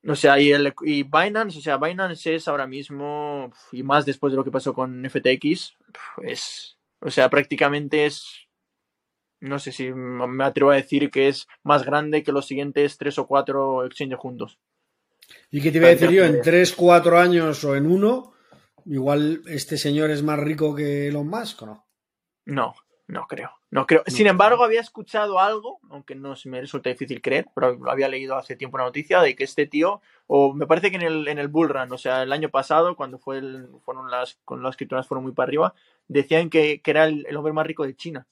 O 0.07 0.15
sea, 0.15 0.41
y, 0.41 0.51
el, 0.51 0.73
y 0.83 1.03
Binance, 1.03 1.59
o 1.59 1.61
sea, 1.61 1.77
Binance 1.77 2.35
es 2.35 2.49
ahora 2.49 2.67
mismo, 2.67 3.53
y 3.71 3.83
más 3.83 4.07
después 4.07 4.33
de 4.33 4.39
lo 4.39 4.45
que 4.45 4.51
pasó 4.51 4.73
con 4.73 5.05
FTX, 5.09 5.77
es, 6.23 6.79
o 7.01 7.11
sea, 7.11 7.29
prácticamente 7.29 8.07
es, 8.07 8.49
no 9.41 9.59
sé 9.59 9.73
si 9.73 9.93
me 9.93 10.45
atrevo 10.45 10.71
a 10.71 10.77
decir 10.77 11.11
que 11.11 11.29
es 11.29 11.47
más 11.63 11.85
grande 11.85 12.23
que 12.23 12.33
los 12.33 12.47
siguientes 12.47 12.97
tres 12.97 13.19
o 13.19 13.27
cuatro 13.27 13.85
exchanges 13.85 14.19
juntos. 14.19 14.59
¿Y 15.51 15.61
qué 15.61 15.71
te 15.71 15.79
iba 15.79 15.89
a 15.89 15.91
decir 15.91 16.11
yo? 16.11 16.25
En 16.25 16.41
tres, 16.41 16.73
cuatro 16.73 17.19
años 17.19 17.63
o 17.65 17.77
en 17.77 17.87
uno, 17.87 18.33
igual 18.87 19.43
este 19.47 19.77
señor 19.77 20.11
es 20.11 20.23
más 20.23 20.39
rico 20.39 20.75
que 20.75 21.09
Elon 21.09 21.29
Musk, 21.29 21.63
¿o 21.63 21.67
no? 21.67 21.87
No, 22.47 22.75
no 23.11 23.27
creo. 23.27 23.51
No 23.71 23.87
creo. 23.87 24.03
Sin 24.07 24.27
embargo, 24.27 24.65
había 24.65 24.81
escuchado 24.81 25.41
algo, 25.41 25.81
aunque 25.91 26.15
no 26.15 26.35
me 26.45 26.61
resulta 26.61 26.91
difícil 26.91 27.21
creer, 27.21 27.47
pero 27.55 27.75
lo 27.75 27.91
había 27.91 28.09
leído 28.09 28.37
hace 28.37 28.57
tiempo 28.57 28.77
una 28.77 28.85
noticia 28.85 29.21
de 29.21 29.35
que 29.35 29.45
este 29.45 29.67
tío, 29.67 30.01
o 30.27 30.55
me 30.55 30.67
parece 30.67 30.91
que 30.91 30.97
en 30.97 31.03
el, 31.03 31.29
en 31.29 31.39
el 31.39 31.49
Bull 31.49 31.69
Run, 31.69 31.93
o 31.93 31.99
sea, 31.99 32.23
el 32.23 32.33
año 32.33 32.51
pasado, 32.51 32.97
cuando 32.97 33.19
fue 33.19 33.39
el, 33.39 33.69
fueron 33.85 34.11
las, 34.11 34.39
con 34.45 34.63
las 34.63 34.77
criptomonedas 34.77 35.09
fueron 35.09 35.25
muy 35.25 35.33
para 35.33 35.49
arriba, 35.49 35.75
decían 36.09 36.51
que, 36.51 36.81
era 36.85 37.05
el, 37.07 37.37
hombre 37.37 37.53
más 37.53 37.67
rico 37.67 37.85
de 37.85 37.97
China. 37.97 38.27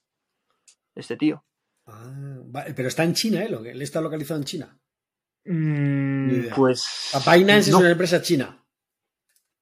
Este 0.95 1.17
tío. 1.17 1.45
Ah, 1.87 2.45
pero 2.75 2.89
está 2.89 3.05
en 3.05 3.15
China, 3.15 3.43
¿eh? 3.43 3.49
Él 3.49 3.83
está 3.83 4.01
localizado 4.01 4.39
en 4.39 4.45
China. 4.45 4.79
Mm, 5.45 6.55
pues. 6.55 7.11
A 7.15 7.35
Binance 7.35 7.71
es 7.71 7.77
una 7.77 7.91
empresa 7.91 8.21
china. 8.21 8.63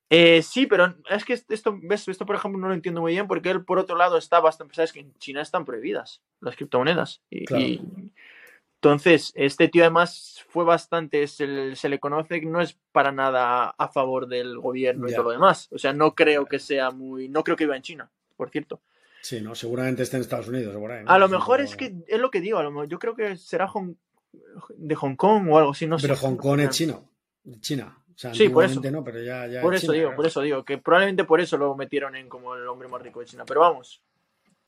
Eh, 0.09 0.42
sí, 0.42 0.66
pero 0.66 0.94
es 1.11 1.24
que 1.24 1.32
esto, 1.32 1.78
¿ves? 1.82 2.07
esto, 2.07 2.26
por 2.26 2.36
ejemplo, 2.36 2.61
no 2.61 2.68
lo 2.68 2.74
entiendo 2.74 3.00
muy 3.00 3.12
bien 3.12 3.26
porque 3.26 3.50
él, 3.50 3.64
por 3.64 3.78
otro 3.78 3.96
lado, 3.96 4.16
está 4.18 4.40
bastante. 4.40 4.74
Sabes 4.74 4.92
que 4.92 5.00
en 5.00 5.12
China 5.14 5.42
están 5.42 5.64
prohibidas 5.64 6.22
las 6.40 6.54
criptomonedas. 6.54 7.22
Y, 7.30 7.80
entonces, 8.76 9.32
este 9.34 9.68
tío 9.68 9.82
además 9.82 10.44
fue 10.48 10.64
bastante. 10.64 11.26
Se, 11.26 11.46
le 11.46 11.98
conoce 11.98 12.40
que 12.40 12.46
no 12.46 12.61
es 12.61 12.78
para 12.92 13.11
nada 13.11 13.70
a 13.70 13.88
favor 13.88 14.28
del 14.28 14.59
gobierno 14.59 15.09
y 15.09 15.12
todo 15.12 15.24
lo 15.24 15.30
demás. 15.30 15.68
O 15.72 15.78
sea, 15.78 15.92
no 15.92 16.14
creo 16.14 16.46
que 16.46 16.61
sea 16.61 16.90
muy. 16.90 17.28
No 17.28 17.42
creo 17.42 17.57
que 17.57 17.64
viva 17.64 17.76
en 17.76 17.82
China, 17.82 18.11
por 18.36 18.50
cierto. 18.50 18.80
Sí, 19.22 19.40
no, 19.40 19.57
seguramente 19.57 20.04
esté 20.04 20.18
en 20.18 20.22
Estados 20.22 20.46
Unidos. 20.46 20.76
A 21.07 21.18
lo 21.18 21.28
mejor 21.28 21.61
es 21.61 21.74
que 21.74 21.96
es 22.07 22.20
lo 22.20 22.30
que 22.30 22.40
digo. 22.40 22.59
A 22.59 22.62
lo 22.62 22.70
mejor, 22.70 22.88
yo 22.88 23.00
creo 23.00 23.16
que 23.16 23.36
será 23.36 23.66
Hong, 23.66 23.94
de 24.76 24.94
Hong 24.94 25.16
Kong 25.16 25.48
o 25.50 25.59
algo 25.59 25.72
así, 25.72 25.88
no 25.88 25.96
pero 25.96 26.14
sé. 26.14 26.20
Pero 26.20 26.30
Hong 26.30 26.36
Kong 26.36 26.61
es 26.61 26.70
chino. 26.70 27.11
China. 27.59 28.05
Sí, 28.17 28.49
por 28.49 28.64
eso. 28.64 28.81
No, 28.91 29.05
pero 29.05 29.23
ya, 29.23 29.61
por 29.61 29.75
eso 29.75 29.93
digo, 29.93 30.14
por 30.14 30.27
eso 30.27 30.41
digo, 30.41 30.64
que 30.64 30.79
probablemente 30.79 31.25
por 31.25 31.41
eso 31.41 31.57
lo 31.57 31.75
metieron 31.77 32.17
en 32.17 32.29
como 32.29 32.55
el 32.55 32.67
hombre 32.67 32.89
más 32.89 33.03
rico 33.03 33.21
de 33.21 33.27
China. 33.27 33.45
Pero 33.47 33.61
vamos, 33.61 34.03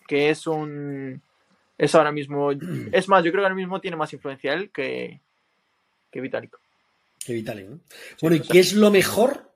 que 0.07 0.31
es 0.31 0.47
un. 0.47 1.23
Es 1.77 1.95
ahora 1.95 2.13
mismo. 2.13 2.51
Es 2.93 3.09
más, 3.09 3.25
yo 3.25 3.31
creo 3.31 3.43
que 3.43 3.47
ahora 3.47 3.55
mismo 3.55 3.81
tiene 3.81 3.97
más 3.97 4.13
influencia 4.13 4.53
él 4.53 4.71
que, 4.71 5.21
que 6.11 6.21
Vitalik. 6.21 6.57
Que 7.25 7.33
Vitalik, 7.33 7.69
¿no? 7.69 7.81
bueno, 8.23 8.37
¿y 8.37 8.41
qué 8.41 8.61
es 8.61 8.75
lo 8.75 8.91
mejor 8.91 9.51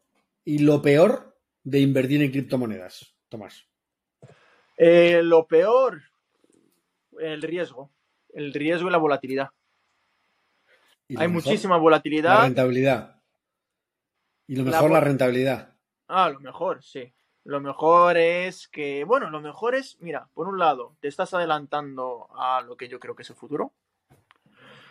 y 0.45 0.59
lo 0.59 0.83
peor 0.83 1.37
de 1.63 1.81
invertir 1.81 2.23
en 2.23 2.31
criptomonedas, 2.31 3.15
Tomás? 3.29 3.67
Eh, 4.77 5.21
lo 5.23 5.47
peor, 5.47 6.03
el 7.19 7.43
riesgo. 7.43 7.91
El 8.35 8.53
riesgo 8.55 8.89
y 8.89 8.93
la 8.93 8.99
volatilidad. 8.99 9.51
Hay 11.17 11.29
muchísima 11.29 11.77
volatilidad. 11.77 12.35
La 12.35 12.45
rentabilidad. 12.45 13.22
Y 14.47 14.57
lo 14.57 14.65
mejor, 14.65 14.91
la, 14.91 15.01
rentabilidad. 15.01 15.75
Ah, 16.09 16.29
lo 16.29 16.41
mejor, 16.41 16.83
sí. 16.83 17.13
Lo 17.45 17.61
mejor 17.61 18.17
es 18.17 18.69
que, 18.69 19.05
bueno, 19.05 19.31
lo 19.31 19.41
mejor 19.41 19.75
es, 19.75 19.97
mira, 20.01 20.29
por 20.35 20.49
un 20.49 20.59
lado, 20.59 20.95
te 21.01 21.09
estás 21.09 21.35
adelantando 21.35 22.29
a 22.37 22.61
lo 22.61 22.77
que 22.77 22.89
yo 22.89 23.01
creo 23.01 23.17
que 23.17 23.23
es 23.23 23.31
el 23.31 23.37
futuro. 23.37 23.73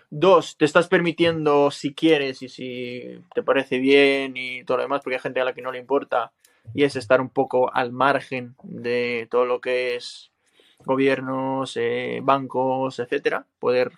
Dos, 0.10 0.58
te 0.58 0.66
estás 0.66 0.88
permitiendo, 0.88 1.72
si 1.72 1.94
quieres 1.94 2.42
y 2.42 2.50
si 2.50 3.24
te 3.34 3.44
parece 3.44 3.80
bien 3.80 4.36
y 4.36 4.66
todo 4.66 4.78
lo 4.78 4.84
demás, 4.84 5.02
porque 5.04 5.16
hay 5.16 5.22
gente 5.22 5.40
a 5.40 5.46
la 5.46 5.54
que 5.54 5.62
no 5.62 5.72
le 5.72 5.80
importa, 5.80 6.34
y 6.74 6.84
es 6.84 6.98
estar 6.98 7.22
un 7.22 7.30
poco 7.30 7.74
al 7.74 7.94
margen 7.94 8.56
de 8.64 9.28
todo 9.32 9.46
lo 9.46 9.62
que 9.62 9.96
es 9.96 10.32
gobiernos, 10.80 11.78
eh, 11.78 12.20
bancos, 12.22 13.00
etcétera, 13.00 13.46
poder 13.60 13.92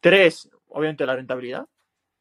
Tres, 0.00 0.48
obviamente 0.68 1.06
la 1.06 1.16
rentabilidad. 1.16 1.66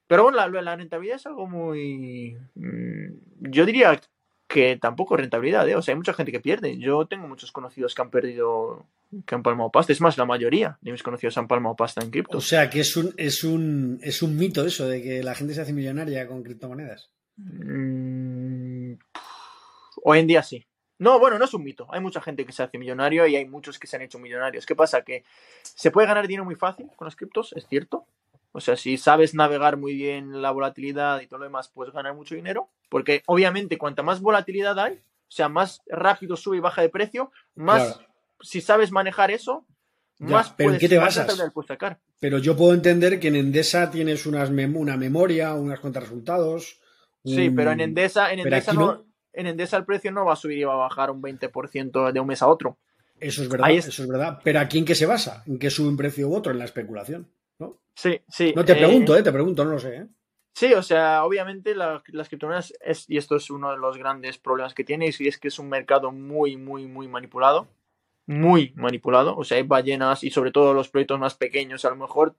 Pero 0.08 0.24
bueno, 0.24 0.38
la, 0.38 0.48
la 0.62 0.76
rentabilidad 0.76 1.18
es 1.18 1.26
algo 1.26 1.48
muy... 1.48 2.38
Mm, 2.56 3.52
yo 3.52 3.66
diría 3.66 4.00
que 4.48 4.78
tampoco 4.78 5.18
rentabilidad, 5.18 5.68
¿eh? 5.68 5.76
O 5.76 5.82
sea, 5.82 5.94
hay 5.94 5.98
mucha 5.98 6.14
gente 6.14 6.32
que 6.32 6.40
pierde. 6.40 6.78
Yo 6.78 7.06
tengo 7.06 7.28
muchos 7.28 7.52
conocidos 7.52 7.94
que 7.94 8.02
han 8.02 8.10
perdido, 8.10 8.86
que 9.26 9.36
han 9.36 9.44
palmado 9.44 9.70
pasta. 9.70 9.92
Es 9.92 10.00
más, 10.00 10.18
la 10.18 10.26
mayoría 10.26 10.78
de 10.82 10.92
mis 10.92 11.04
conocidos 11.04 11.38
han 11.38 11.48
palmado 11.48 11.76
pasta 11.76 12.02
en 12.02 12.12
cripto. 12.12 12.38
O 12.38 12.42
sea, 12.42 12.70
que 12.70 12.80
es 12.80 12.96
un, 12.96 13.14
es 13.18 13.44
un, 13.44 14.00
es 14.02 14.22
un 14.22 14.38
mito 14.38 14.66
eso 14.66 14.88
de 14.88 15.02
que 15.02 15.22
la 15.22 15.36
gente 15.36 15.54
se 15.54 15.62
hace 15.62 15.74
millonaria 15.74 16.26
con 16.28 16.44
criptomonedas. 16.44 17.10
Mm, 17.36 18.94
hoy 20.04 20.20
en 20.20 20.28
día 20.28 20.42
sí. 20.44 20.66
No, 21.00 21.20
bueno, 21.20 21.38
no 21.38 21.46
es 21.46 21.54
un 21.54 21.64
mito. 21.64 21.86
Hay 21.92 22.00
mucha 22.00 22.22
gente 22.22 22.46
que 22.46 22.52
se 22.52 22.64
hace 22.64 22.78
millonario 22.78 23.28
y 23.28 23.36
hay 23.36 23.46
muchos 23.46 23.78
que 23.78 23.86
se 23.86 23.98
han 23.98 24.02
hecho 24.02 24.18
millonarios. 24.18 24.66
¿Qué 24.66 24.76
pasa? 24.76 25.04
Que 25.04 25.24
se 25.62 25.92
puede 25.92 26.08
ganar 26.08 26.26
dinero 26.26 26.46
muy 26.46 26.56
fácil 26.56 26.90
con 26.96 27.06
las 27.06 27.16
criptos, 27.16 27.54
es 27.54 27.68
cierto. 27.68 28.06
O 28.58 28.60
sea, 28.60 28.76
si 28.76 28.98
sabes 28.98 29.36
navegar 29.36 29.78
muy 29.78 29.94
bien 29.94 30.42
la 30.42 30.50
volatilidad 30.50 31.22
y 31.22 31.28
todo 31.28 31.38
lo 31.38 31.46
demás, 31.46 31.70
puedes 31.72 31.94
ganar 31.94 32.16
mucho 32.16 32.34
dinero. 32.34 32.70
Porque 32.90 33.22
obviamente, 33.28 33.78
cuanta 33.78 34.02
más 34.02 34.20
volatilidad 34.20 34.80
hay, 34.80 34.94
o 34.94 35.30
sea, 35.30 35.48
más 35.48 35.84
rápido 35.86 36.36
sube 36.36 36.58
y 36.58 36.60
baja 36.60 36.82
de 36.82 36.90
precio, 36.90 37.32
más 37.54 38.00
si 38.42 38.62
sabes 38.62 38.92
manejar 38.92 39.30
eso, 39.30 39.68
más 40.18 40.56
pero 40.58 40.70
puedes, 40.70 40.80
¿qué 40.80 40.90
te 40.90 40.98
basas? 40.98 41.32
sacar. 41.68 42.00
Pero 42.20 42.40
yo 42.40 42.58
puedo 42.58 42.74
entender 42.74 43.20
que 43.20 43.28
en 43.28 43.36
Endesa 43.36 43.92
tienes 43.92 44.26
unas 44.26 44.50
una 44.50 44.98
memoria, 44.98 45.54
unas 45.54 45.80
cuentas 45.80 46.02
resultados. 46.02 46.80
Sí, 47.24 47.52
pero 47.52 47.74
en 47.74 47.82
Endesa, 47.82 48.34
en 48.34 48.40
Endesa 48.40 48.74
no, 48.74 49.06
en 49.34 49.46
Endesa 49.46 49.78
el 49.78 49.86
precio 49.86 50.12
no 50.12 50.26
va 50.26 50.34
a 50.34 50.36
subir 50.36 50.58
y 50.58 50.64
va 50.64 50.74
a 50.74 50.78
bajar 50.78 51.12
un 51.12 51.22
20% 51.22 52.12
de 52.12 52.20
un 52.20 52.26
mes 52.26 52.42
a 52.42 52.48
otro. 52.48 52.80
Eso 53.20 53.44
es 53.44 53.50
verdad, 53.50 53.70
eso 53.70 54.02
es 54.02 54.08
verdad. 54.08 54.40
Pero 54.44 54.60
¿aquí 54.60 54.80
en 54.80 54.86
qué 54.86 54.96
se 54.96 55.06
basa? 55.06 55.44
¿En 55.46 55.60
qué 55.60 55.70
sube 55.70 55.90
un 55.90 55.98
precio 55.98 56.28
u 56.28 56.36
otro? 56.36 56.52
En 56.52 56.58
la 56.58 56.66
especulación, 56.66 57.28
¿no? 57.60 57.78
Sí, 57.96 58.22
sí. 58.28 58.54
No 58.56 58.66
te 58.66 58.76
pregunto, 58.76 59.16
eh, 59.16 59.24
te 59.24 59.32
pregunto, 59.32 59.64
no 59.66 59.72
lo 59.72 59.80
sé, 59.80 59.98
¿eh? 59.98 60.08
Sí, 60.58 60.74
o 60.74 60.82
sea, 60.82 61.24
obviamente 61.24 61.76
las 61.76 62.02
criptomonedas 62.30 62.74
es, 62.82 63.08
y 63.08 63.18
esto 63.18 63.36
es 63.36 63.52
uno 63.52 63.70
de 63.70 63.78
los 63.78 63.96
grandes 63.96 64.40
problemas 64.40 64.74
que 64.74 64.84
tiene, 64.84 65.06
y 65.06 65.28
es 65.28 65.38
que 65.38 65.50
es 65.50 65.60
un 65.60 65.70
mercado 65.70 66.12
muy, 66.12 66.58
muy, 66.58 66.88
muy 66.88 67.08
manipulado. 67.08 67.68
Muy 68.26 68.74
manipulado. 68.76 69.38
O 69.38 69.44
sea, 69.44 69.58
hay 69.58 69.64
ballenas 69.64 70.24
y 70.24 70.32
sobre 70.32 70.52
todo 70.52 70.74
los 70.74 70.90
proyectos 70.90 71.20
más 71.20 71.36
pequeños. 71.36 71.86
A 71.86 71.92
lo 71.92 71.96
mejor 71.96 72.36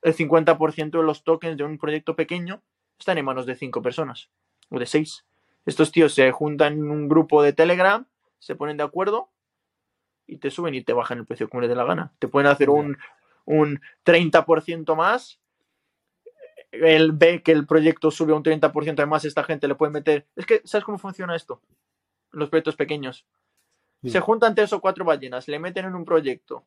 el 0.00 0.16
50% 0.16 0.90
de 0.92 1.02
los 1.02 1.24
tokens 1.24 1.58
de 1.58 1.64
un 1.64 1.76
proyecto 1.76 2.16
pequeño 2.16 2.62
están 2.98 3.18
en 3.18 3.26
manos 3.26 3.44
de 3.44 3.54
cinco 3.54 3.82
personas 3.82 4.30
o 4.70 4.78
de 4.78 4.86
seis. 4.86 5.26
Estos 5.66 5.92
tíos 5.92 6.14
se 6.14 6.32
juntan 6.32 6.72
en 6.72 6.90
un 6.90 7.06
grupo 7.06 7.42
de 7.42 7.52
Telegram, 7.52 8.06
se 8.38 8.56
ponen 8.56 8.78
de 8.78 8.84
acuerdo 8.84 9.28
y 10.26 10.38
te 10.38 10.50
suben 10.50 10.74
y 10.74 10.82
te 10.82 10.94
bajan 10.94 11.18
el 11.18 11.26
precio 11.26 11.50
como 11.50 11.60
les 11.60 11.68
dé 11.68 11.76
la 11.76 11.84
gana. 11.84 12.14
Te 12.18 12.28
pueden 12.28 12.50
hacer 12.50 12.70
un, 12.70 12.96
un 13.44 13.80
30% 14.04 14.94
más 14.96 15.40
él 16.72 17.12
ve 17.12 17.42
que 17.42 17.52
el 17.52 17.66
proyecto 17.66 18.10
sube 18.10 18.32
un 18.32 18.42
30%, 18.42 18.94
además 18.98 19.24
esta 19.24 19.44
gente 19.44 19.68
le 19.68 19.74
puede 19.74 19.92
meter... 19.92 20.26
Es 20.34 20.46
que, 20.46 20.62
¿sabes 20.64 20.84
cómo 20.84 20.98
funciona 20.98 21.36
esto? 21.36 21.60
Los 22.30 22.48
proyectos 22.48 22.76
pequeños. 22.76 23.26
Se 24.04 24.18
juntan 24.18 24.56
tres 24.56 24.72
o 24.72 24.80
cuatro 24.80 25.04
ballenas, 25.04 25.46
le 25.46 25.60
meten 25.60 25.84
en 25.84 25.94
un 25.94 26.04
proyecto, 26.04 26.64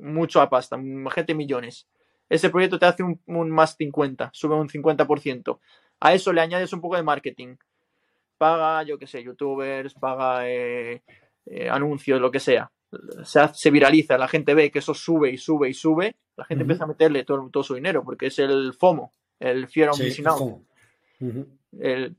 mucho 0.00 0.40
a 0.40 0.50
pasta, 0.50 0.76
gente 1.14 1.34
millones. 1.34 1.86
Ese 2.28 2.50
proyecto 2.50 2.76
te 2.80 2.86
hace 2.86 3.04
un, 3.04 3.20
más 3.50 3.76
50, 3.76 4.30
sube 4.32 4.56
un 4.56 4.68
50%. 4.68 5.60
A 6.00 6.14
eso 6.14 6.32
le 6.32 6.40
añades 6.40 6.72
un 6.72 6.80
poco 6.80 6.96
de 6.96 7.04
marketing. 7.04 7.56
Paga, 8.36 8.82
yo 8.82 8.98
qué 8.98 9.06
sé, 9.06 9.22
youtubers, 9.22 9.94
paga 9.94 10.48
eh, 10.48 11.04
eh, 11.46 11.70
anuncios, 11.70 12.20
lo 12.20 12.32
que 12.32 12.40
sea. 12.40 12.72
Se, 13.24 13.40
se, 13.52 13.70
viraliza, 13.70 14.16
la 14.16 14.28
gente 14.28 14.54
ve 14.54 14.70
que 14.70 14.78
eso 14.78 14.94
sube 14.94 15.30
y 15.30 15.38
sube 15.38 15.68
y 15.68 15.74
sube, 15.74 16.16
la 16.36 16.44
gente 16.44 16.62
empieza 16.62 16.84
a 16.84 16.86
meterle 16.86 17.24
todo, 17.24 17.48
todo, 17.50 17.62
su 17.62 17.74
dinero 17.74 18.04
porque 18.04 18.26
es 18.26 18.38
el 18.38 18.72
FOMO, 18.74 19.12
el 19.40 19.66
Fear 19.66 19.90
of 19.90 20.00
Missing 20.00 20.28
Out. 20.28 20.62
Entonces, 21.72 22.16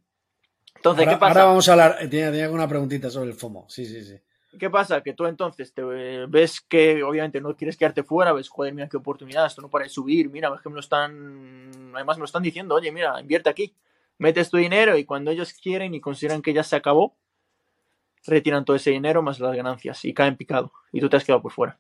ahora, 0.84 1.12
¿qué 1.12 1.18
pasa? 1.18 1.40
Ahora 1.40 1.44
vamos 1.46 1.70
a 1.70 1.72
hablar, 1.72 1.98
tenía, 2.10 2.32
tenía, 2.32 2.50
una 2.52 2.68
preguntita 2.68 3.10
sobre 3.10 3.30
el 3.30 3.36
FOMO, 3.36 3.66
sí, 3.70 3.86
sí, 3.86 4.04
sí. 4.04 4.20
¿Qué 4.60 4.70
pasa? 4.70 5.02
Que 5.02 5.14
tú 5.14 5.26
entonces 5.26 5.74
te 5.74 5.84
ves 5.84 6.62
que 6.62 7.04
obviamente 7.04 7.40
no 7.42 7.56
quieres 7.56 7.78
quedarte 7.78 8.04
fuera, 8.04 8.34
ves, 8.34 8.50
joder, 8.50 8.74
mira 8.74 8.90
qué 8.90 8.98
oportunidad, 8.98 9.46
esto 9.46 9.62
no 9.62 9.70
para 9.70 9.84
de 9.84 9.90
subir, 9.90 10.30
mira, 10.30 10.50
ves 10.50 10.62
que 10.62 10.70
me 10.70 10.76
lo 10.76 10.82
están, 10.82 11.70
además 11.94 12.18
me 12.18 12.22
lo 12.22 12.26
están 12.26 12.44
diciendo, 12.44 12.76
oye, 12.76 12.92
mira, 12.92 13.20
invierte 13.22 13.50
aquí, 13.50 13.74
metes 14.18 14.50
tu 14.50 14.58
dinero 14.58 14.98
y 14.98 15.06
cuando 15.06 15.32
ellos 15.32 15.54
quieren 15.54 15.94
y 15.94 16.02
consideran 16.02 16.42
que 16.42 16.54
ya 16.54 16.64
se 16.64 16.76
acabó, 16.76 17.16
retiran 18.28 18.66
todo 18.66 18.76
ese 18.76 18.92
dinero 18.92 19.22
más 19.22 19.40
las 19.40 19.56
ganancias 19.56 20.04
y 20.06 20.14
caen 20.14 20.36
picado 20.36 20.72
y 20.92 21.00
tú 21.00 21.10
te 21.10 21.18
has 21.18 21.24
quedado 21.24 21.42
por 21.42 21.52
fuera. 21.52 21.80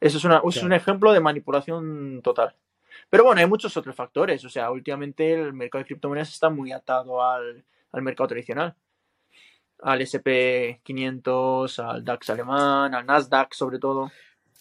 Eso 0.00 0.18
es, 0.18 0.24
una, 0.24 0.42
es 0.46 0.62
un 0.62 0.72
ejemplo 0.72 1.12
de 1.12 1.20
manipulación 1.20 2.20
total. 2.22 2.54
Pero 3.10 3.24
bueno, 3.24 3.40
hay 3.40 3.46
muchos 3.46 3.76
otros 3.76 3.94
factores. 3.96 4.44
O 4.44 4.48
sea, 4.48 4.70
últimamente 4.70 5.32
el 5.32 5.52
mercado 5.52 5.82
de 5.82 5.86
criptomonedas 5.86 6.30
está 6.30 6.50
muy 6.50 6.72
atado 6.72 7.22
al, 7.22 7.64
mercado 7.92 8.28
tradicional. 8.28 8.74
Al 9.82 10.00
SP500, 10.00 11.78
al 11.78 12.04
DAX 12.04 12.30
alemán, 12.30 12.94
al 12.94 13.06
Nasdaq 13.06 13.54
sobre 13.54 13.78
todo. 13.78 14.10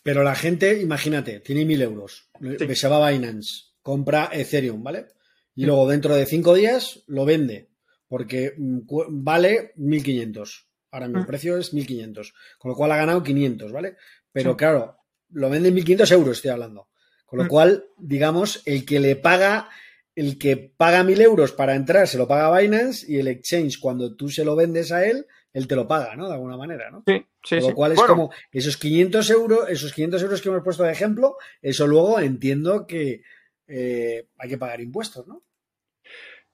Pero 0.04 0.24
la 0.24 0.36
gente, 0.36 0.80
imagínate, 0.82 1.40
tiene 1.40 1.66
mil 1.66 1.82
euros. 1.82 2.30
Se 2.74 2.88
va 2.88 3.06
a 3.08 3.12
Binance, 3.12 3.74
compra 3.82 4.30
Ethereum, 4.32 4.84
¿vale? 4.84 5.08
Y 5.56 5.66
luego 5.66 5.88
dentro 5.88 6.16
de 6.16 6.26
cinco 6.26 6.54
días 6.54 7.04
lo 7.08 7.26
vende 7.26 7.68
porque 8.08 8.54
mm, 8.56 8.82
vale 9.10 9.74
1500. 9.76 10.67
Ahora 10.98 11.10
mi 11.10 11.20
mm. 11.22 11.26
precio 11.28 11.58
es 11.58 11.74
1500. 11.74 12.34
Con 12.58 12.70
lo 12.72 12.76
cual 12.76 12.92
ha 12.92 12.98
ganado 12.98 13.22
500, 13.22 13.72
¿vale? 13.72 13.98
Pero 14.32 14.58
claro, 14.58 14.98
lo 15.30 15.50
vende 15.50 15.70
en 15.70 15.76
1500 15.76 16.12
euros, 16.12 16.38
estoy 16.38 16.52
hablando. 16.52 16.90
Con 17.28 17.38
lo 17.38 17.46
mm. 17.46 17.48
cual, 17.48 17.86
digamos, 18.00 18.64
el 18.66 18.84
que 18.84 19.00
le 19.00 19.16
paga, 19.16 19.70
el 20.16 20.40
que 20.40 20.58
paga 20.58 21.04
mil 21.04 21.22
euros 21.22 21.52
para 21.52 21.76
entrar, 21.76 22.08
se 22.08 22.18
lo 22.18 22.28
paga 22.28 22.60
Binance 22.60 23.06
y 23.08 23.20
el 23.20 23.28
exchange, 23.28 23.80
cuando 23.80 24.16
tú 24.16 24.30
se 24.30 24.44
lo 24.44 24.56
vendes 24.56 24.92
a 24.92 25.06
él, 25.06 25.28
él 25.54 25.68
te 25.68 25.76
lo 25.76 25.88
paga, 25.88 26.16
¿no? 26.16 26.28
De 26.28 26.34
alguna 26.34 26.58
manera, 26.58 26.90
¿no? 26.90 27.04
Sí, 27.06 27.24
sí. 27.44 27.60
Con 27.60 27.70
lo 27.70 27.76
cual 27.76 27.92
es 27.92 28.02
como 28.02 28.32
esos 28.52 28.78
500 28.78 29.30
euros, 29.30 29.70
esos 29.70 29.94
500 29.94 30.24
euros 30.24 30.42
que 30.42 30.50
hemos 30.50 30.64
puesto 30.64 30.84
de 30.84 30.92
ejemplo, 30.92 31.38
eso 31.62 31.86
luego 31.86 32.20
entiendo 32.20 32.88
que 32.88 33.22
eh, 33.68 34.28
hay 34.38 34.50
que 34.50 34.58
pagar 34.58 34.82
impuestos, 34.82 35.28
¿no? 35.28 35.44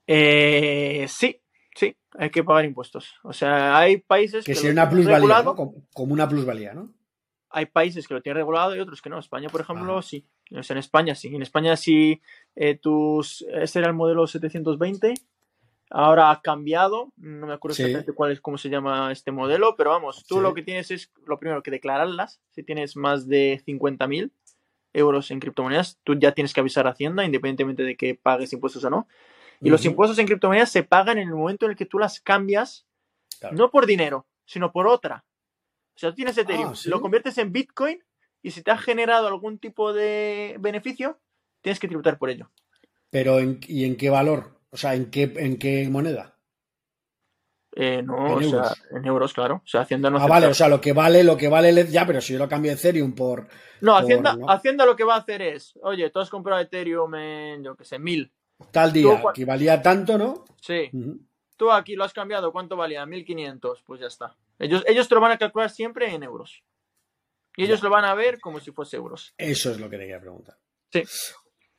Eh, 0.05 1.05
sí, 1.07 1.42
hay 2.17 2.29
que 2.29 2.43
pagar 2.43 2.65
impuestos. 2.65 3.15
O 3.23 3.33
sea, 3.33 3.77
hay 3.77 3.97
países 3.97 4.45
que, 4.45 4.53
que 4.53 4.59
sea 4.59 4.71
una 4.71 4.89
plusvalía, 4.89 5.43
como, 5.43 5.75
como, 5.93 6.13
una 6.13 6.27
plusvalía, 6.27 6.73
¿no? 6.73 6.93
hay 7.53 7.67
países 7.67 8.07
que 8.07 8.15
lo 8.15 8.21
tienen 8.21 8.37
regulado 8.37 8.75
y 8.75 8.79
otros 8.79 9.01
que 9.01 9.09
no. 9.09 9.19
España, 9.19 9.47
por 9.47 9.61
ejemplo, 9.61 10.01
sí. 10.01 10.25
O 10.57 10.63
sea, 10.63 10.73
en 10.73 10.79
España 10.79 11.13
sí. 11.13 11.33
En 11.33 11.43
España 11.43 11.77
sí, 11.77 12.19
eh, 12.55 12.75
tus, 12.75 13.45
ese 13.53 13.79
era 13.79 13.87
el 13.87 13.93
modelo 13.93 14.25
720. 14.25 15.13
Ahora 15.91 16.31
ha 16.31 16.41
cambiado. 16.41 17.13
No 17.15 17.45
me 17.45 17.53
acuerdo 17.53 17.73
exactamente 17.73 18.11
cuál 18.13 18.31
es, 18.31 18.41
cómo 18.41 18.57
se 18.57 18.69
llama 18.69 19.11
este 19.11 19.31
modelo, 19.31 19.75
pero 19.77 19.91
vamos, 19.91 20.25
tú 20.25 20.41
lo 20.41 20.55
que 20.55 20.63
tienes 20.63 20.89
es 20.89 21.11
lo 21.27 21.37
primero 21.37 21.61
que 21.61 21.69
declararlas. 21.69 22.41
Si 22.49 22.63
tienes 22.63 22.95
más 22.95 23.27
de 23.27 23.61
50.000 23.67 24.31
euros 24.93 25.29
en 25.29 25.39
criptomonedas, 25.39 25.99
tú 26.03 26.15
ya 26.15 26.31
tienes 26.31 26.53
que 26.53 26.59
avisar 26.59 26.87
a 26.87 26.91
Hacienda, 26.91 27.23
independientemente 27.23 27.83
de 27.83 27.95
que 27.95 28.15
pagues 28.15 28.51
impuestos 28.51 28.83
o 28.83 28.89
no. 28.89 29.07
Y 29.63 29.69
los 29.69 29.85
impuestos 29.85 30.19
en 30.19 30.25
criptomonedas 30.25 30.71
se 30.71 30.83
pagan 30.83 31.17
en 31.17 31.29
el 31.29 31.35
momento 31.35 31.65
en 31.65 31.71
el 31.71 31.77
que 31.77 31.85
tú 31.85 31.97
las 31.97 32.19
cambias, 32.19 32.85
no 33.51 33.71
por 33.71 33.85
dinero, 33.85 34.27
sino 34.45 34.71
por 34.71 34.87
otra. 34.87 35.25
O 35.95 35.99
sea, 35.99 36.09
tú 36.09 36.15
tienes 36.15 36.37
Ethereum, 36.37 36.73
ah, 36.73 36.79
lo 36.85 37.01
conviertes 37.01 37.37
en 37.37 37.51
Bitcoin 37.51 38.03
y 38.41 38.51
si 38.51 38.61
te 38.61 38.71
ha 38.71 38.77
generado 38.77 39.27
algún 39.27 39.59
tipo 39.59 39.93
de 39.93 40.57
beneficio, 40.59 41.19
tienes 41.61 41.79
que 41.79 41.87
tributar 41.87 42.17
por 42.17 42.29
ello. 42.29 42.51
Pero 43.09 43.39
¿y 43.39 43.85
en 43.85 43.95
qué 43.95 44.09
valor? 44.09 44.59
O 44.71 44.77
sea, 44.77 44.95
¿en 44.95 45.11
qué, 45.11 45.31
en 45.37 45.57
qué 45.57 45.87
moneda? 45.89 46.33
Eh, 47.75 48.03
no, 48.03 48.35
o 48.35 48.41
sea, 48.41 48.73
en 48.91 49.05
euros, 49.05 49.33
claro. 49.33 49.61
O 49.63 49.67
sea, 49.67 49.81
Hacienda 49.81 50.09
no 50.09 50.19
Ah, 50.19 50.27
vale, 50.27 50.47
o 50.47 50.53
sea, 50.53 50.67
lo 50.67 50.79
que 50.79 50.93
vale, 50.93 51.23
lo 51.23 51.37
que 51.37 51.47
vale, 51.47 51.87
ya, 51.87 52.05
pero 52.05 52.21
si 52.21 52.33
yo 52.33 52.39
lo 52.39 52.49
cambio 52.49 52.71
Ethereum 52.71 53.13
por. 53.13 53.47
No, 53.81 53.95
Hacienda, 53.95 54.37
Hacienda 54.47 54.85
lo 54.85 54.95
que 54.95 55.03
va 55.03 55.15
a 55.15 55.19
hacer 55.19 55.41
es, 55.41 55.77
oye, 55.81 56.09
tú 56.09 56.19
has 56.19 56.29
comprado 56.29 56.61
Ethereum 56.61 57.15
en, 57.15 57.63
yo 57.63 57.75
qué 57.75 57.85
sé, 57.85 57.97
mil. 57.97 58.31
Tal 58.71 58.93
día, 58.93 59.21
que 59.33 59.45
valía 59.45 59.81
tanto, 59.81 60.17
¿no? 60.17 60.45
Sí. 60.61 60.89
Tú 61.57 61.71
aquí 61.71 61.95
lo 61.95 62.03
has 62.03 62.13
cambiado, 62.13 62.51
¿cuánto 62.51 62.75
valía? 62.75 63.05
1500, 63.05 63.83
pues 63.83 64.01
ya 64.01 64.07
está. 64.07 64.35
Ellos, 64.59 64.83
ellos 64.87 65.07
te 65.07 65.15
lo 65.15 65.21
van 65.21 65.31
a 65.31 65.37
calcular 65.37 65.69
siempre 65.69 66.13
en 66.13 66.23
euros. 66.23 66.63
Y 67.55 67.65
ellos 67.65 67.83
lo 67.83 67.89
van 67.89 68.05
a 68.05 68.15
ver 68.15 68.39
como 68.39 68.59
si 68.59 68.71
fuese 68.71 68.97
euros. 68.97 69.33
Eso 69.37 69.71
es 69.71 69.79
lo 69.79 69.89
que 69.89 69.97
te 69.97 70.03
quería 70.03 70.19
preguntar. 70.19 70.57
Sí. 70.91 71.03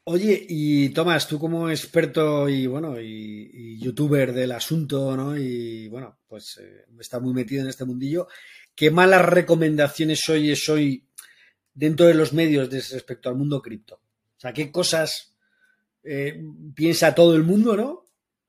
Oye, 0.07 0.45
y 0.49 0.91
Tomás, 0.91 1.27
tú 1.27 1.39
como 1.39 1.71
experto 1.71 2.47
y 2.49 2.67
bueno, 2.67 3.01
y, 3.01 3.79
youtuber 3.81 4.35
del 4.35 4.53
asunto, 4.53 5.17
¿no? 5.17 5.37
Y 5.37 5.89
bueno, 5.89 6.19
pues 6.29 6.59
eh, 6.63 6.85
está 7.01 7.21
muy 7.21 7.33
metido 7.33 7.63
en 7.63 7.71
este 7.71 7.87
mundillo. 7.87 8.29
¿Qué 8.75 8.91
malas 8.91 9.25
recomendaciones 9.25 10.29
oyes 10.29 10.69
hoy 10.69 11.09
dentro 11.73 12.07
de 12.07 12.15
los 12.15 12.35
medios 12.35 12.69
respecto 12.71 13.31
al 13.31 13.37
mundo 13.37 13.63
cripto? 13.63 13.95
O 13.95 14.41
sea, 14.41 14.53
¿qué 14.53 14.71
cosas 14.71 15.34
eh, 16.05 16.43
piensa 16.75 17.15
todo 17.15 17.35
el 17.35 17.43
mundo, 17.43 17.77
¿no? 17.77 18.05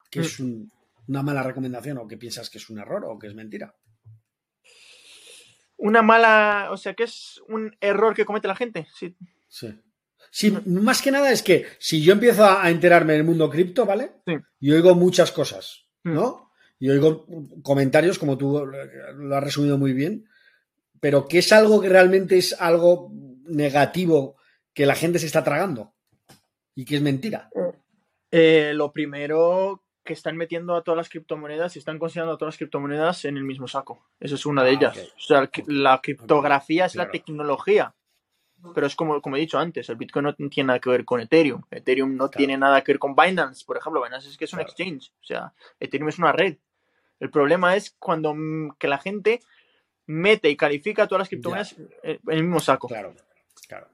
Que 0.09 0.21
es 0.21 0.39
mm. 0.39 0.69
una 1.07 1.23
mala 1.23 1.43
recomendación 1.43 1.97
o 1.97 2.07
que 2.07 2.17
piensas 2.17 2.49
que 2.49 2.57
es 2.57 2.69
un 2.69 2.79
error 2.79 3.05
o 3.05 3.17
que 3.17 3.27
es 3.27 3.35
mentira 3.35 3.75
una 5.77 6.01
mala, 6.01 6.69
o 6.71 6.77
sea, 6.77 6.93
que 6.93 7.03
es 7.03 7.41
un 7.47 7.75
error 7.81 8.15
que 8.15 8.25
comete 8.25 8.47
la 8.47 8.55
gente. 8.55 8.87
Sí. 8.93 9.15
Sí. 10.31 10.51
más 10.65 11.01
que 11.01 11.11
nada 11.11 11.31
es 11.31 11.41
que 11.41 11.65
si 11.79 12.01
yo 12.01 12.13
empiezo 12.13 12.45
a 12.45 12.69
enterarme 12.69 13.13
del 13.13 13.23
mundo 13.23 13.49
cripto, 13.49 13.85
¿vale? 13.85 14.11
Sí. 14.25 14.33
Y 14.59 14.71
oigo 14.71 14.95
muchas 14.95 15.31
cosas, 15.31 15.85
mm. 16.03 16.13
¿no? 16.13 16.51
Y 16.77 16.89
oigo 16.89 17.25
comentarios, 17.63 18.19
como 18.19 18.37
tú 18.37 18.65
lo 18.65 19.35
has 19.35 19.43
resumido 19.43 19.77
muy 19.77 19.93
bien, 19.93 20.27
pero 20.99 21.25
que 21.25 21.39
es 21.39 21.51
algo 21.53 21.81
que 21.81 21.89
realmente 21.89 22.37
es 22.37 22.53
algo 22.59 23.11
negativo 23.47 24.35
que 24.73 24.85
la 24.85 24.95
gente 24.95 25.19
se 25.19 25.27
está 25.27 25.43
tragando 25.43 25.94
y 26.75 26.85
que 26.85 26.97
es 26.97 27.01
mentira. 27.01 27.49
Eh, 28.29 28.73
lo 28.75 28.91
primero 28.91 29.83
que 30.03 30.13
están 30.13 30.37
metiendo 30.37 30.75
a 30.75 30.83
todas 30.83 30.97
las 30.97 31.09
criptomonedas 31.09 31.75
y 31.75 31.79
están 31.79 31.97
considerando 31.97 32.35
a 32.35 32.37
todas 32.37 32.53
las 32.53 32.57
criptomonedas 32.57 33.25
en 33.25 33.37
el 33.37 33.43
mismo 33.43 33.67
saco. 33.67 34.05
Eso 34.19 34.35
es 34.35 34.45
una 34.45 34.63
de 34.63 34.69
ah, 34.69 34.73
ellas. 34.73 35.13
O 35.17 35.19
sea, 35.19 35.49
la 35.65 35.99
criptografía 36.01 36.85
es 36.85 36.95
la 36.95 37.09
tecnología. 37.09 37.95
Pero 38.73 38.87
es 38.87 38.95
como, 38.95 39.21
como 39.21 39.35
he 39.35 39.39
dicho 39.39 39.59
antes, 39.59 39.89
el 39.89 39.95
Bitcoin 39.95 40.23
no 40.25 40.33
tiene 40.33 40.67
nada 40.67 40.79
que 40.79 40.89
ver 40.89 41.05
con 41.05 41.19
Ethereum. 41.19 41.61
Ethereum 41.69 42.15
no 42.15 42.29
tiene 42.29 42.57
nada 42.57 42.83
que 42.83 42.93
ver 42.93 42.99
con 42.99 43.15
Binance, 43.15 43.63
por 43.65 43.77
ejemplo. 43.77 44.03
Binance 44.03 44.29
es 44.29 44.37
que 44.37 44.45
es 44.45 44.53
un 44.53 44.61
exchange. 44.61 45.11
O 45.21 45.23
sea, 45.23 45.53
Ethereum 45.79 46.09
es 46.09 46.17
una 46.17 46.31
red. 46.31 46.57
El 47.19 47.29
problema 47.29 47.75
es 47.75 47.95
cuando 47.99 48.33
mm, 48.33 48.75
que 48.79 48.87
la 48.87 48.97
gente 48.97 49.39
mete 50.07 50.49
y 50.49 50.57
califica 50.57 51.07
todas 51.07 51.21
las 51.21 51.29
criptomonedas 51.29 51.75
en 52.03 52.19
el 52.27 52.43
mismo 52.43 52.59
saco. 52.59 52.87
Claro, 52.87 53.13
claro. 53.67 53.87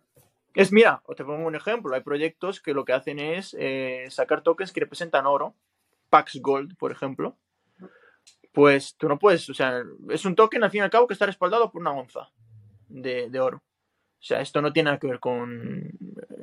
Es, 0.54 0.72
mira, 0.72 1.02
te 1.16 1.24
pongo 1.24 1.48
un 1.48 1.56
ejemplo. 1.56 1.96
Hay 1.96 2.02
proyectos 2.02 2.62
que 2.62 2.74
lo 2.74 2.86
que 2.86 2.94
hacen 2.94 3.20
es 3.20 3.56
eh, 3.60 4.06
sacar 4.10 4.42
tokens 4.42 4.72
que 4.72 4.82
representan 4.82 5.26
oro 5.26 5.56
Pax 6.12 6.40
Gold, 6.42 6.76
por 6.76 6.92
ejemplo, 6.92 7.38
Pues 8.52 8.96
tú 8.98 9.08
no 9.08 9.18
puedes, 9.18 9.50
o 9.50 9.54
sea, 9.54 9.82
es 10.10 10.26
un 10.26 10.36
token 10.36 10.64
al 10.64 10.70
fin 10.70 10.80
y 10.80 10.84
al 10.84 10.90
cabo 10.90 11.08
que 11.08 11.14
está 11.14 11.26
respaldado 11.26 11.72
por 11.72 11.82
una 11.82 11.92
onza 11.92 12.30
de, 12.90 13.30
de 13.30 13.40
oro. 13.40 13.58
O 13.58 14.24
sea, 14.24 14.42
esto 14.42 14.62
no 14.62 14.72
tiene 14.74 14.90
nada 14.90 15.00
que 15.00 15.08
ver 15.08 15.20
con, 15.20 15.90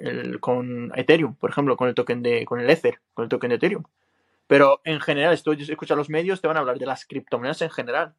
el, 0.01 0.41
con 0.41 0.91
Ethereum, 0.97 1.37
por 1.37 1.51
ejemplo, 1.51 1.77
con 1.77 1.89
el 1.89 1.95
token 1.95 2.23
de, 2.23 2.45
con 2.45 2.61
el 2.61 2.69
Ether, 2.69 3.01
con 3.15 3.25
el 3.25 3.29
token 3.29 3.51
de 3.51 3.57
Ethereum. 3.57 3.85
Pero 4.49 4.81
en 4.85 5.01
general, 5.01 5.35
esto 5.35 5.53
escucha 5.53 5.95
los 5.95 6.09
medios, 6.09 6.41
te 6.41 6.49
van 6.49 6.57
a 6.57 6.61
hablar 6.61 6.79
de 6.79 6.87
las 6.87 7.05
criptomonedas 7.05 7.61
en 7.61 7.71
general. 7.71 8.15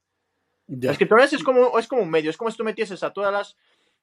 Las 0.68 0.98
criptomonedas 0.98 1.34
es 1.34 1.44
como, 1.44 1.78
es 1.80 1.88
como 1.88 2.04
un 2.04 2.12
medio, 2.12 2.30
es 2.30 2.38
como 2.38 2.52
si 2.52 2.58
tú 2.58 2.64
metieses 2.64 3.02
a 3.04 3.12
todas 3.12 3.34
las, 3.34 3.58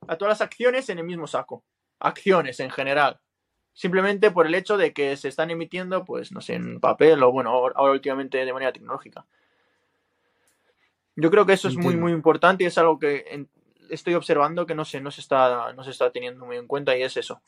a 0.09 0.18
todas 0.18 0.32
las 0.32 0.41
acciones 0.41 0.89
en 0.91 0.99
el 0.99 1.05
mismo 1.05 1.28
saco. 1.28 1.62
Acciones 1.99 2.61
en 2.61 2.71
general. 2.71 3.21
Simplemente 3.73 4.31
por 4.31 4.47
el 4.47 4.55
hecho 4.55 4.77
de 4.77 4.93
que 4.93 5.17
se 5.17 5.29
están 5.29 5.51
emitiendo, 5.51 6.05
pues, 6.05 6.33
no 6.33 6.41
sé, 6.41 6.55
en 6.55 6.81
papel 6.81 7.23
o 7.23 7.31
bueno, 7.33 7.51
ahora 7.51 7.93
últimamente 7.93 8.45
de 8.45 8.53
manera 8.53 8.73
tecnológica. 8.73 9.27
Yo 11.15 11.31
creo 11.31 11.47
que 11.47 11.55
eso 11.55 11.69
es 11.69 11.75
muy, 11.77 11.95
muy 12.01 12.13
importante 12.13 12.65
y 12.65 12.67
es 12.67 12.79
algo 12.79 12.99
que 12.99 13.25
en- 13.31 13.49
estoy 13.91 14.15
observando 14.15 14.67
que 14.67 14.75
no 14.75 14.85
se, 14.85 15.01
no 15.01 15.11
se 15.11 15.21
está, 15.21 15.73
no 15.73 15.85
se 15.85 15.91
está 15.91 16.11
teniendo 16.11 16.45
muy 16.45 16.57
en 16.57 16.67
cuenta 16.67 16.97
y 16.97 17.03
es 17.03 17.17
eso. 17.17 17.41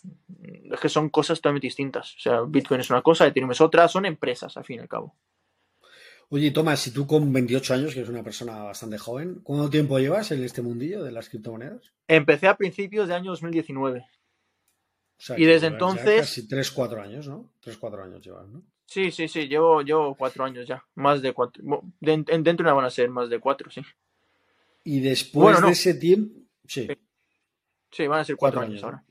Es 0.71 0.81
que 0.81 0.89
son 0.89 1.09
cosas 1.11 1.39
totalmente 1.39 1.67
distintas. 1.67 2.15
O 2.17 2.21
sea, 2.21 2.41
Bitcoin 2.43 2.81
es 2.81 2.91
una 2.91 3.03
cosa, 3.03 3.27
Ethereum 3.27 3.51
es 3.53 3.61
otra, 3.61 3.89
son 3.89 4.07
empresas, 4.07 4.57
al 4.57 4.65
fin 4.65 4.77
y 4.77 4.81
al 4.81 4.89
cabo. 4.89 5.15
Oye, 6.31 6.51
Tomás, 6.51 6.81
si 6.81 6.93
tú 6.93 7.07
con 7.07 7.33
28 7.33 7.73
años, 7.75 7.93
que 7.95 8.01
eres 8.01 8.11
una 8.11 8.23
persona 8.23 8.63
bastante 8.65 8.99
joven, 8.99 9.41
¿cuánto 9.43 9.71
tiempo 9.71 9.99
llevas 9.99 10.31
en 10.31 10.45
este 10.45 10.61
mundillo 10.61 11.03
de 11.03 11.11
las 11.11 11.29
criptomonedas? 11.31 11.93
Empecé 12.07 12.49
a 12.49 12.57
principios 12.57 13.09
de 13.09 13.15
año 13.15 13.31
2019. 13.31 14.07
O 15.19 15.21
sea, 15.21 15.39
Y 15.39 15.45
desde 15.45 15.67
entonces- 15.69 16.21
Casi 16.21 16.47
3, 16.49 16.71
4 16.71 17.03
años, 17.03 17.27
¿no? 17.27 17.51
3, 17.61 17.77
4 17.77 18.03
años 18.05 18.25
llevas, 18.25 18.49
¿no? 18.49 18.63
Sí, 18.87 19.11
sí, 19.11 19.29
sí, 19.29 19.49
llevo, 19.49 19.83
llevo 19.83 20.15
cuatro 20.15 20.45
años 20.45 20.67
ya. 20.67 20.83
Más 20.95 21.21
de 21.21 21.35
cuatro. 21.35 21.63
Bueno, 21.63 21.93
de- 22.01 22.13
en- 22.15 22.25
dentro 22.43 22.55
de 22.55 22.63
una 22.63 22.73
van 22.73 22.85
a 22.87 22.91
ser 22.91 23.11
más 23.11 23.29
de 23.29 23.39
cuatro, 23.39 23.71
sí. 23.71 23.83
Y 24.85 25.01
después 25.01 25.43
Bueno, 25.43 25.61
no. 25.61 25.67
de 25.67 25.73
ese 25.75 25.93
tiempo. 25.93 26.41
Sí. 26.67 26.87
Sí. 26.87 26.95
Sí, 27.91 28.07
van 28.07 28.21
a 28.21 28.25
ser 28.25 28.37
cuatro, 28.37 28.61
Cuatro 28.61 28.73
años, 28.73 28.83
años, 28.83 28.85
ahora. 28.85 29.05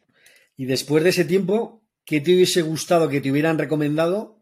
Y 0.55 0.65
después 0.65 1.03
de 1.03 1.09
ese 1.11 1.25
tiempo, 1.25 1.83
¿qué 2.05 2.21
te 2.21 2.33
hubiese 2.33 2.63
gustado 2.63 3.07
que 3.09 3.21
te 3.21 3.31
hubieran 3.31 3.59
recomendado 3.59 4.39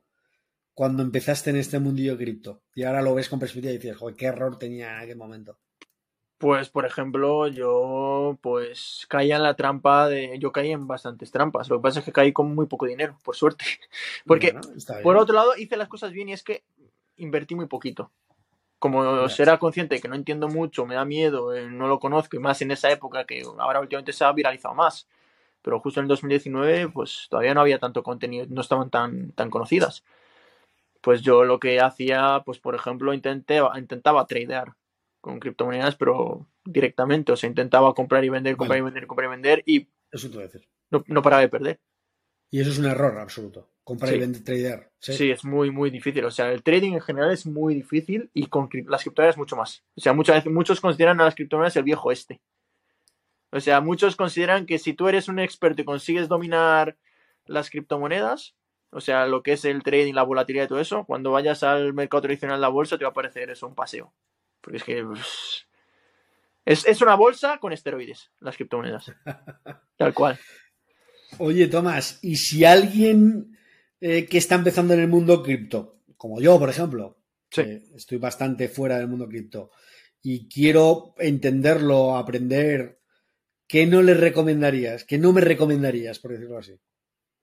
cuando 0.73 1.03
empezaste 1.03 1.49
en 1.49 1.57
este 1.57 1.79
mundillo 1.79 2.17
cripto? 2.17 2.61
Y 2.73 2.83
ahora 2.83 3.01
lo 3.01 3.13
ves 3.15 3.27
con 3.27 3.39
perspectiva 3.39 3.73
y 3.73 3.77
dices, 3.77 3.97
joder, 3.97 4.15
qué 4.15 4.27
error 4.27 4.57
tenía 4.57 4.95
en 4.95 4.99
aquel 5.03 5.17
momento. 5.17 5.59
Pues, 6.37 6.69
por 6.69 6.85
ejemplo, 6.85 7.47
yo 7.47 8.37
pues 8.41 9.05
caía 9.07 9.37
en 9.37 9.43
la 9.43 9.55
trampa 9.55 10.09
de. 10.09 10.37
Yo 10.37 10.51
caí 10.51 10.71
en 10.71 10.85
bastantes 10.85 11.31
trampas. 11.31 11.69
Lo 11.69 11.77
que 11.77 11.83
pasa 11.83 11.99
es 11.99 12.05
que 12.05 12.11
caí 12.11 12.33
con 12.33 12.53
muy 12.53 12.65
poco 12.65 12.85
dinero, 12.85 13.17
por 13.23 13.35
suerte. 13.35 13.65
Porque, 14.25 14.51
Bueno, 14.51 15.01
por 15.03 15.17
otro 15.17 15.35
lado, 15.35 15.55
hice 15.57 15.77
las 15.77 15.87
cosas 15.87 16.11
bien 16.11 16.29
y 16.29 16.33
es 16.33 16.43
que 16.43 16.63
invertí 17.17 17.55
muy 17.55 17.67
poquito. 17.67 18.11
Como 18.79 19.29
será 19.29 19.57
consciente 19.57 19.95
de 19.95 20.01
que 20.01 20.09
no 20.09 20.15
entiendo 20.15 20.49
mucho, 20.49 20.85
me 20.85 20.95
da 20.95 21.05
miedo, 21.05 21.55
eh, 21.55 21.67
no 21.71 21.87
lo 21.87 21.99
conozco, 21.99 22.35
y 22.35 22.39
más 22.39 22.61
en 22.61 22.71
esa 22.71 22.91
época 22.91 23.23
que 23.23 23.41
ahora 23.57 23.79
últimamente 23.79 24.11
se 24.13 24.25
ha 24.25 24.31
viralizado 24.33 24.75
más. 24.75 25.07
Pero 25.61 25.79
justo 25.79 26.01
en 26.01 26.03
el 26.03 26.09
2019, 26.09 26.89
pues 26.89 27.27
todavía 27.29 27.53
no 27.53 27.61
había 27.61 27.79
tanto 27.79 28.03
contenido, 28.03 28.45
no 28.49 28.61
estaban 28.61 28.89
tan, 28.89 29.31
tan 29.31 29.49
conocidas. 29.49 30.03
Pues 31.01 31.21
yo 31.21 31.45
lo 31.45 31.59
que 31.59 31.79
hacía, 31.79 32.43
pues 32.45 32.59
por 32.59 32.75
ejemplo, 32.75 33.13
intenté, 33.13 33.61
intentaba 33.75 34.27
tradear 34.27 34.73
con 35.25 35.39
criptomonedas, 35.39 35.95
pero 35.95 36.45
directamente. 36.63 37.31
O 37.31 37.35
sea, 37.35 37.49
intentaba 37.49 37.93
comprar 37.95 38.23
y 38.23 38.29
vender, 38.29 38.55
comprar 38.55 38.79
Vale. 38.79 38.81
y 38.81 38.93
vender, 38.93 39.07
comprar 39.07 39.27
y 39.27 39.31
vender, 39.31 39.63
y 39.65 39.87
Eso 40.11 40.29
te 40.29 40.35
voy 40.35 40.43
a 40.43 40.47
decir. 40.47 40.67
no, 40.91 41.03
no 41.07 41.21
paraba 41.23 41.41
de 41.41 41.49
perder. 41.49 41.79
Y 42.51 42.61
eso 42.61 42.69
es 42.69 42.77
un 42.77 42.85
error 42.85 43.17
absoluto. 43.17 43.67
Comprar 43.83 44.11
Sí. 44.11 44.17
y 44.17 44.19
vender, 44.19 44.43
tradear. 44.43 44.91
Sí. 44.99 45.13
Sí. 45.13 45.31
es 45.31 45.43
muy, 45.43 45.71
muy 45.71 45.89
difícil. 45.89 46.23
O 46.25 46.31
sea, 46.31 46.51
el 46.51 46.61
trading 46.61 46.93
en 46.93 47.01
general 47.01 47.31
es 47.31 47.45
muy 47.47 47.73
difícil 47.73 48.29
y 48.35 48.45
con 48.45 48.69
las 48.87 49.01
criptomonedas 49.01 49.37
mucho 49.37 49.55
más. 49.55 49.83
O 49.95 50.01
sea, 50.01 50.13
muchas 50.13 50.35
veces, 50.37 50.51
muchos 50.51 50.79
consideran 50.79 51.19
a 51.21 51.25
las 51.25 51.33
criptomonedas 51.35 51.75
el 51.75 51.83
viejo 51.83 52.11
este. 52.11 52.39
O 53.51 53.59
sea, 53.59 53.81
muchos 53.81 54.15
consideran 54.15 54.65
que 54.67 54.77
si 54.77 54.93
tú 54.93 55.07
eres 55.07 55.27
un 55.27 55.39
experto 55.39 55.81
y 55.81 55.85
consigues 55.85 56.27
dominar 56.27 56.97
las 57.45 57.69
criptomonedas, 57.71 58.55
o 58.91 59.01
sea, 59.01 59.25
lo 59.27 59.43
que 59.43 59.53
es 59.53 59.65
el 59.65 59.81
trading, 59.83 60.13
la 60.13 60.23
volatilidad 60.23 60.65
y 60.65 60.67
todo 60.67 60.79
eso, 60.79 61.03
cuando 61.05 61.31
vayas 61.31 61.63
al 61.63 61.93
mercado 61.93 62.21
tradicional 62.21 62.57
de 62.57 62.61
la 62.61 62.67
bolsa 62.69 62.97
te 62.97 63.05
va 63.05 63.09
a 63.11 63.13
parecer 63.13 63.49
eso 63.49 63.67
un 63.67 63.75
paseo. 63.75 64.13
Porque 64.65 64.77
es 64.77 64.83
que 64.83 65.03
pues, 65.03 65.67
es, 66.65 66.87
es 66.87 67.01
una 67.03 67.13
bolsa 67.13 67.59
con 67.59 67.71
esteroides, 67.71 68.31
las 68.39 68.55
criptomonedas. 68.55 69.11
Tal 69.97 70.11
cual. 70.15 70.39
Oye, 71.37 71.67
Tomás, 71.67 72.17
¿y 72.23 72.37
si 72.37 72.65
alguien 72.65 73.55
eh, 74.01 74.25
que 74.25 74.39
está 74.39 74.55
empezando 74.55 74.95
en 74.95 75.01
el 75.01 75.07
mundo 75.07 75.43
cripto, 75.43 75.99
como 76.17 76.41
yo, 76.41 76.57
por 76.57 76.69
ejemplo, 76.69 77.19
Sí. 77.51 77.61
estoy 77.95 78.17
bastante 78.17 78.67
fuera 78.69 78.97
del 78.97 79.07
mundo 79.07 79.27
cripto, 79.27 79.69
y 80.23 80.49
quiero 80.49 81.13
entenderlo, 81.19 82.17
aprender, 82.17 82.99
¿qué 83.67 83.85
no 83.85 84.01
le 84.01 84.15
recomendarías? 84.15 85.03
¿Qué 85.03 85.19
no 85.19 85.31
me 85.31 85.41
recomendarías, 85.41 86.17
por 86.17 86.31
decirlo 86.31 86.57
así? 86.57 86.73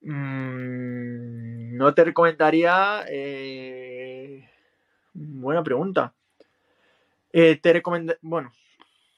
Mm, 0.01 1.77
no 1.77 1.93
te 1.93 2.03
recomendaría. 2.03 3.05
eh, 3.07 4.49
Buena 5.13 5.63
pregunta. 5.63 6.13
Eh, 7.33 7.57
te 7.57 7.73
recomenda... 7.73 8.15
Bueno, 8.21 8.51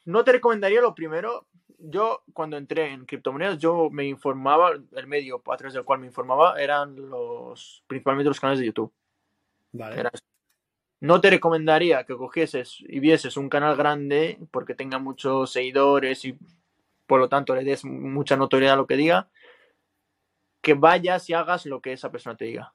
no 0.06 0.24
te 0.24 0.32
recomendaría 0.32 0.82
lo 0.82 0.96
primero. 0.96 1.48
Yo, 1.78 2.24
cuando 2.34 2.58
entré 2.58 2.92
en 2.92 3.06
criptomonedas, 3.06 3.60
yo 3.60 3.90
me 3.92 4.06
informaba, 4.06 4.72
el 4.72 5.08
medio 5.08 5.44
a 5.46 5.58
través 5.58 5.74
del 5.74 5.84
cual 5.84 6.00
me 6.00 6.08
informaba 6.08 6.60
eran 6.60 6.96
los, 6.96 7.84
principalmente 7.86 8.30
los 8.30 8.40
canales 8.40 8.60
de 8.60 8.68
YouTube. 8.68 8.92
Vale. 9.74 10.00
Era 10.00 10.10
eso. 10.12 10.24
No 11.02 11.20
te 11.22 11.30
recomendaría 11.30 12.06
que 12.06 12.16
cogieses 12.16 12.78
y 12.80 13.00
vieses 13.00 13.36
un 13.38 13.50
canal 13.50 13.76
grande 13.76 14.40
porque 14.50 14.74
tenga 14.74 14.98
muchos 14.98 15.52
seguidores 15.52 16.24
y 16.24 16.38
por 17.06 17.20
lo 17.20 17.28
tanto 17.28 17.54
le 17.54 17.64
des 17.64 17.84
mucha 17.84 18.38
notoriedad 18.38 18.76
a 18.76 18.78
lo 18.78 18.88
que 18.88 18.96
diga. 18.96 19.30
Que 20.62 20.74
vayas 20.74 21.30
y 21.30 21.34
hagas 21.34 21.66
lo 21.66 21.82
que 21.82 21.94
esa 21.94 22.12
persona 22.12 22.38
te 22.38 22.46
diga. 22.46 22.74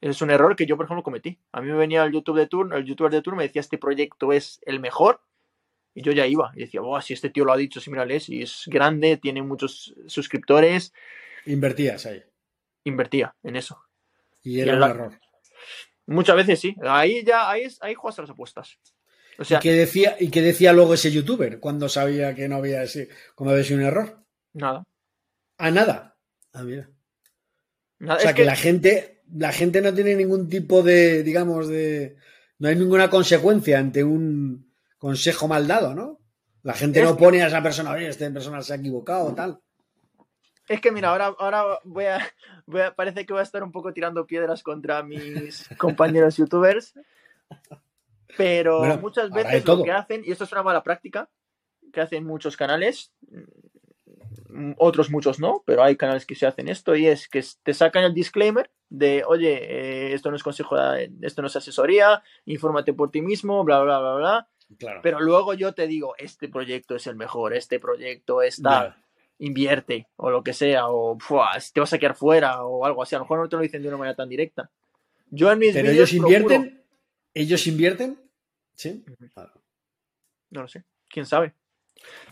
Es 0.00 0.22
un 0.22 0.30
error 0.30 0.54
que 0.54 0.66
yo, 0.66 0.76
por 0.76 0.84
ejemplo, 0.86 1.02
cometí. 1.02 1.38
A 1.52 1.60
mí 1.60 1.68
me 1.68 1.76
venía 1.76 2.04
el 2.04 2.12
YouTube 2.12 2.38
de 2.38 2.46
turno, 2.46 2.76
el 2.76 2.84
youtuber 2.84 3.10
de 3.12 3.20
turno 3.22 3.36
me 3.38 3.42
decía 3.44 3.60
este 3.60 3.78
proyecto 3.78 4.32
es 4.32 4.60
el 4.64 4.78
mejor 4.80 5.20
y 5.94 6.02
yo 6.02 6.12
ya 6.12 6.26
iba 6.26 6.52
y 6.54 6.60
decía, 6.60 6.80
"Buah, 6.80 7.02
si 7.02 7.14
este 7.14 7.30
tío 7.30 7.44
lo 7.44 7.52
ha 7.52 7.56
dicho, 7.56 7.80
sí, 7.80 7.90
mírale, 7.90 8.20
si 8.20 8.42
es 8.42 8.64
grande, 8.66 9.16
tiene 9.16 9.42
muchos 9.42 9.94
suscriptores, 10.06 10.92
Invertías 11.46 12.06
ahí. 12.06 12.22
invertía 12.84 13.34
en 13.42 13.56
eso. 13.56 13.82
Y 14.42 14.60
era 14.60 14.72
Y 14.72 14.74
un 14.74 14.80
la- 14.80 14.90
error. 14.90 15.18
Muchas 16.06 16.36
veces 16.36 16.60
sí. 16.60 16.76
Ahí 16.82 17.22
ya, 17.24 17.50
ahí, 17.50 17.66
ahí 17.80 17.94
juegas 17.94 18.18
a 18.18 18.22
las 18.22 18.30
apuestas. 18.30 18.78
O 19.38 19.44
sea, 19.44 19.58
¿Y, 19.58 19.60
qué 19.62 19.72
decía, 19.72 20.16
¿Y 20.18 20.30
qué 20.30 20.40
decía 20.42 20.72
luego 20.72 20.94
ese 20.94 21.10
youtuber 21.12 21.60
cuando 21.60 21.88
sabía 21.88 22.34
que 22.34 22.48
no 22.48 22.56
había 22.56 22.82
ese, 22.82 23.08
cuando 23.34 23.52
había 23.52 23.64
sido 23.64 23.80
un 23.80 23.86
error? 23.86 24.22
nada. 24.52 24.84
A 25.58 25.70
nada. 25.70 26.16
Ah, 26.52 26.62
mira. 26.62 26.88
nada. 27.98 28.16
O 28.18 28.20
sea 28.20 28.30
es 28.30 28.36
que, 28.36 28.42
que, 28.42 28.46
la 28.46 28.56
gente, 28.56 29.17
la 29.34 29.52
gente 29.52 29.80
no 29.80 29.92
tiene 29.94 30.14
ningún 30.14 30.48
tipo 30.48 30.82
de, 30.82 31.22
digamos, 31.22 31.68
de. 31.68 32.16
No 32.58 32.68
hay 32.68 32.76
ninguna 32.76 33.08
consecuencia 33.10 33.78
ante 33.78 34.02
un 34.04 34.72
consejo 34.98 35.46
mal 35.48 35.66
dado, 35.68 35.94
¿no? 35.94 36.18
La 36.62 36.74
gente 36.74 37.00
Es 37.00 37.04
no 37.04 37.16
pone 37.16 37.42
a 37.42 37.46
esa 37.46 37.62
persona, 37.62 37.92
oye, 37.92 38.08
esta 38.08 38.30
persona 38.32 38.60
se 38.62 38.72
ha 38.72 38.76
equivocado 38.76 39.26
o 39.26 39.34
tal. 39.34 39.60
es 40.68 40.80
que 40.80 40.90
mira, 40.92 41.10
ahora, 41.10 41.34
ahora 41.38 41.64
voy, 41.84 42.06
a, 42.06 42.18
voy 42.66 42.80
a- 42.82 42.94
Parece 42.94 43.24
que 43.24 43.32
voy 43.32 43.40
a 43.40 43.44
estar 43.44 43.62
un 43.62 43.70
poco 43.72 43.92
tirando 43.92 44.26
piedras 44.26 44.62
contra 44.62 45.02
mis 45.02 45.66
compañeros 45.78 46.36
youtubers. 46.36 46.94
Pero 48.36 48.78
Bueno, 48.80 48.98
muchas 48.98 49.30
veces 49.30 49.64
lo 49.64 49.82
que 49.84 49.92
hacen, 49.92 50.22
y 50.24 50.32
esto 50.32 50.44
es 50.44 50.52
una 50.52 50.62
mala 50.62 50.82
práctica, 50.82 51.28
que 51.92 52.00
hacen 52.00 52.24
muchos 52.24 52.56
canales, 52.56 53.12
otros 54.78 55.10
muchos 55.10 55.38
no, 55.40 55.62
pero 55.66 55.82
hay 55.82 55.96
canales 55.96 56.26
que 56.26 56.34
se 56.34 56.46
hacen 56.46 56.68
esto, 56.68 56.94
y 56.96 57.06
es 57.06 57.28
que 57.28 57.44
te 57.62 57.74
sacan 57.74 58.04
el 58.04 58.14
disclaimer 58.14 58.70
de, 58.88 59.22
oye, 59.26 59.54
eh, 60.10 60.12
esto 60.14 60.30
no 60.30 60.36
es 60.36 60.42
consejo, 60.42 60.76
esto 61.22 61.42
no 61.42 61.48
es 61.48 61.56
asesoría, 61.56 62.22
infórmate 62.46 62.92
por 62.94 63.10
ti 63.10 63.20
mismo, 63.22 63.62
bla, 63.64 63.80
bla, 63.82 63.98
bla, 64.00 64.14
bla. 64.14 64.48
Claro. 64.78 65.00
Pero 65.02 65.20
luego 65.20 65.54
yo 65.54 65.72
te 65.72 65.86
digo, 65.86 66.14
este 66.18 66.48
proyecto 66.48 66.94
es 66.96 67.06
el 67.06 67.16
mejor, 67.16 67.54
este 67.54 67.78
proyecto 67.80 68.42
es 68.42 68.60
tal, 68.62 68.88
Ya. 68.88 69.02
invierte, 69.38 70.08
o 70.16 70.30
lo 70.30 70.42
que 70.42 70.52
sea, 70.52 70.88
o 70.88 71.18
"Fua, 71.18 71.50
te 71.72 71.80
vas 71.80 71.92
a 71.92 71.98
quedar 71.98 72.14
fuera, 72.14 72.62
o 72.64 72.84
algo 72.84 73.02
así. 73.02 73.14
A 73.14 73.18
lo 73.18 73.24
mejor 73.24 73.38
no 73.40 73.48
te 73.48 73.56
lo 73.56 73.62
dicen 73.62 73.82
de 73.82 73.88
una 73.88 73.96
manera 73.96 74.16
tan 74.16 74.28
directa. 74.28 74.70
Yo 75.30 75.50
en 75.52 75.58
mis 75.58 75.74
Pero 75.74 75.90
ellos 75.90 76.10
procuro- 76.12 76.32
invierten. 76.40 76.82
¿Ellos 77.34 77.66
invierten? 77.66 78.18
Sí. 78.74 79.04
No 80.50 80.62
lo 80.62 80.68
sé, 80.68 80.84
quién 81.08 81.26
sabe. 81.26 81.52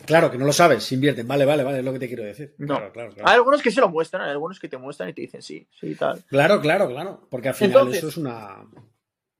Claro, 0.06 0.30
que 0.30 0.38
no 0.38 0.44
lo 0.46 0.52
sabes, 0.52 0.90
invierten. 0.92 1.26
Vale, 1.26 1.44
vale, 1.44 1.64
vale, 1.64 1.78
es 1.78 1.84
lo 1.84 1.92
que 1.92 1.98
te 1.98 2.08
quiero 2.08 2.22
decir. 2.22 2.54
No. 2.58 2.76
Claro, 2.76 2.92
claro, 2.92 3.10
claro. 3.12 3.28
Hay 3.28 3.34
algunos 3.34 3.62
que 3.62 3.70
sí 3.70 3.80
lo 3.80 3.88
muestran, 3.88 4.22
hay 4.22 4.30
algunos 4.30 4.60
que 4.60 4.68
te 4.68 4.78
muestran 4.78 5.08
y 5.08 5.12
te 5.12 5.22
dicen 5.22 5.42
sí, 5.42 5.66
sí, 5.78 5.94
tal. 5.94 6.22
Claro, 6.28 6.60
claro, 6.60 6.88
claro. 6.88 7.26
Porque 7.30 7.48
al 7.48 7.54
final 7.54 7.70
Entonces- 7.72 7.98
eso 7.98 8.08
es 8.08 8.16
una. 8.16 8.64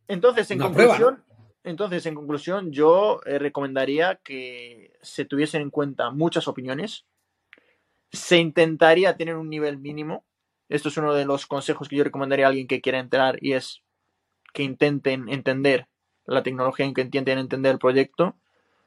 Entonces, 0.08 0.50
en 0.50 0.58
Una 0.60 0.66
conclusión, 0.68 1.24
entonces, 1.64 2.06
en 2.06 2.14
conclusión, 2.14 2.70
yo 2.72 3.20
eh, 3.26 3.38
recomendaría 3.40 4.20
que 4.22 4.92
se 5.02 5.24
tuviesen 5.24 5.62
en 5.62 5.70
cuenta 5.70 6.10
muchas 6.10 6.46
opiniones. 6.46 7.06
Se 8.12 8.38
intentaría 8.38 9.16
tener 9.16 9.34
un 9.34 9.50
nivel 9.50 9.78
mínimo. 9.78 10.24
Esto 10.68 10.88
es 10.88 10.96
uno 10.96 11.12
de 11.12 11.24
los 11.24 11.46
consejos 11.46 11.88
que 11.88 11.96
yo 11.96 12.04
recomendaría 12.04 12.46
a 12.46 12.48
alguien 12.48 12.68
que 12.68 12.80
quiera 12.80 12.98
entrar 12.98 13.38
y 13.40 13.52
es 13.52 13.82
que 14.52 14.62
intenten 14.62 15.28
entender 15.28 15.88
la 16.24 16.42
tecnología 16.42 16.86
en 16.86 16.94
que 16.94 17.02
entienden 17.02 17.38
entender 17.38 17.72
el 17.72 17.78
proyecto, 17.78 18.36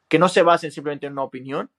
que 0.09 0.19
no 0.19 0.27
se 0.27 0.43
basen 0.43 0.71
simplemente 0.71 1.07
en 1.07 1.13
una 1.13 1.23
opinión. 1.23 1.71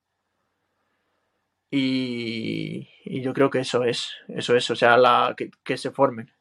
Y, 1.72 2.88
y 3.04 3.22
yo 3.22 3.32
creo 3.32 3.50
que 3.50 3.60
eso 3.60 3.84
es, 3.84 4.12
eso 4.28 4.56
es, 4.56 4.70
o 4.70 4.76
sea, 4.76 4.96
la, 4.96 5.34
que, 5.36 5.50
que 5.62 5.76
se 5.76 5.90
formen. 5.90 6.32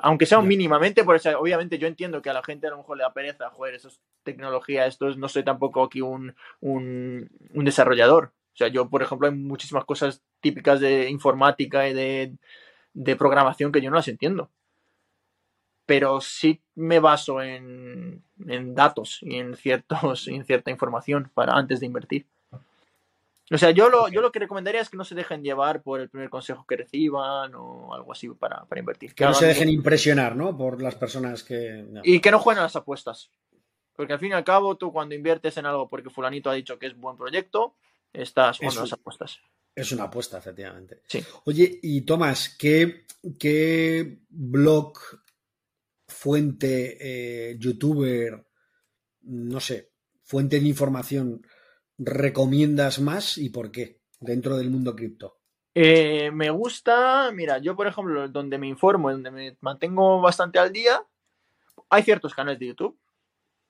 Aunque 0.00 0.26
sea 0.26 0.40
mínimamente, 0.40 1.04
por 1.04 1.14
eso, 1.16 1.38
obviamente 1.38 1.78
yo 1.78 1.86
entiendo 1.86 2.22
que 2.22 2.30
a 2.30 2.32
la 2.32 2.42
gente 2.42 2.66
a 2.66 2.70
lo 2.70 2.78
mejor 2.78 2.96
le 2.96 3.04
da 3.04 3.12
pereza, 3.12 3.50
joder, 3.50 3.74
eso 3.74 3.88
es 3.88 4.00
tecnología, 4.24 4.86
esto 4.86 5.08
es, 5.08 5.16
no 5.16 5.28
soy 5.28 5.44
tampoco 5.44 5.84
aquí 5.84 6.00
un, 6.00 6.34
un, 6.60 7.30
un 7.52 7.64
desarrollador. 7.64 8.32
O 8.54 8.56
sea, 8.56 8.68
yo, 8.68 8.88
por 8.88 9.02
ejemplo, 9.02 9.28
hay 9.28 9.34
muchísimas 9.34 9.84
cosas 9.84 10.22
típicas 10.40 10.80
de 10.80 11.10
informática 11.10 11.88
y 11.88 11.94
de, 11.94 12.36
de 12.94 13.16
programación 13.16 13.70
que 13.72 13.80
yo 13.80 13.90
no 13.90 13.96
las 13.96 14.08
entiendo. 14.08 14.50
Pero 15.86 16.20
sí 16.20 16.62
me 16.74 16.98
baso 16.98 17.42
en, 17.42 18.22
en 18.46 18.74
datos 18.74 19.18
y 19.22 19.36
en, 19.36 19.56
ciertos, 19.56 20.28
en 20.28 20.44
cierta 20.44 20.70
información 20.70 21.30
para 21.34 21.54
antes 21.54 21.80
de 21.80 21.86
invertir. 21.86 22.26
O 23.50 23.58
sea, 23.58 23.70
yo 23.72 23.90
lo, 23.90 24.08
yo 24.08 24.22
lo 24.22 24.32
que 24.32 24.38
recomendaría 24.38 24.80
es 24.80 24.88
que 24.88 24.96
no 24.96 25.04
se 25.04 25.14
dejen 25.14 25.42
llevar 25.42 25.82
por 25.82 26.00
el 26.00 26.08
primer 26.08 26.30
consejo 26.30 26.64
que 26.66 26.76
reciban 26.76 27.54
o 27.54 27.92
algo 27.92 28.12
así 28.12 28.28
para, 28.30 28.64
para 28.64 28.78
invertir. 28.78 29.14
Que 29.14 29.24
no 29.24 29.34
se 29.34 29.46
dejen 29.46 29.68
impresionar, 29.68 30.34
¿no? 30.34 30.56
Por 30.56 30.80
las 30.80 30.94
personas 30.94 31.42
que. 31.42 31.84
no. 31.86 32.00
y 32.02 32.20
que 32.20 32.30
no 32.30 32.38
jueguen 32.38 32.60
a 32.60 32.64
las 32.64 32.76
apuestas. 32.76 33.30
Porque 33.94 34.14
al 34.14 34.18
fin 34.18 34.30
y 34.30 34.34
al 34.34 34.44
cabo, 34.44 34.76
tú 34.76 34.92
cuando 34.92 35.14
inviertes 35.14 35.56
en 35.58 35.66
algo 35.66 35.88
porque 35.88 36.10
fulanito 36.10 36.50
ha 36.50 36.54
dicho 36.54 36.78
que 36.78 36.86
es 36.86 36.96
buen 36.96 37.16
proyecto, 37.16 37.74
estás 38.12 38.58
jugando 38.58 38.80
a 38.80 38.84
Eso. 38.84 38.94
las 38.94 39.00
apuestas. 39.00 39.40
Es 39.74 39.92
una 39.92 40.04
apuesta, 40.04 40.38
efectivamente. 40.38 41.02
Sí. 41.06 41.22
Oye, 41.44 41.80
y 41.82 42.02
Tomás, 42.02 42.48
¿qué, 42.48 43.04
qué 43.38 44.18
blog, 44.30 44.98
fuente, 46.24 46.96
eh, 47.02 47.58
youtuber, 47.58 48.46
no 49.24 49.60
sé, 49.60 49.90
fuente 50.22 50.58
de 50.58 50.66
información 50.66 51.42
recomiendas 51.98 52.98
más 52.98 53.36
y 53.36 53.50
por 53.50 53.70
qué 53.70 54.00
dentro 54.20 54.56
del 54.56 54.70
mundo 54.70 54.96
cripto? 54.96 55.36
Eh, 55.74 56.30
me 56.32 56.48
gusta, 56.48 57.30
mira, 57.30 57.58
yo 57.58 57.76
por 57.76 57.86
ejemplo, 57.88 58.26
donde 58.30 58.56
me 58.56 58.66
informo, 58.66 59.10
donde 59.12 59.30
me 59.30 59.58
mantengo 59.60 60.22
bastante 60.22 60.58
al 60.58 60.72
día, 60.72 61.06
hay 61.90 62.02
ciertos 62.02 62.32
canales 62.32 62.58
de 62.58 62.68
YouTube 62.68 62.98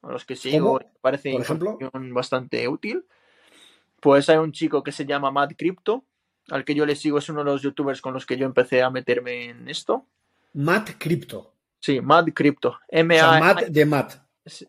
a 0.03 0.13
los 0.13 0.25
que 0.25 0.37
sigo 0.37 0.79
me 0.79 0.87
parece 1.01 1.33
Por 1.33 1.41
ejemplo. 1.41 1.71
información 1.73 2.15
bastante 2.15 2.69
útil. 2.69 3.05
Pues 4.01 4.29
hay 4.29 4.37
un 4.37 4.53
chico 4.53 4.85
que 4.85 4.93
se 4.93 5.07
llama 5.07 5.33
Mad 5.33 5.51
Crypto, 5.59 6.05
al 6.51 6.65
que 6.65 6.77
yo 6.77 6.87
le 6.87 6.95
sigo, 6.95 7.19
es 7.19 7.29
uno 7.31 7.41
de 7.41 7.47
los 7.47 7.63
youtubers 7.63 8.01
con 8.01 8.15
los 8.15 8.27
que 8.27 8.37
yo 8.37 8.47
empecé 8.47 8.81
a 8.81 8.91
meterme 8.91 9.47
en 9.47 9.69
esto. 9.69 10.07
Matt 10.53 10.91
Crypto. 10.99 11.54
Sí, 11.85 12.01
Mad 12.01 12.29
Crypto. 12.35 12.71
O 12.71 12.79
M 12.89 13.15
sea, 13.15 13.35
A 13.35 13.41
Matt 13.41 13.63
de 13.67 13.85
Matt. 13.85 14.15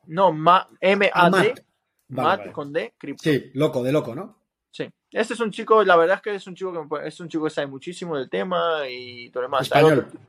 no, 0.07 0.33
Ma- 0.33 0.67
M 0.81 1.09
Ah, 1.13 1.27
A 1.27 1.29
D, 1.29 1.31
Matt. 1.31 1.59
Vale, 2.07 2.27
Mad 2.27 2.37
vale. 2.39 2.51
con 2.51 2.73
D, 2.73 2.93
Crypto. 2.97 3.23
Sí, 3.23 3.51
loco, 3.53 3.81
de 3.83 3.91
loco, 3.93 4.13
¿no? 4.13 4.37
Sí. 4.69 4.89
Este 5.11 5.33
es 5.33 5.39
un 5.39 5.49
chico, 5.49 5.81
la 5.85 5.95
verdad 5.95 6.17
es 6.17 6.21
que 6.21 6.35
es 6.35 6.45
un 6.45 6.55
chico 6.55 6.73
que 6.73 6.95
me 7.01 7.07
es 7.07 7.17
un 7.21 7.29
chico 7.29 7.45
que 7.45 7.49
sabe 7.51 7.67
muchísimo 7.67 8.17
del 8.17 8.29
tema 8.29 8.79
y 8.89 9.29
todo 9.29 9.43
lo 9.43 9.47
demás. 9.47 9.61
Español. 9.61 9.99
otro- 10.09 10.19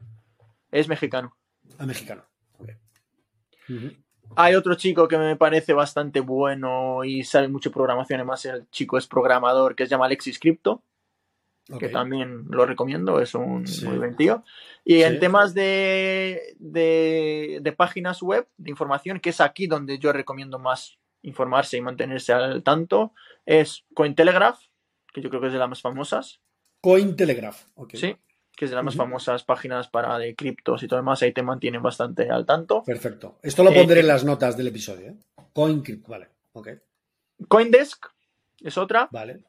es 0.70 0.86
mexicano. 0.86 1.36
A 1.78 1.86
mexicano. 1.86 2.22
Hay 4.36 4.54
otro 4.54 4.74
chico 4.76 5.08
que 5.08 5.18
me 5.18 5.34
parece 5.36 5.72
bastante 5.72 6.20
bueno 6.20 7.02
y 7.04 7.24
sabe 7.24 7.48
mucho 7.48 7.72
programación, 7.72 8.20
además 8.20 8.44
el 8.44 8.68
chico 8.70 8.96
es 8.98 9.06
programador, 9.08 9.74
que 9.74 9.86
se 9.86 9.90
llama 9.90 10.06
Alexis 10.06 10.38
Crypto, 10.38 10.82
que 11.78 11.88
también 11.88 12.44
lo 12.48 12.64
recomiendo, 12.64 13.20
es 13.20 13.34
un 13.34 13.66
Sí. 13.66 13.84
muy 13.86 13.98
buen 13.98 14.16
tío. 14.16 14.44
Y 14.84 14.96
Sí. 14.98 15.02
en 15.02 15.18
temas 15.18 15.52
de, 15.54 16.54
de, 16.58 17.58
de 17.60 17.72
páginas 17.72 18.22
web, 18.22 18.46
de 18.56 18.70
información, 18.70 19.18
que 19.20 19.30
es 19.30 19.40
aquí 19.40 19.66
donde 19.66 19.98
yo 19.98 20.12
recomiendo 20.12 20.58
más 20.58 20.98
informarse 21.22 21.76
y 21.76 21.80
mantenerse 21.80 22.32
al 22.32 22.62
tanto, 22.62 23.12
es 23.46 23.84
Cointelegraph, 23.94 24.60
que 25.12 25.20
yo 25.20 25.28
creo 25.28 25.40
que 25.40 25.48
es 25.48 25.52
de 25.52 25.58
las 25.58 25.68
más 25.68 25.82
famosas. 25.82 26.40
Cointelegraph. 26.80 27.64
ok. 27.74 27.94
Sí, 27.96 28.16
que 28.56 28.64
es 28.66 28.70
de 28.70 28.76
las 28.76 28.84
más 28.84 28.94
famosas 28.94 29.42
páginas 29.42 29.88
para 29.88 30.16
de 30.18 30.36
criptos 30.36 30.82
y 30.84 30.86
todo 30.88 31.00
demás, 31.00 31.20
ahí 31.22 31.32
te 31.32 31.42
mantienen 31.42 31.82
bastante 31.82 32.30
al 32.30 32.46
tanto. 32.46 32.84
Perfecto. 32.84 33.38
Esto 33.42 33.64
lo 33.64 33.70
Eh, 33.70 33.74
pondré 33.74 34.00
en 34.00 34.06
las 34.06 34.24
notas 34.24 34.56
del 34.56 34.68
episodio. 34.68 35.08
¿eh? 35.08 35.14
CoinCrypt, 35.52 36.06
vale. 36.06 36.28
Ok. 36.52 36.68
Coindesk 37.48 38.06
es 38.62 38.78
otra, 38.78 39.08
Vale. 39.10 39.42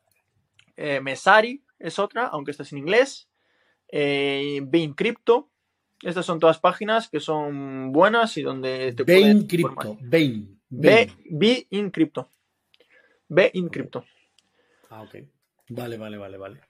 eh, 0.76 1.00
Mesari 1.00 1.62
es 1.80 2.00
otra, 2.00 2.28
aunque 2.28 2.52
esta 2.52 2.64
es 2.64 2.72
en 2.72 2.80
inglés, 2.80 3.28
eh, 3.90 4.60
Bain 4.64 4.94
Crypto, 4.94 5.50
estas 6.02 6.26
son 6.26 6.40
todas 6.40 6.60
páginas 6.60 7.10
que 7.10 7.20
son 7.20 7.92
buenas 7.92 8.38
y 8.38 8.44
donde 8.44 8.94
te 8.94 9.04
Bain 9.04 9.48
puedes 9.48 9.48
Crypto. 9.48 9.98
Bain. 10.02 10.60
Bain. 10.70 11.12
B 11.30 11.68
in 11.72 11.90
Crypto. 11.92 12.30
B 13.30 13.50
in 13.54 13.70
Crypto. 13.70 14.06
Ah, 14.90 15.02
ok. 15.02 15.16
Vale, 15.70 15.98
vale, 15.98 16.18
vale, 16.18 16.38
vale. 16.38 16.62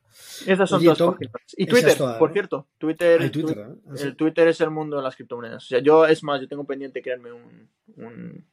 Estas 0.48 0.70
son 0.70 0.80
Oye, 0.80 0.94
todas 0.96 1.16
páginas. 1.16 1.34
Y 1.56 1.66
Twitter, 1.68 1.96
por 2.18 2.34
cierto, 2.34 2.68
Twitter, 2.78 3.22
Hay 3.22 3.30
Twitter, 3.30 3.58
¿eh? 3.60 3.76
Ah, 3.88 3.92
sí. 3.96 4.04
el 4.06 4.16
Twitter 4.16 4.48
es 4.48 4.62
el 4.62 4.72
mundo 4.72 4.98
de 4.98 5.04
las 5.04 5.16
criptomonedas. 5.16 5.64
O 5.64 5.68
sea, 5.68 5.80
yo, 5.80 6.06
es 6.08 6.24
más, 6.24 6.42
yo 6.42 6.48
tengo 6.48 6.64
pendiente 6.64 7.02
crearme 7.02 7.32
un, 7.32 7.70
un- 7.98 8.46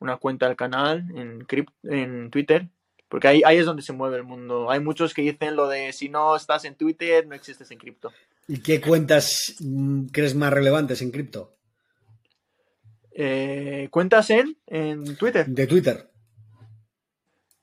una 0.00 0.16
cuenta 0.16 0.46
del 0.48 0.56
canal 0.56 1.04
en, 1.14 1.46
en 1.84 2.30
Twitter, 2.30 2.68
porque 3.12 3.28
ahí, 3.28 3.42
ahí 3.44 3.58
es 3.58 3.66
donde 3.66 3.82
se 3.82 3.92
mueve 3.92 4.16
el 4.16 4.22
mundo. 4.22 4.70
Hay 4.70 4.80
muchos 4.80 5.12
que 5.12 5.20
dicen 5.20 5.54
lo 5.54 5.68
de 5.68 5.92
si 5.92 6.08
no 6.08 6.34
estás 6.34 6.64
en 6.64 6.76
Twitter, 6.76 7.26
no 7.26 7.34
existes 7.34 7.70
en 7.70 7.76
cripto. 7.76 8.10
¿Y 8.48 8.62
qué 8.62 8.80
cuentas 8.80 9.54
mm, 9.60 10.06
crees 10.06 10.34
más 10.34 10.50
relevantes 10.50 11.02
en 11.02 11.10
cripto? 11.10 11.54
Eh, 13.10 13.88
¿Cuentas 13.90 14.30
en, 14.30 14.56
en 14.66 15.14
Twitter? 15.18 15.44
De 15.46 15.66
Twitter. 15.66 16.08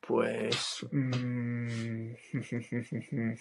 Pues... 0.02 0.86
mm, 0.91 2.12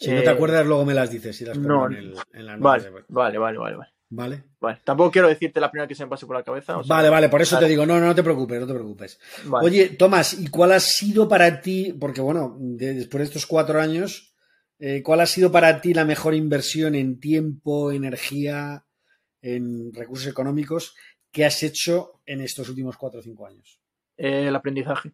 Si 0.00 0.10
no 0.12 0.20
te 0.20 0.26
Eh, 0.26 0.28
acuerdas, 0.28 0.64
luego 0.64 0.84
me 0.84 0.94
las 0.94 1.10
dices 1.10 1.40
y 1.40 1.44
las 1.46 1.58
pongo 1.58 1.68
no. 1.68 1.86
en, 1.88 1.94
el, 1.94 2.14
en 2.32 2.46
la 2.46 2.56
vale, 2.58 2.90
vale, 3.08 3.38
vale, 3.38 3.58
vale. 3.58 3.92
Vale. 4.10 4.44
Vale, 4.60 4.80
tampoco 4.84 5.10
quiero 5.10 5.28
decirte 5.28 5.60
la 5.60 5.70
primera 5.70 5.86
que 5.86 5.94
se 5.94 6.04
me 6.04 6.08
pase 6.10 6.26
por 6.26 6.34
la 6.36 6.42
cabeza. 6.42 6.78
o 6.78 6.82
sea, 6.84 6.96
Vale, 6.96 7.10
vale, 7.10 7.28
por 7.28 7.42
eso 7.42 7.56
vale. 7.56 7.66
te 7.66 7.70
digo, 7.70 7.84
no, 7.86 8.00
no, 8.00 8.14
te 8.14 8.22
preocupes, 8.22 8.58
no 8.60 8.66
te 8.66 8.72
preocupes. 8.74 9.20
vale. 9.44 9.66
Oye, 9.66 9.88
Tomás, 9.90 10.34
¿y 10.38 10.48
cuál 10.48 10.72
ha 10.72 10.80
sido 10.80 11.28
para 11.28 11.60
ti, 11.60 11.92
porque 11.98 12.20
bueno, 12.20 12.56
de- 12.58 12.94
después 12.94 13.20
de 13.20 13.24
estos 13.26 13.46
cuatro 13.46 13.80
años, 13.80 14.34
eh, 14.78 15.02
cuál 15.02 15.20
ha 15.20 15.26
sido 15.26 15.52
para 15.52 15.80
ti 15.80 15.92
la 15.92 16.04
mejor 16.04 16.34
inversión 16.34 16.94
en 16.94 17.20
tiempo, 17.20 17.92
energía, 17.92 18.84
en 19.42 19.92
recursos 19.92 20.26
económicos 20.26 20.94
que 21.30 21.44
has 21.44 21.62
hecho 21.62 22.22
en 22.26 22.40
estos 22.40 22.68
últimos 22.70 22.96
cuatro 22.96 23.20
o 23.20 23.22
cinco 23.22 23.46
años? 23.46 23.78
Eh, 24.16 24.46
el 24.48 24.56
aprendizaje, 24.56 25.12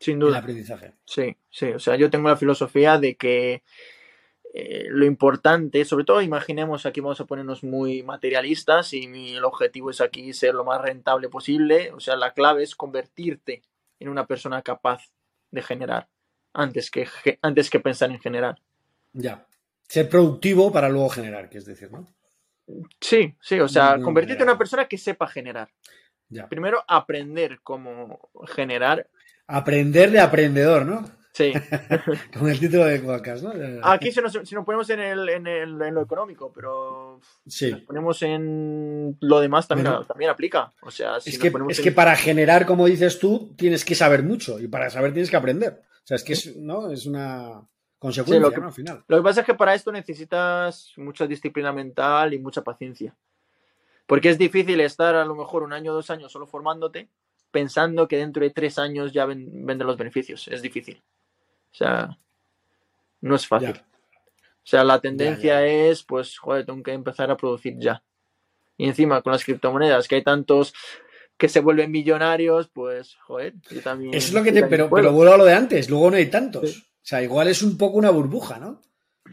sin 0.00 0.14
El 0.14 0.20
duda. 0.20 0.38
aprendizaje. 0.38 0.94
Sí, 1.04 1.36
sí, 1.50 1.66
o 1.66 1.78
sea, 1.78 1.96
yo 1.96 2.08
tengo 2.10 2.28
la 2.30 2.36
filosofía 2.36 2.98
de 2.98 3.16
que 3.16 3.62
eh, 4.56 4.86
lo 4.88 5.04
importante, 5.04 5.84
sobre 5.84 6.04
todo 6.04 6.22
imaginemos 6.22 6.86
aquí 6.86 7.00
vamos 7.00 7.20
a 7.20 7.24
ponernos 7.24 7.64
muy 7.64 8.04
materialistas 8.04 8.92
y 8.92 9.08
mi, 9.08 9.34
el 9.34 9.44
objetivo 9.44 9.90
es 9.90 10.00
aquí 10.00 10.32
ser 10.32 10.54
lo 10.54 10.64
más 10.64 10.80
rentable 10.80 11.28
posible, 11.28 11.90
o 11.90 11.98
sea, 11.98 12.14
la 12.14 12.34
clave 12.34 12.62
es 12.62 12.76
convertirte 12.76 13.62
en 13.98 14.08
una 14.08 14.28
persona 14.28 14.62
capaz 14.62 15.10
de 15.50 15.60
generar 15.60 16.06
antes 16.52 16.88
que, 16.92 17.08
antes 17.42 17.68
que 17.68 17.80
pensar 17.80 18.12
en 18.12 18.20
generar. 18.20 18.60
Ya. 19.12 19.44
Ser 19.88 20.08
productivo 20.08 20.70
para 20.70 20.88
luego 20.88 21.08
generar, 21.08 21.50
que 21.50 21.58
es 21.58 21.64
decir, 21.64 21.90
¿no? 21.90 22.06
Sí, 23.00 23.34
sí, 23.40 23.58
o 23.58 23.66
sea, 23.66 23.96
Muy 23.96 24.04
convertirte 24.04 24.44
en 24.44 24.50
una 24.50 24.58
persona 24.58 24.86
que 24.86 24.98
sepa 24.98 25.26
generar. 25.26 25.68
Ya. 26.28 26.48
Primero, 26.48 26.84
aprender 26.86 27.58
cómo 27.60 28.30
generar. 28.54 29.08
Aprender 29.48 30.12
de 30.12 30.20
aprendedor, 30.20 30.86
¿no? 30.86 31.04
Sí, 31.36 31.52
Como 32.32 32.46
el 32.48 32.60
título 32.60 32.84
de 32.84 33.00
podcast, 33.00 33.42
¿no? 33.42 33.52
aquí 33.82 34.12
si 34.12 34.20
nos, 34.20 34.32
si 34.44 34.54
nos 34.54 34.64
ponemos 34.64 34.88
en, 34.90 35.00
el, 35.00 35.28
en, 35.28 35.46
el- 35.48 35.82
en 35.82 35.92
lo 35.94 36.02
económico, 36.02 36.52
pero 36.54 37.20
si 37.44 37.72
nos 37.72 37.80
ponemos 37.80 38.22
en 38.22 39.16
lo 39.20 39.40
demás 39.40 39.66
también, 39.66 39.90
Bueno. 39.90 40.04
también 40.06 40.30
aplica. 40.30 40.72
O 40.82 40.92
sea, 40.92 41.18
si 41.20 41.30
Es 41.30 41.38
que, 41.40 41.48
es 41.68 41.78
en- 41.78 41.84
que 41.84 41.90
para 41.90 42.14
generar, 42.14 42.66
como 42.66 42.86
dices 42.86 43.18
tú, 43.18 43.52
tienes 43.56 43.84
que 43.84 43.96
saber 43.96 44.22
mucho 44.22 44.60
y 44.60 44.68
para 44.68 44.90
saber 44.90 45.12
tienes 45.12 45.28
que 45.28 45.36
aprender. 45.36 45.82
O 46.04 46.06
sea, 46.06 46.14
es 46.14 46.22
que 46.22 46.34
es, 46.34 46.54
¿no? 46.56 46.88
es 46.92 47.04
una 47.04 47.62
consecuencia, 47.98 48.36
Sí, 48.38 48.40
lo 48.40 48.50
que- 48.52 48.60
¿no? 48.60 48.66
Al 48.68 48.72
final. 48.72 49.04
Lo 49.08 49.16
que 49.16 49.22
pasa 49.24 49.40
es 49.40 49.46
que 49.46 49.54
para 49.54 49.74
esto 49.74 49.90
necesitas 49.90 50.92
mucha 50.98 51.26
disciplina 51.26 51.72
mental 51.72 52.32
y 52.32 52.38
mucha 52.38 52.62
paciencia. 52.62 53.12
Porque 54.06 54.28
es 54.28 54.38
difícil 54.38 54.78
estar 54.80 55.16
a 55.16 55.24
lo 55.24 55.34
mejor 55.34 55.64
un 55.64 55.72
año 55.72 55.90
o 55.90 55.94
dos 55.96 56.10
años 56.10 56.30
solo 56.30 56.46
formándote 56.46 57.08
pensando 57.50 58.06
que 58.06 58.18
dentro 58.18 58.42
de 58.44 58.50
tres 58.50 58.78
años 58.78 59.12
ya 59.12 59.26
ven- 59.26 59.66
vendrán 59.66 59.88
los 59.88 59.96
beneficios. 59.96 60.46
Es 60.48 60.62
difícil. 60.62 61.02
O 61.74 61.76
sea, 61.76 62.16
no 63.20 63.34
es 63.34 63.46
fácil. 63.48 63.74
Ya. 63.74 63.80
O 63.82 64.66
sea, 64.66 64.84
la 64.84 65.00
tendencia 65.00 65.60
ya. 65.60 65.66
es, 65.66 66.04
pues, 66.04 66.38
joder, 66.38 66.64
tengo 66.64 66.82
que 66.82 66.92
empezar 66.92 67.30
a 67.32 67.36
producir 67.36 67.74
ya. 67.78 68.02
Y 68.76 68.86
encima 68.86 69.20
con 69.22 69.32
las 69.32 69.44
criptomonedas, 69.44 70.06
que 70.06 70.14
hay 70.14 70.22
tantos 70.22 70.72
que 71.36 71.48
se 71.48 71.58
vuelven 71.60 71.90
millonarios, 71.90 72.68
pues, 72.68 73.16
joder, 73.16 73.54
yo 73.70 73.82
también. 73.82 74.14
Eso 74.14 74.28
es 74.28 74.34
lo 74.34 74.44
que 74.44 74.52
te. 74.52 74.62
Pero, 74.66 74.88
vuelvo 74.88 75.32
a 75.32 75.36
lo 75.36 75.44
de 75.44 75.52
antes, 75.52 75.90
luego 75.90 76.12
no 76.12 76.16
hay 76.16 76.26
tantos. 76.26 76.70
Sí. 76.70 76.80
O 76.80 77.06
sea, 77.06 77.22
igual 77.22 77.48
es 77.48 77.60
un 77.62 77.76
poco 77.76 77.98
una 77.98 78.10
burbuja, 78.10 78.58
¿no? 78.58 78.80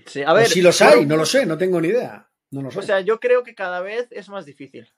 Sí, 0.07 0.23
a 0.23 0.33
ver, 0.33 0.47
o 0.47 0.49
si 0.49 0.61
los 0.61 0.81
hay, 0.81 1.05
no 1.05 1.15
lo 1.15 1.25
sé, 1.25 1.45
no 1.45 1.57
tengo 1.57 1.79
ni 1.79 1.89
idea. 1.89 2.27
No 2.49 2.63
lo 2.63 2.71
sé. 2.71 2.79
O 2.79 2.81
sea, 2.81 3.01
yo 3.01 3.19
creo 3.19 3.43
que 3.43 3.53
cada 3.53 3.81
vez 3.81 4.07
es 4.11 4.29
más 4.29 4.45
difícil. 4.45 4.89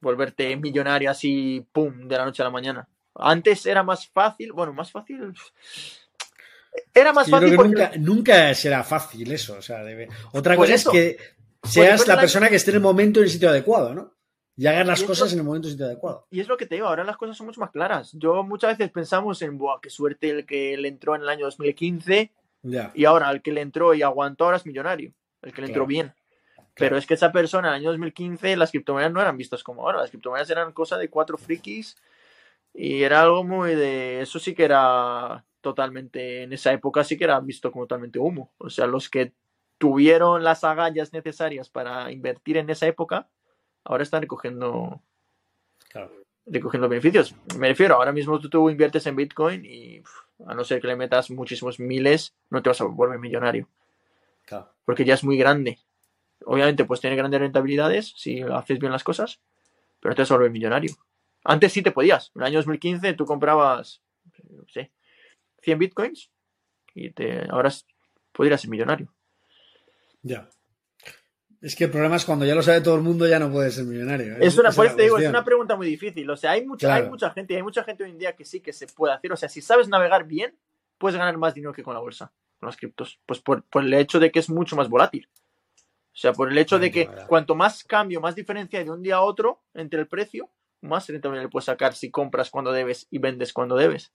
volverte 0.00 0.54
millonario 0.56 1.10
así, 1.10 1.66
pum, 1.72 2.06
de 2.06 2.16
la 2.18 2.26
noche 2.26 2.42
a 2.42 2.44
la 2.44 2.50
mañana. 2.50 2.88
Antes 3.14 3.64
era 3.64 3.82
más 3.82 4.06
fácil, 4.06 4.52
bueno, 4.52 4.74
más 4.74 4.92
fácil. 4.92 5.34
Era 6.92 7.12
más 7.12 7.28
fácil. 7.28 7.54
Porque... 7.54 7.70
Nunca, 7.70 7.92
nunca, 7.98 8.54
será 8.54 8.82
fácil 8.82 9.30
eso. 9.32 9.56
O 9.58 9.62
sea, 9.62 9.82
debe... 9.82 10.08
Otra 10.32 10.56
pues 10.56 10.70
cosa 10.70 10.74
eso. 10.74 10.90
es 10.90 10.96
que 10.96 11.18
pues 11.60 11.72
seas 11.72 12.00
pues 12.00 12.08
la 12.08 12.20
persona 12.20 12.48
que 12.48 12.56
esté 12.56 12.70
en 12.70 12.76
el 12.76 12.82
momento 12.82 13.20
en 13.20 13.24
el 13.24 13.30
sitio 13.30 13.48
adecuado, 13.48 13.94
¿no? 13.94 14.12
Y 14.56 14.66
hagas 14.66 14.86
las 14.86 15.02
y 15.02 15.06
cosas 15.06 15.32
en 15.32 15.38
el 15.38 15.44
momento 15.44 15.66
y 15.66 15.72
sitio 15.72 15.86
adecuado. 15.86 16.26
Y 16.30 16.40
es 16.40 16.46
lo 16.46 16.56
que 16.56 16.66
te 16.66 16.76
digo, 16.76 16.86
ahora 16.86 17.04
las 17.04 17.16
cosas 17.16 17.36
son 17.36 17.46
mucho 17.46 17.60
más 17.60 17.70
claras. 17.70 18.12
Yo 18.12 18.42
muchas 18.44 18.76
veces 18.76 18.92
pensamos 18.92 19.42
en, 19.42 19.58
Buah, 19.58 19.80
qué 19.80 19.90
suerte 19.90 20.30
el 20.30 20.46
que 20.46 20.76
le 20.76 20.88
entró 20.88 21.16
en 21.16 21.22
el 21.22 21.28
año 21.28 21.46
2015 21.46 22.30
ya. 22.62 22.92
y 22.94 23.04
ahora 23.04 23.30
el 23.30 23.42
que 23.42 23.52
le 23.52 23.62
entró 23.62 23.94
y 23.94 24.02
aguantó 24.02 24.44
ahora 24.44 24.58
es 24.58 24.66
millonario, 24.66 25.12
el 25.42 25.52
que 25.52 25.62
le 25.62 25.68
entró 25.68 25.86
bien. 25.86 26.08
Claro. 26.54 26.68
Pero 26.76 26.98
es 26.98 27.06
que 27.06 27.14
esa 27.14 27.32
persona 27.32 27.68
en 27.68 27.74
el 27.74 27.80
año 27.80 27.90
2015 27.90 28.56
las 28.56 28.70
criptomonedas 28.70 29.12
no 29.12 29.20
eran 29.20 29.36
vistas 29.36 29.62
como 29.62 29.82
ahora, 29.82 30.00
las 30.00 30.10
criptomonedas 30.10 30.50
eran 30.50 30.72
cosa 30.72 30.98
de 30.98 31.08
cuatro 31.08 31.36
frikis 31.36 31.96
y 32.72 33.02
era 33.02 33.22
algo 33.22 33.44
muy 33.44 33.74
de... 33.74 34.20
Eso 34.20 34.38
sí 34.38 34.54
que 34.54 34.64
era 34.64 35.44
totalmente, 35.64 36.42
en 36.42 36.52
esa 36.52 36.72
época 36.72 37.02
sí 37.02 37.16
que 37.16 37.24
era 37.24 37.40
visto 37.40 37.72
como 37.72 37.86
totalmente 37.86 38.18
humo. 38.18 38.52
O 38.58 38.68
sea, 38.68 38.86
los 38.86 39.08
que 39.08 39.32
tuvieron 39.78 40.44
las 40.44 40.62
agallas 40.62 41.14
necesarias 41.14 41.70
para 41.70 42.12
invertir 42.12 42.58
en 42.58 42.68
esa 42.68 42.86
época, 42.86 43.28
ahora 43.82 44.02
están 44.02 44.20
recogiendo, 44.20 45.00
claro. 45.88 46.12
recogiendo 46.44 46.86
beneficios. 46.86 47.34
Me 47.58 47.68
refiero, 47.68 47.94
ahora 47.94 48.12
mismo 48.12 48.38
tú, 48.38 48.50
tú 48.50 48.68
inviertes 48.68 49.06
en 49.06 49.16
Bitcoin 49.16 49.64
y 49.64 50.02
a 50.46 50.54
no 50.54 50.64
ser 50.64 50.82
que 50.82 50.86
le 50.86 50.96
metas 50.96 51.30
muchísimos 51.30 51.80
miles, 51.80 52.34
no 52.50 52.62
te 52.62 52.68
vas 52.68 52.82
a 52.82 52.84
volver 52.84 53.18
millonario. 53.18 53.66
Claro. 54.44 54.68
Porque 54.84 55.06
ya 55.06 55.14
es 55.14 55.24
muy 55.24 55.38
grande. 55.38 55.78
Obviamente, 56.44 56.84
pues 56.84 57.00
tiene 57.00 57.16
grandes 57.16 57.40
rentabilidades 57.40 58.12
si 58.16 58.42
haces 58.42 58.78
bien 58.78 58.92
las 58.92 59.02
cosas, 59.02 59.40
pero 59.98 60.10
no 60.10 60.16
te 60.16 60.22
vas 60.22 60.30
a 60.30 60.34
volver 60.34 60.50
millonario. 60.50 60.94
Antes 61.42 61.72
sí 61.72 61.80
te 61.80 61.90
podías. 61.90 62.32
En 62.34 62.42
el 62.42 62.48
año 62.48 62.58
2015 62.58 63.14
tú 63.14 63.24
comprabas, 63.24 64.02
no 64.50 64.64
sé, 64.68 64.90
100 65.64 65.78
bitcoins 65.78 66.30
y 66.94 67.10
te, 67.10 67.48
ahora 67.50 67.72
podrías 68.32 68.60
ser 68.60 68.70
millonario. 68.70 69.12
Ya. 70.22 70.48
Es 71.60 71.74
que 71.74 71.84
el 71.84 71.90
problema 71.90 72.16
es 72.16 72.24
cuando 72.26 72.44
ya 72.44 72.54
lo 72.54 72.62
sabe 72.62 72.82
todo 72.82 72.94
el 72.94 73.00
mundo, 73.00 73.26
ya 73.26 73.38
no 73.38 73.50
puedes 73.50 73.74
ser 73.74 73.84
millonario. 73.84 74.36
Es, 74.38 74.58
una, 74.58 74.70
pues 74.70 74.94
te 74.94 75.04
digo, 75.04 75.18
es 75.18 75.28
una 75.28 75.44
pregunta 75.44 75.76
muy 75.76 75.86
difícil. 75.86 76.28
O 76.28 76.36
sea, 76.36 76.52
hay 76.52 76.66
mucha, 76.66 76.88
claro. 76.88 77.04
hay 77.04 77.10
mucha 77.10 77.30
gente, 77.30 77.56
hay 77.56 77.62
mucha 77.62 77.82
gente 77.84 78.04
hoy 78.04 78.10
en 78.10 78.18
día 78.18 78.36
que 78.36 78.44
sí 78.44 78.60
que 78.60 78.72
se 78.72 78.86
puede 78.86 79.14
hacer. 79.14 79.32
O 79.32 79.36
sea, 79.36 79.48
si 79.48 79.62
sabes 79.62 79.88
navegar 79.88 80.26
bien, 80.26 80.54
puedes 80.98 81.16
ganar 81.16 81.38
más 81.38 81.54
dinero 81.54 81.72
que 81.72 81.82
con 81.82 81.94
la 81.94 82.00
bolsa, 82.00 82.32
con 82.60 82.66
las 82.66 82.76
criptos. 82.76 83.18
Pues 83.24 83.40
por, 83.40 83.64
por 83.64 83.82
el 83.82 83.94
hecho 83.94 84.20
de 84.20 84.30
que 84.30 84.40
es 84.40 84.50
mucho 84.50 84.76
más 84.76 84.90
volátil. 84.90 85.28
O 86.14 86.16
sea, 86.16 86.32
por 86.32 86.52
el 86.52 86.58
hecho 86.58 86.78
de 86.78 86.90
que 86.90 87.08
cuanto 87.26 87.54
más 87.54 87.82
cambio, 87.82 88.20
más 88.20 88.34
diferencia 88.34 88.84
de 88.84 88.90
un 88.90 89.02
día 89.02 89.16
a 89.16 89.22
otro 89.22 89.62
entre 89.72 90.00
el 90.00 90.06
precio, 90.06 90.50
más 90.82 91.08
rentable 91.08 91.40
le 91.40 91.48
puedes 91.48 91.64
sacar 91.64 91.94
si 91.94 92.10
compras 92.10 92.50
cuando 92.50 92.72
debes 92.72 93.08
y 93.10 93.18
vendes 93.18 93.52
cuando 93.52 93.74
debes. 93.74 94.12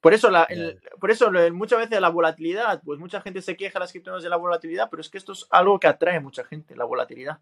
Por 0.00 0.14
eso, 0.14 0.30
la, 0.30 0.44
el, 0.44 0.80
por 1.00 1.10
eso 1.10 1.30
muchas 1.52 1.80
veces 1.80 2.00
la 2.00 2.08
volatilidad, 2.08 2.80
pues 2.84 3.00
mucha 3.00 3.20
gente 3.20 3.42
se 3.42 3.56
queja 3.56 3.80
las 3.80 3.90
criptomonedas 3.90 4.22
de 4.22 4.30
la 4.30 4.36
volatilidad, 4.36 4.88
pero 4.90 5.00
es 5.00 5.08
que 5.10 5.18
esto 5.18 5.32
es 5.32 5.46
algo 5.50 5.80
que 5.80 5.88
atrae 5.88 6.16
a 6.16 6.20
mucha 6.20 6.44
gente, 6.44 6.76
la 6.76 6.84
volatilidad. 6.84 7.40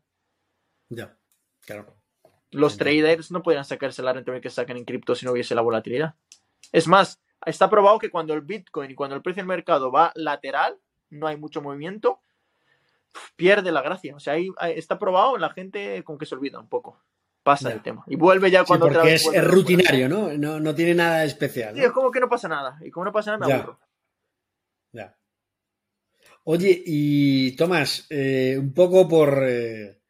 Ya, 0.88 1.14
claro. 1.60 1.94
Los 2.50 2.74
Entiendo. 2.74 3.06
traders 3.06 3.30
no 3.30 3.42
podrían 3.42 3.64
sacarse 3.64 4.02
la 4.02 4.14
rentabilidad 4.14 4.42
que 4.42 4.50
sacan 4.50 4.78
en 4.78 4.84
cripto 4.84 5.14
si 5.14 5.26
no 5.26 5.32
hubiese 5.32 5.54
la 5.54 5.60
volatilidad. 5.60 6.14
Es 6.72 6.88
más, 6.88 7.20
está 7.44 7.68
probado 7.68 7.98
que 7.98 8.10
cuando 8.10 8.32
el 8.32 8.40
Bitcoin 8.40 8.90
y 8.90 8.94
cuando 8.94 9.16
el 9.16 9.22
precio 9.22 9.42
del 9.42 9.48
mercado 9.48 9.92
va 9.92 10.12
lateral, 10.14 10.78
no 11.10 11.26
hay 11.26 11.36
mucho 11.36 11.60
movimiento, 11.60 12.20
pierde 13.36 13.70
la 13.70 13.82
gracia. 13.82 14.16
O 14.16 14.20
sea, 14.20 14.34
ahí 14.34 14.48
está 14.74 14.98
probado, 14.98 15.36
la 15.36 15.50
gente 15.50 16.02
con 16.04 16.16
que 16.16 16.24
se 16.24 16.34
olvida 16.34 16.58
un 16.58 16.68
poco 16.68 17.02
pasa 17.46 17.68
Ya. 17.68 17.76
el 17.76 17.82
tema. 17.82 18.02
Y 18.08 18.16
vuelve 18.16 18.50
ya 18.50 18.64
cuando 18.64 18.86
Sí, 18.86 18.94
porque 18.94 18.98
otra 18.98 19.10
vez 19.12 19.26
es, 19.32 19.44
rutinario, 19.44 20.08
¿no? 20.08 20.32
¿no? 20.36 20.58
No 20.58 20.74
tiene 20.74 20.94
nada 20.96 21.24
especial. 21.24 21.78
Es 21.78 21.92
como 21.92 22.10
que 22.10 22.18
no 22.18 22.28
pasa 22.28 22.48
nada. 22.48 22.76
Y 22.84 22.90
como 22.90 23.04
no 23.06 23.12
pasa 23.12 23.30
nada, 23.30 23.46
me 23.46 23.48
Ya. 23.52 23.58
aburro. 23.62 23.78
Ya. 24.92 25.16
Oye, 26.44 26.82
y 26.84 27.54
Tomás, 27.56 28.06
eh, 28.10 28.56
un 28.58 28.74
poco 28.74 29.06
por, 29.08 29.44
eh, 29.46 30.00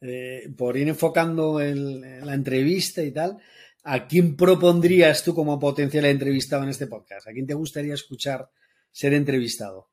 eh, 0.00 0.48
por 0.56 0.76
ir 0.78 0.88
enfocando 0.88 1.60
el- 1.60 2.00
la 2.24 2.32
entrevista 2.34 3.02
y 3.02 3.12
tal, 3.12 3.36
¿a 3.84 4.06
quién 4.06 4.36
propondrías 4.36 5.22
tú 5.22 5.34
como 5.34 5.58
potencial 5.58 6.06
entrevistado 6.06 6.62
en 6.64 6.70
este 6.70 6.86
podcast? 6.86 7.28
¿A 7.28 7.32
quién 7.32 7.46
te 7.46 7.54
gustaría 7.54 7.92
escuchar 7.94 8.48
ser 8.90 9.12
entrevistado? 9.14 9.90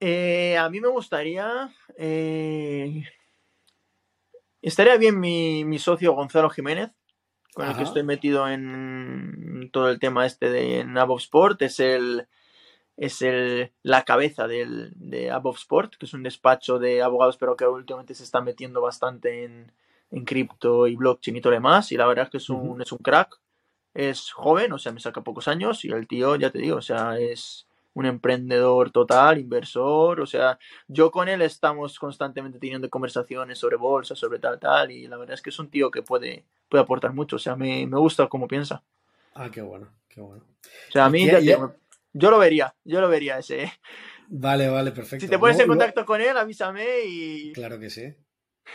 A 0.00 0.68
mí 0.70 0.80
me 0.80 0.88
gustaría. 0.88 1.70
Estaría 4.68 4.96
bien 4.96 5.20
mi, 5.20 5.64
mi 5.64 5.78
socio 5.78 6.12
Gonzalo 6.14 6.50
Jiménez, 6.50 6.90
con 7.54 7.68
el 7.68 7.76
que 7.76 7.84
estoy 7.84 8.02
metido 8.02 8.48
en 8.48 9.70
todo 9.72 9.88
el 9.90 9.98
tema 9.98 10.26
este 10.26 10.50
de 10.50 10.84
Above 10.96 11.22
Sport. 11.22 11.62
Es 11.62 11.80
el. 11.80 12.26
Es 12.96 13.22
el, 13.22 13.72
la 13.82 14.04
cabeza 14.04 14.46
del, 14.46 14.92
de 14.94 15.32
Above 15.32 15.58
Sport, 15.58 15.96
que 15.96 16.06
es 16.06 16.14
un 16.14 16.22
despacho 16.22 16.78
de 16.78 17.02
abogados, 17.02 17.36
pero 17.36 17.56
que 17.56 17.66
últimamente 17.66 18.14
se 18.14 18.22
está 18.22 18.40
metiendo 18.40 18.80
bastante 18.80 19.44
en, 19.44 19.72
en 20.12 20.24
cripto 20.24 20.86
y 20.86 20.94
blockchain 20.94 21.36
y 21.36 21.40
todo 21.40 21.50
lo 21.50 21.56
demás. 21.56 21.90
Y 21.90 21.96
la 21.96 22.06
verdad 22.06 22.26
es 22.26 22.30
que 22.30 22.36
es 22.36 22.48
un, 22.50 22.80
es 22.80 22.92
un 22.92 22.98
crack. 22.98 23.40
Es 23.94 24.30
joven, 24.30 24.72
o 24.72 24.78
sea, 24.78 24.92
me 24.92 25.00
saca 25.00 25.22
pocos 25.22 25.48
años. 25.48 25.84
Y 25.84 25.90
el 25.90 26.06
tío, 26.06 26.36
ya 26.36 26.50
te 26.50 26.60
digo, 26.60 26.76
o 26.76 26.82
sea, 26.82 27.18
es 27.18 27.66
un 27.94 28.06
emprendedor 28.06 28.90
total, 28.90 29.38
inversor. 29.38 30.20
O 30.20 30.26
sea, 30.26 30.58
yo 30.88 31.10
con 31.10 31.28
él 31.28 31.42
estamos 31.42 31.98
constantemente 31.98 32.58
teniendo 32.58 32.90
conversaciones 32.90 33.58
sobre 33.58 33.76
bolsa, 33.76 34.14
sobre 34.14 34.38
tal, 34.38 34.58
tal. 34.58 34.90
Y 34.90 35.06
la 35.08 35.16
verdad 35.16 35.34
es 35.34 35.42
que 35.42 35.50
es 35.50 35.58
un 35.58 35.70
tío 35.70 35.90
que 35.90 36.02
puede, 36.02 36.44
puede 36.68 36.82
aportar 36.82 37.12
mucho. 37.12 37.36
O 37.36 37.38
sea, 37.38 37.56
me, 37.56 37.86
me 37.86 37.98
gusta 37.98 38.26
cómo 38.28 38.46
piensa. 38.48 38.82
Ah, 39.34 39.50
qué 39.50 39.62
bueno, 39.62 39.88
qué 40.08 40.20
bueno. 40.20 40.44
O 40.88 40.92
sea, 40.92 41.06
a 41.06 41.10
mí, 41.10 41.22
¿Y 41.22 41.26
qué- 41.26 41.32
ya 41.32 41.38
te 41.38 41.44
y- 41.44 41.48
digo, 41.48 41.74
yo 42.12 42.30
lo 42.30 42.38
vería, 42.38 42.74
yo 42.84 43.00
lo 43.00 43.08
vería 43.08 43.38
ese. 43.38 43.72
Vale, 44.28 44.68
vale, 44.68 44.90
perfecto. 44.92 45.26
Si 45.26 45.30
te 45.30 45.38
pones 45.38 45.56
No, 45.56 45.62
en 45.62 45.68
no- 45.68 45.72
contacto 45.74 46.04
con 46.04 46.20
él, 46.20 46.36
avísame 46.36 46.84
y. 47.06 47.52
Claro 47.52 47.78
que 47.78 47.90
sí. 47.90 48.14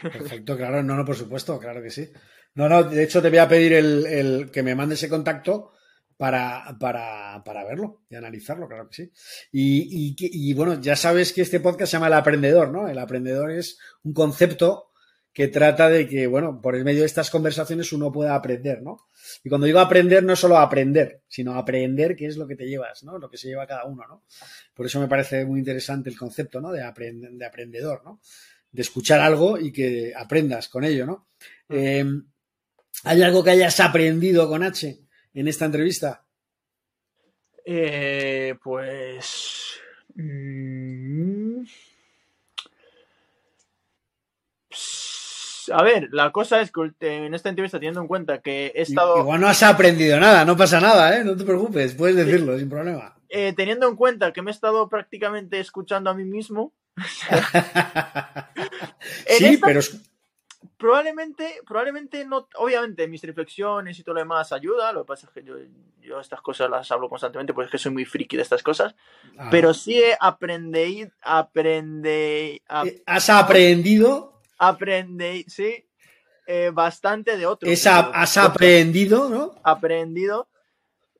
Perfecto, 0.01 0.55
claro, 0.55 0.83
no, 0.83 0.95
no, 0.95 1.03
por 1.03 1.15
supuesto, 1.15 1.57
claro 1.59 1.81
que 1.81 1.89
sí. 1.89 2.09
No, 2.53 2.69
no, 2.69 2.83
de 2.83 3.03
hecho 3.03 3.21
te 3.21 3.29
voy 3.29 3.39
a 3.39 3.47
pedir 3.47 3.73
el, 3.73 4.05
el 4.05 4.51
que 4.51 4.61
me 4.63 4.75
mande 4.75 4.95
ese 4.95 5.09
contacto 5.09 5.71
para, 6.19 6.75
para, 6.77 7.41
para 7.45 7.63
verlo 7.63 8.01
y 8.09 8.15
analizarlo, 8.15 8.67
claro 8.67 8.89
que 8.89 8.93
sí. 8.93 9.11
Y, 9.53 10.09
y, 10.09 10.15
y, 10.19 10.53
bueno, 10.53 10.81
ya 10.81 10.97
sabes 10.97 11.31
que 11.31 11.43
este 11.43 11.61
podcast 11.61 11.89
se 11.89 11.95
llama 11.95 12.07
El 12.07 12.13
Aprendedor, 12.13 12.71
¿no? 12.71 12.89
El 12.89 12.99
Aprendedor 12.99 13.51
es 13.51 13.79
un 14.03 14.11
concepto 14.11 14.91
que 15.31 15.47
trata 15.47 15.87
de 15.87 16.09
que, 16.09 16.27
bueno, 16.27 16.59
por 16.59 16.75
el 16.75 16.83
medio 16.83 16.99
de 16.99 17.05
estas 17.05 17.29
conversaciones 17.29 17.93
uno 17.93 18.11
pueda 18.11 18.35
aprender, 18.35 18.81
¿no? 18.81 19.07
Y 19.45 19.47
cuando 19.47 19.65
digo 19.65 19.79
aprender, 19.79 20.21
no 20.25 20.33
es 20.33 20.39
solo 20.39 20.57
aprender, 20.57 21.21
sino 21.29 21.53
aprender 21.53 22.17
qué 22.17 22.25
es 22.25 22.35
lo 22.35 22.45
que 22.45 22.57
te 22.57 22.67
llevas, 22.67 23.01
¿no? 23.05 23.17
Lo 23.17 23.29
que 23.29 23.37
se 23.37 23.47
lleva 23.47 23.65
cada 23.65 23.85
uno, 23.85 24.03
¿no? 24.05 24.25
Por 24.73 24.87
eso 24.87 24.99
me 24.99 25.07
parece 25.07 25.45
muy 25.45 25.59
interesante 25.59 26.09
el 26.09 26.17
concepto, 26.17 26.59
¿no? 26.59 26.73
De, 26.73 26.81
aprend- 26.81 27.37
de 27.37 27.45
aprendedor, 27.45 28.01
¿no? 28.03 28.19
De 28.73 28.81
escuchar 28.81 29.21
algo 29.21 29.57
y 29.57 29.71
que 29.71 30.11
aprendas 30.13 30.67
con 30.67 30.83
ello, 30.83 31.05
¿no? 31.05 31.29
Eh, 31.69 32.03
¿Hay 33.05 33.21
algo 33.21 33.41
que 33.41 33.51
hayas 33.51 33.79
aprendido 33.79 34.49
con 34.49 34.63
H 34.63 34.99
en 35.33 35.47
esta 35.47 35.65
entrevista? 35.65 36.23
Eh, 37.65 38.55
pues. 38.63 39.79
mm, 40.15 41.61
A 45.71 45.83
ver, 45.83 46.09
la 46.11 46.31
cosa 46.31 46.61
es 46.61 46.71
que 46.71 47.25
en 47.25 47.33
esta 47.35 47.49
entrevista, 47.49 47.77
teniendo 47.77 48.01
en 48.01 48.07
cuenta 48.07 48.39
que 48.41 48.71
he 48.73 48.81
estado. 48.81 49.19
Igual 49.19 49.39
no 49.41 49.47
has 49.47 49.61
aprendido 49.61 50.19
nada, 50.19 50.43
no 50.43 50.57
pasa 50.57 50.79
nada, 50.79 51.15
¿eh? 51.15 51.23
No 51.23 51.37
te 51.37 51.43
preocupes, 51.43 51.93
puedes 51.93 52.15
decirlo 52.15 52.57
sin 52.57 52.69
problema. 52.69 53.15
eh, 53.29 53.53
teniendo 53.55 53.87
en 53.87 53.95
cuenta 53.95 54.33
que 54.33 54.41
me 54.41 54.49
he 54.49 54.53
estado 54.53 54.89
prácticamente 54.89 55.59
escuchando 55.59 56.09
a 56.09 56.15
mí 56.15 56.23
mismo. 56.25 56.73
Sí, 59.27 59.45
esta- 59.45 59.67
pero 59.67 59.79
Probablemente, 60.77 61.61
probablemente 61.67 62.25
no, 62.25 62.47
obviamente 62.55 63.07
mis 63.07 63.21
reflexiones 63.23 63.97
y 63.99 64.03
todo 64.03 64.15
lo 64.15 64.19
demás 64.21 64.51
ayuda, 64.53 64.91
lo 64.93 65.03
que 65.03 65.07
pasa 65.07 65.27
es 65.27 65.33
que 65.33 65.43
yo, 65.43 65.55
yo 66.01 66.19
estas 66.19 66.41
cosas 66.41 66.69
las 66.69 66.89
hablo 66.91 67.09
constantemente 67.09 67.53
porque 67.53 67.65
es 67.67 67.71
que 67.71 67.77
soy 67.77 67.91
muy 67.93 68.05
friki 68.05 68.35
de 68.37 68.43
estas 68.43 68.63
cosas, 68.63 68.95
Ah. 69.37 69.47
pero 69.51 69.73
sí 69.73 70.01
aprendí, 70.19 71.07
aprendí, 71.21 72.61
Eh, 72.85 73.03
has 73.05 73.29
aprendido, 73.29 74.41
aprendí, 74.57 75.43
sí, 75.47 75.85
eh, 76.47 76.71
bastante 76.73 77.37
de 77.37 77.45
otros. 77.45 77.69
podcasts. 77.69 78.11
has 78.13 78.37
aprendido, 78.37 79.29
¿no? 79.29 79.55
aprendido 79.63 80.47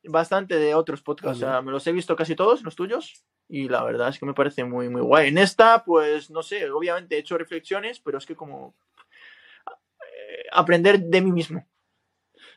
bastante 0.04 0.56
de 0.56 0.74
otros 0.74 1.02
podcasts. 1.02 1.42
O 1.42 1.46
sea, 1.46 1.60
me 1.62 1.70
los 1.72 1.86
he 1.86 1.92
visto 1.92 2.16
casi 2.16 2.34
todos, 2.34 2.62
los 2.62 2.74
tuyos, 2.76 3.24
y 3.48 3.68
la 3.68 3.82
verdad 3.84 4.08
es 4.08 4.18
que 4.18 4.26
me 4.26 4.34
parece 4.34 4.64
muy, 4.64 4.88
muy 4.88 5.02
guay. 5.02 5.28
En 5.28 5.38
esta, 5.38 5.84
pues, 5.84 6.30
no 6.30 6.42
sé, 6.42 6.70
obviamente 6.70 7.16
he 7.16 7.18
hecho 7.18 7.36
reflexiones, 7.36 8.00
pero 8.00 8.16
es 8.18 8.24
que 8.26 8.34
como 8.36 8.74
aprender 10.52 11.00
de 11.00 11.20
mí 11.20 11.32
mismo. 11.32 11.66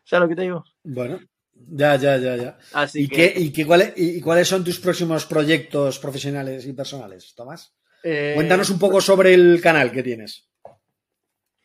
¿Sabes 0.03 0.23
lo 0.23 0.29
que 0.29 0.35
te 0.35 0.41
digo? 0.43 0.65
Bueno, 0.83 1.19
ya, 1.53 1.95
ya, 1.95 2.17
ya, 2.17 2.35
ya. 2.35 2.57
Así 2.73 3.03
¿Y, 3.03 3.07
que, 3.07 3.33
qué, 3.33 3.39
y, 3.39 3.51
qué, 3.51 3.65
cuáles, 3.65 3.93
y 3.95 4.21
cuáles 4.21 4.47
son 4.47 4.63
tus 4.63 4.79
próximos 4.79 5.25
proyectos 5.25 5.99
profesionales 5.99 6.65
y 6.65 6.73
personales, 6.73 7.33
Tomás? 7.35 7.73
eh, 8.03 8.33
Cuéntanos 8.35 8.69
un 8.69 8.79
poco 8.79 8.99
sobre 8.99 9.33
el 9.33 9.61
canal 9.61 9.91
que 9.91 10.03
tienes. 10.03 10.49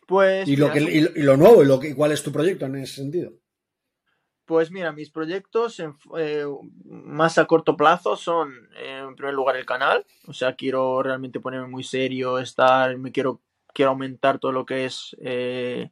Pues. 0.07 0.49
¿Y 0.49 0.57
lo, 0.57 0.73
que, 0.73 0.81
y 0.81 1.23
lo 1.23 1.37
nuevo? 1.37 1.63
¿Y 1.63 1.67
lo 1.67 1.79
que, 1.79 1.95
cuál 1.95 2.13
es 2.13 2.23
tu 2.23 2.33
proyecto 2.33 2.65
en 2.67 2.77
ese 2.77 2.95
sentido? 2.95 3.33
Pues 4.47 4.71
mira, 4.71 4.93
mis 4.93 5.11
proyectos 5.11 5.79
eh, 6.17 6.47
más 6.87 7.37
a 7.37 7.45
corto 7.45 7.77
plazo 7.77 8.17
son, 8.17 8.55
en 8.83 9.15
primer 9.15 9.35
lugar, 9.35 9.57
el 9.57 9.67
canal. 9.67 10.07
O 10.27 10.33
sea, 10.33 10.55
quiero 10.55 11.03
realmente 11.03 11.41
ponerme 11.41 11.69
muy 11.69 11.85
serio, 11.85 12.39
estar, 12.39 12.97
me 12.97 13.13
quiero, 13.13 13.43
quiero 13.75 13.91
aumentar 13.91 14.39
todo 14.39 14.53
lo 14.53 14.65
que 14.65 14.87
es 14.87 15.15
eh, 15.21 15.91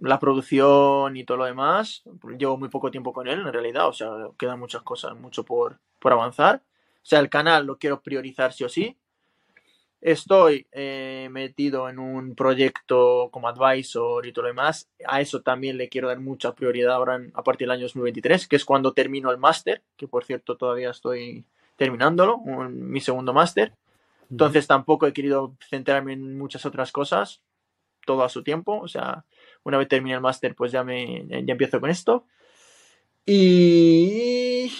la 0.00 0.18
producción 0.18 1.16
y 1.16 1.24
todo 1.24 1.38
lo 1.38 1.44
demás. 1.44 2.02
Llevo 2.38 2.56
muy 2.56 2.68
poco 2.68 2.90
tiempo 2.90 3.12
con 3.12 3.28
él, 3.28 3.40
en 3.40 3.52
realidad. 3.52 3.88
O 3.88 3.92
sea, 3.92 4.10
quedan 4.38 4.58
muchas 4.58 4.82
cosas, 4.82 5.16
mucho 5.16 5.44
por, 5.44 5.78
por 5.98 6.12
avanzar. 6.12 6.62
O 6.96 7.06
sea, 7.06 7.20
el 7.20 7.28
canal 7.28 7.66
lo 7.66 7.78
quiero 7.78 8.00
priorizar 8.00 8.52
sí 8.52 8.64
o 8.64 8.68
sí. 8.68 8.96
Estoy 10.00 10.66
eh, 10.72 11.28
metido 11.30 11.88
en 11.88 11.98
un 11.98 12.34
proyecto 12.34 13.30
como 13.32 13.48
advisor 13.48 14.26
y 14.26 14.32
todo 14.32 14.42
lo 14.42 14.48
demás. 14.48 14.90
A 15.06 15.20
eso 15.22 15.40
también 15.40 15.78
le 15.78 15.88
quiero 15.88 16.08
dar 16.08 16.20
mucha 16.20 16.54
prioridad 16.54 16.94
ahora 16.94 17.20
a 17.32 17.42
partir 17.42 17.66
del 17.66 17.76
año 17.76 17.84
2023, 17.84 18.46
que 18.46 18.56
es 18.56 18.66
cuando 18.66 18.92
termino 18.92 19.30
el 19.30 19.38
máster, 19.38 19.82
que 19.96 20.06
por 20.06 20.24
cierto 20.24 20.58
todavía 20.58 20.90
estoy 20.90 21.46
terminándolo, 21.76 22.38
mi 22.38 23.00
segundo 23.00 23.32
máster. 23.32 23.72
Entonces 24.30 24.66
tampoco 24.66 25.06
he 25.06 25.12
querido 25.12 25.54
centrarme 25.70 26.12
en 26.12 26.36
muchas 26.36 26.66
otras 26.66 26.92
cosas, 26.92 27.40
todo 28.04 28.24
a 28.24 28.28
su 28.28 28.42
tiempo. 28.42 28.78
O 28.80 28.88
sea, 28.88 29.24
una 29.64 29.78
vez 29.78 29.88
termine 29.88 30.14
el 30.14 30.20
máster, 30.20 30.54
pues 30.54 30.72
ya, 30.72 30.84
me, 30.84 31.26
ya 31.28 31.52
empiezo 31.52 31.80
con 31.80 31.90
esto. 31.90 32.26
Y 33.26 34.70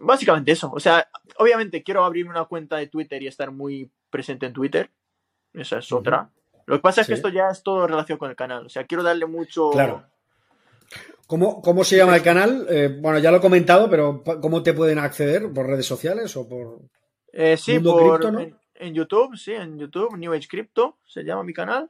básicamente 0.00 0.52
eso. 0.52 0.70
O 0.72 0.80
sea, 0.80 1.08
obviamente 1.38 1.82
quiero 1.82 2.04
abrirme 2.04 2.30
una 2.30 2.44
cuenta 2.44 2.76
de 2.76 2.88
Twitter 2.88 3.22
y 3.22 3.26
estar 3.26 3.50
muy 3.50 3.90
presente 4.10 4.46
en 4.46 4.52
Twitter. 4.52 4.90
Esa 5.54 5.78
es 5.78 5.92
otra. 5.92 6.30
Lo 6.66 6.76
que 6.76 6.82
pasa 6.82 7.00
es 7.00 7.06
que 7.06 7.14
esto 7.14 7.28
ya 7.28 7.48
es 7.50 7.62
todo 7.62 7.86
relación 7.86 8.18
con 8.18 8.30
el 8.30 8.36
canal. 8.36 8.66
O 8.66 8.68
sea, 8.68 8.84
quiero 8.84 9.02
darle 9.02 9.26
mucho. 9.26 9.70
Claro. 9.70 10.04
¿Cómo, 11.26 11.62
cómo 11.62 11.84
se 11.84 11.96
llama 11.96 12.16
el 12.16 12.22
canal? 12.22 12.66
Eh, 12.68 12.96
bueno, 13.00 13.18
ya 13.20 13.30
lo 13.30 13.36
he 13.36 13.40
comentado, 13.40 13.88
pero 13.88 14.22
¿cómo 14.40 14.62
te 14.62 14.74
pueden 14.74 14.98
acceder? 14.98 15.52
¿Por 15.52 15.66
redes 15.66 15.86
sociales 15.86 16.36
o 16.36 16.48
por.? 16.48 16.80
Eh, 17.32 17.56
sí, 17.56 17.78
por, 17.78 18.24
en, 18.74 18.94
YouTube, 18.94 19.36
sí, 19.36 19.52
en 19.52 19.78
YouTube, 19.78 20.16
New 20.16 20.32
Age 20.32 20.48
Crypto 20.48 20.98
se 21.06 21.22
llama 21.22 21.44
mi 21.44 21.52
canal. 21.52 21.88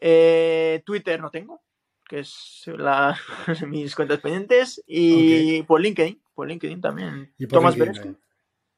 Eh, 0.00 0.82
Twitter 0.86 1.20
no 1.20 1.30
tengo, 1.30 1.60
que 2.08 2.20
es 2.20 2.64
la, 2.66 3.18
mis 3.68 3.94
cuentas 3.94 4.20
pendientes. 4.20 4.82
Y 4.86 5.62
por 5.64 5.80
LinkedIn, 5.80 6.20
por 6.34 6.48
LinkedIn 6.48 6.80
también. 6.80 7.32
¿Y 7.38 7.46
Tomás 7.46 7.76
LinkedIn, 7.76 8.18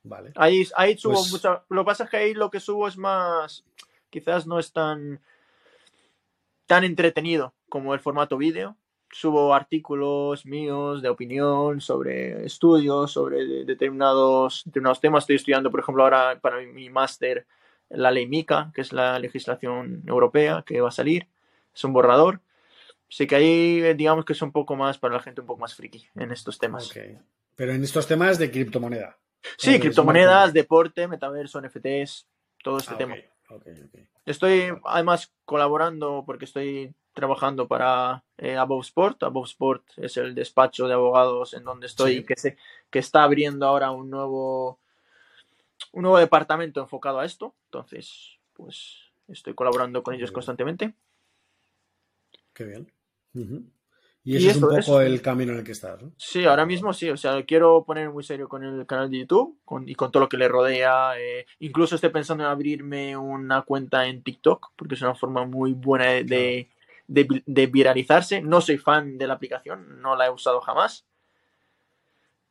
Vale. 0.05 0.33
Ahí, 0.35 0.67
ahí 0.77 0.99
subo 0.99 1.15
pues 1.15 1.31
mucho. 1.31 1.63
Lo 1.69 1.83
que 1.83 1.87
pasa 1.87 2.05
es 2.05 2.11
que 2.11 2.17
ahí 2.17 2.35
lo 2.35 2.51
que 2.51 2.59
subo 2.59 2.89
es 2.89 2.97
más. 2.97 3.65
Quizás 4.11 4.47
no 4.47 4.59
es 4.59 4.73
tan. 4.73 5.21
tan 6.67 6.83
entretenido 6.83 7.55
como 7.69 7.95
el 7.95 8.01
formato 8.01 8.37
vídeo. 8.37 8.77
Subo 9.13 9.55
artículos 9.55 10.45
míos 10.47 11.03
de 11.03 11.11
opinión 11.11 11.81
sobre 11.81 12.47
estudios, 12.47 13.13
sobre 13.13 13.65
determinados, 13.65 14.63
determinados 14.65 15.01
temas. 15.01 15.23
Estoy 15.23 15.37
estudiando, 15.37 15.71
por 15.71 15.81
ejemplo, 15.81 16.03
ahora 16.03 16.41
para 16.41 16.61
mi 16.63 16.91
máster 16.91 17.47
la 17.93 18.11
ley 18.11 18.27
MICA, 18.27 18.73
que 18.75 18.81
es 18.81 18.93
la 18.93 19.19
legislación 19.19 20.03
europea 20.07 20.65
que 20.67 20.81
va 20.81 20.89
a 20.89 20.93
salir. 20.93 21.29
Es 21.75 21.85
un 21.85 21.93
borrador. 21.93 22.41
Así 23.09 23.27
que 23.27 23.37
ahí, 23.37 23.95
digamos 23.95 24.25
que 24.25 24.33
es 24.33 24.43
un 24.43 24.53
poco 24.53 24.75
más 24.77 24.99
para 24.99 25.15
la 25.15 25.21
gente 25.21 25.43
un 25.43 25.47
poco 25.47 25.61
más 25.61 25.75
friki 25.75 26.07
en 26.15 26.33
estos 26.33 26.59
temas. 26.59 26.91
Pero 27.57 27.73
en 27.73 27.85
estos 27.85 28.07
temas 28.07 28.39
de 28.39 28.51
criptomoneda. 28.51 29.19
Sí, 29.59 29.79
criptomonedas, 29.79 30.53
deporte, 30.53 31.07
metaverso, 31.09 31.61
NFTs, 31.61 32.27
todo 32.63 32.79
este 32.79 32.95
ah, 32.95 32.99
tema. 32.99 33.17
Estoy 34.25 34.73
además 34.85 35.33
colaborando 35.45 36.23
porque 36.25 36.45
estoy 36.45 36.95
trabajando 37.13 37.69
para 37.69 38.25
eh, 38.39 38.57
Above 38.57 38.87
Sport. 38.87 39.23
Above 39.25 39.49
Sport 39.49 39.85
es 39.97 40.17
el 40.17 40.35
despacho 40.35 40.87
de 40.87 40.95
abogados 40.95 41.55
en 41.55 41.65
donde 41.65 41.87
estoy 41.87 42.25
que, 42.25 42.37
se, 42.37 42.57
que 42.91 42.99
está 42.99 43.25
abriendo 43.25 43.67
ahora 43.67 43.91
un 43.91 44.11
nuevo, 44.11 44.79
un 45.93 46.03
nuevo 46.03 46.19
departamento 46.19 46.81
enfocado 46.81 47.21
a 47.21 47.25
esto. 47.25 47.55
Entonces, 47.67 48.39
pues 48.53 49.13
estoy 49.29 49.55
colaborando 49.55 50.03
con 50.03 50.15
ellos 50.15 50.33
constantemente. 50.33 50.95
Qué 52.53 52.65
bien. 52.65 52.93
Y 54.25 54.37
ese 54.37 54.51
es 54.51 54.57
un 54.57 54.69
poco 54.69 55.01
el 55.01 55.21
camino 55.21 55.53
en 55.53 55.59
el 55.59 55.65
que 55.65 55.73
estás. 55.73 56.01
¿no? 56.01 56.13
Sí, 56.17 56.45
ahora 56.45 56.65
mismo 56.65 56.93
sí. 56.93 57.11
O 57.11 57.17
sea, 57.17 57.43
quiero 57.45 57.85
poner 57.85 58.11
muy 58.11 58.23
serio 58.23 58.49
con 58.49 58.63
el 58.63 58.87
canal 58.87 59.11
de 59.11 59.19
YouTube 59.19 59.59
y 59.87 59.95
con 59.95 60.13
todo 60.13 60.23
lo 60.23 60.29
que 60.29 60.37
le 60.37 60.49
rodea. 60.49 61.19
Eh, 61.19 61.47
incluso 61.59 61.97
estoy 61.97 62.11
pensando 62.11 62.45
en 62.45 62.51
abrirme 62.51 63.17
una 63.17 63.63
cuenta 63.63 64.07
en 64.07 64.23
TikTok 64.23 64.73
porque 64.77 64.95
es 64.95 65.03
una 65.03 65.15
forma 65.15 65.45
muy 65.45 65.73
buena 65.73 66.07
de, 66.07 66.69
de, 67.09 67.67
viralizarse. 67.67 68.43
No 68.43 68.61
soy 68.61 68.79
fan 68.79 69.19
de 69.19 69.27
la 69.27 69.35
aplicación, 69.35 70.01
no 70.01 70.15
la 70.15 70.27
he 70.27 70.31
usado 70.31 70.61
jamás. 70.61 71.05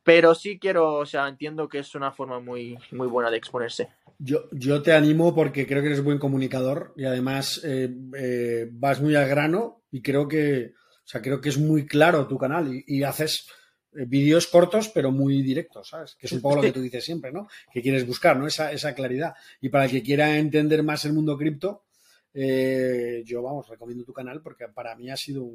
Pero 0.04 0.34
sí 0.34 0.58
quiero, 0.58 0.94
o 0.94 1.06
sea, 1.06 1.28
entiendo 1.28 1.68
que 1.68 1.78
es 1.78 1.94
una 1.94 2.12
forma 2.12 2.40
muy, 2.40 2.76
muy 2.90 3.06
buena 3.06 3.30
de 3.30 3.36
exponerse. 3.36 3.88
Yo, 4.18 4.48
yo 4.52 4.82
te 4.82 4.92
animo 4.92 5.34
porque 5.34 5.66
creo 5.66 5.80
que 5.80 5.88
eres 5.88 6.02
buen 6.02 6.18
comunicador 6.18 6.92
y 6.96 7.04
además 7.04 7.60
eh, 7.64 7.88
eh, 8.16 8.68
vas 8.72 9.00
muy 9.00 9.14
al 9.14 9.28
grano 9.28 9.82
y 9.90 10.02
creo 10.02 10.28
que 10.28 10.74
o 11.04 11.08
sea, 11.08 11.20
creo 11.20 11.40
que 11.40 11.48
es 11.48 11.58
muy 11.58 11.86
claro 11.86 12.26
tu 12.28 12.38
canal 12.38 12.82
y, 12.86 13.02
haces 13.02 13.48
eh, 13.92 14.04
vídeos 14.06 14.46
cortos 14.46 14.88
pero 14.88 15.10
muy 15.10 15.42
directos, 15.42 15.88
¿sabes? 15.88 16.14
Que 16.14 16.26
es 16.26 16.32
un 16.32 16.40
poco 16.40 16.56
lo 16.56 16.62
que 16.62 16.72
tú 16.72 16.80
dices 16.80 17.04
siempre, 17.04 17.32
¿no? 17.32 17.48
Que 17.72 17.82
quieres 17.82 18.06
buscar, 18.06 18.36
¿no? 18.36 18.46
Esa, 18.46 18.72
esa 18.72 18.94
claridad. 18.94 19.34
Y 19.60 19.68
para 19.68 19.86
el 19.86 19.90
que 19.90 20.02
quiera 20.02 20.38
entender 20.38 20.82
más 20.82 21.04
el 21.04 21.12
mundo 21.12 21.36
cripto, 21.36 21.84
eh, 22.32 23.22
yo, 23.26 23.42
vamos, 23.42 23.68
recomiendo 23.68 24.04
tu 24.04 24.12
canal 24.12 24.40
porque 24.42 24.68
para 24.68 24.94
mí 24.94 25.10
ha 25.10 25.16
sido 25.16 25.50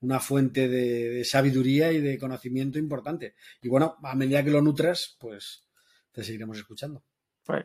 una 0.00 0.20
fuente 0.20 0.68
de, 0.68 1.24
sabiduría 1.24 1.92
y 1.92 2.00
de 2.00 2.18
conocimiento 2.18 2.78
importante. 2.78 3.34
Y 3.62 3.68
bueno, 3.68 3.96
a 4.02 4.14
medida 4.14 4.44
que 4.44 4.50
lo 4.50 4.62
nutras, 4.62 5.16
pues 5.18 5.66
te 6.12 6.22
seguiremos 6.22 6.58
escuchando 6.58 7.02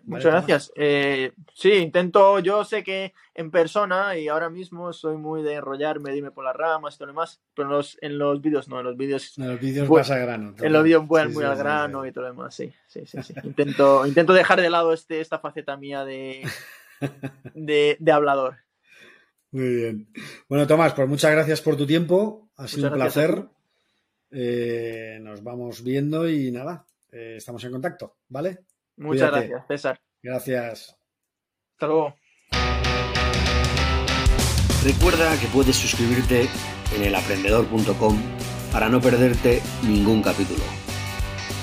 muchas 0.06 0.32
gracias. 0.32 0.72
Eh, 0.76 1.34
sí, 1.54 1.72
intento, 1.74 2.40
yo 2.40 2.64
sé 2.64 2.84
que 2.84 3.14
en 3.34 3.52
persona 3.52 4.18
y 4.18 4.28
ahora 4.28 4.50
mismo 4.50 4.94
soy 4.94 5.18
muy 5.18 5.44
de 5.44 5.56
enrollarme, 5.56 6.12
dime 6.12 6.32
por 6.32 6.46
las 6.46 6.56
ramas 6.56 6.96
y 6.96 6.98
todo 6.98 7.08
lo 7.08 7.14
demás, 7.14 7.42
pero 7.54 7.68
en 7.68 7.76
los, 7.76 7.98
en 8.02 8.18
los 8.18 8.42
vídeos 8.42 8.70
no, 8.70 8.80
en 8.80 8.86
los 8.86 8.98
vídeos... 8.98 9.38
En 9.38 9.50
los 9.50 9.60
vídeos 9.60 9.90
vas 9.90 10.12
a 10.12 10.18
grano. 10.18 10.56
En 10.60 10.74
los 10.74 10.84
vídeos 10.84 11.06
voy 11.06 11.28
muy 11.28 11.44
al 11.44 11.58
grano 11.58 12.06
y 12.06 12.12
todo 12.12 12.24
lo 12.24 12.32
demás, 12.32 12.56
sí, 12.56 12.72
sí, 12.88 13.02
sí. 13.06 13.34
intento, 13.44 14.06
intento 14.06 14.34
dejar 14.34 14.62
de 14.62 14.70
lado 14.70 14.94
este, 14.94 15.20
esta 15.20 15.40
faceta 15.40 15.76
mía 15.76 16.06
de, 16.06 16.48
de, 17.56 18.12
hablador. 18.12 18.58
Muy 19.54 19.76
bien. 19.76 20.08
Bueno, 20.50 20.66
Tomás, 20.66 20.94
pues 20.94 21.08
muchas 21.08 21.32
gracias 21.32 21.62
por 21.62 21.78
tu 21.78 21.86
tiempo, 21.86 22.50
ha 22.58 22.68
sido 22.68 22.88
un 22.88 22.96
placer. 22.96 23.46
Eh, 24.32 25.20
nos 25.22 25.44
vamos 25.44 25.84
viendo 25.84 26.28
y 26.28 26.52
nada, 26.52 26.88
eh, 27.12 27.36
estamos 27.38 27.64
en 27.64 27.72
contacto, 27.72 28.18
¿vale? 28.30 28.62
Muchas 28.98 29.30
gracias, 29.30 29.68
César. 29.68 30.02
Gracias. 30.24 30.98
Hasta 31.74 31.86
luego. 31.88 32.16
Recuerda 34.84 35.40
que 35.40 35.48
puedes 35.54 35.76
suscribirte 35.76 36.48
en 36.96 37.04
elaprendedor.com 37.04 38.20
para 38.72 38.90
no 38.90 39.00
perderte 39.02 39.62
ningún 39.88 40.24
capítulo. 40.24 40.64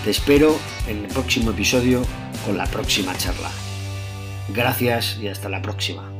Te 0.04 0.10
espero 0.10 0.54
en 0.86 1.04
el 1.04 1.08
próximo 1.08 1.50
episodio 1.50 2.02
con 2.46 2.56
la 2.56 2.66
próxima 2.66 3.16
charla. 3.16 3.50
Gracias 4.54 5.18
y 5.20 5.26
hasta 5.26 5.48
la 5.48 5.60
próxima. 5.60 6.19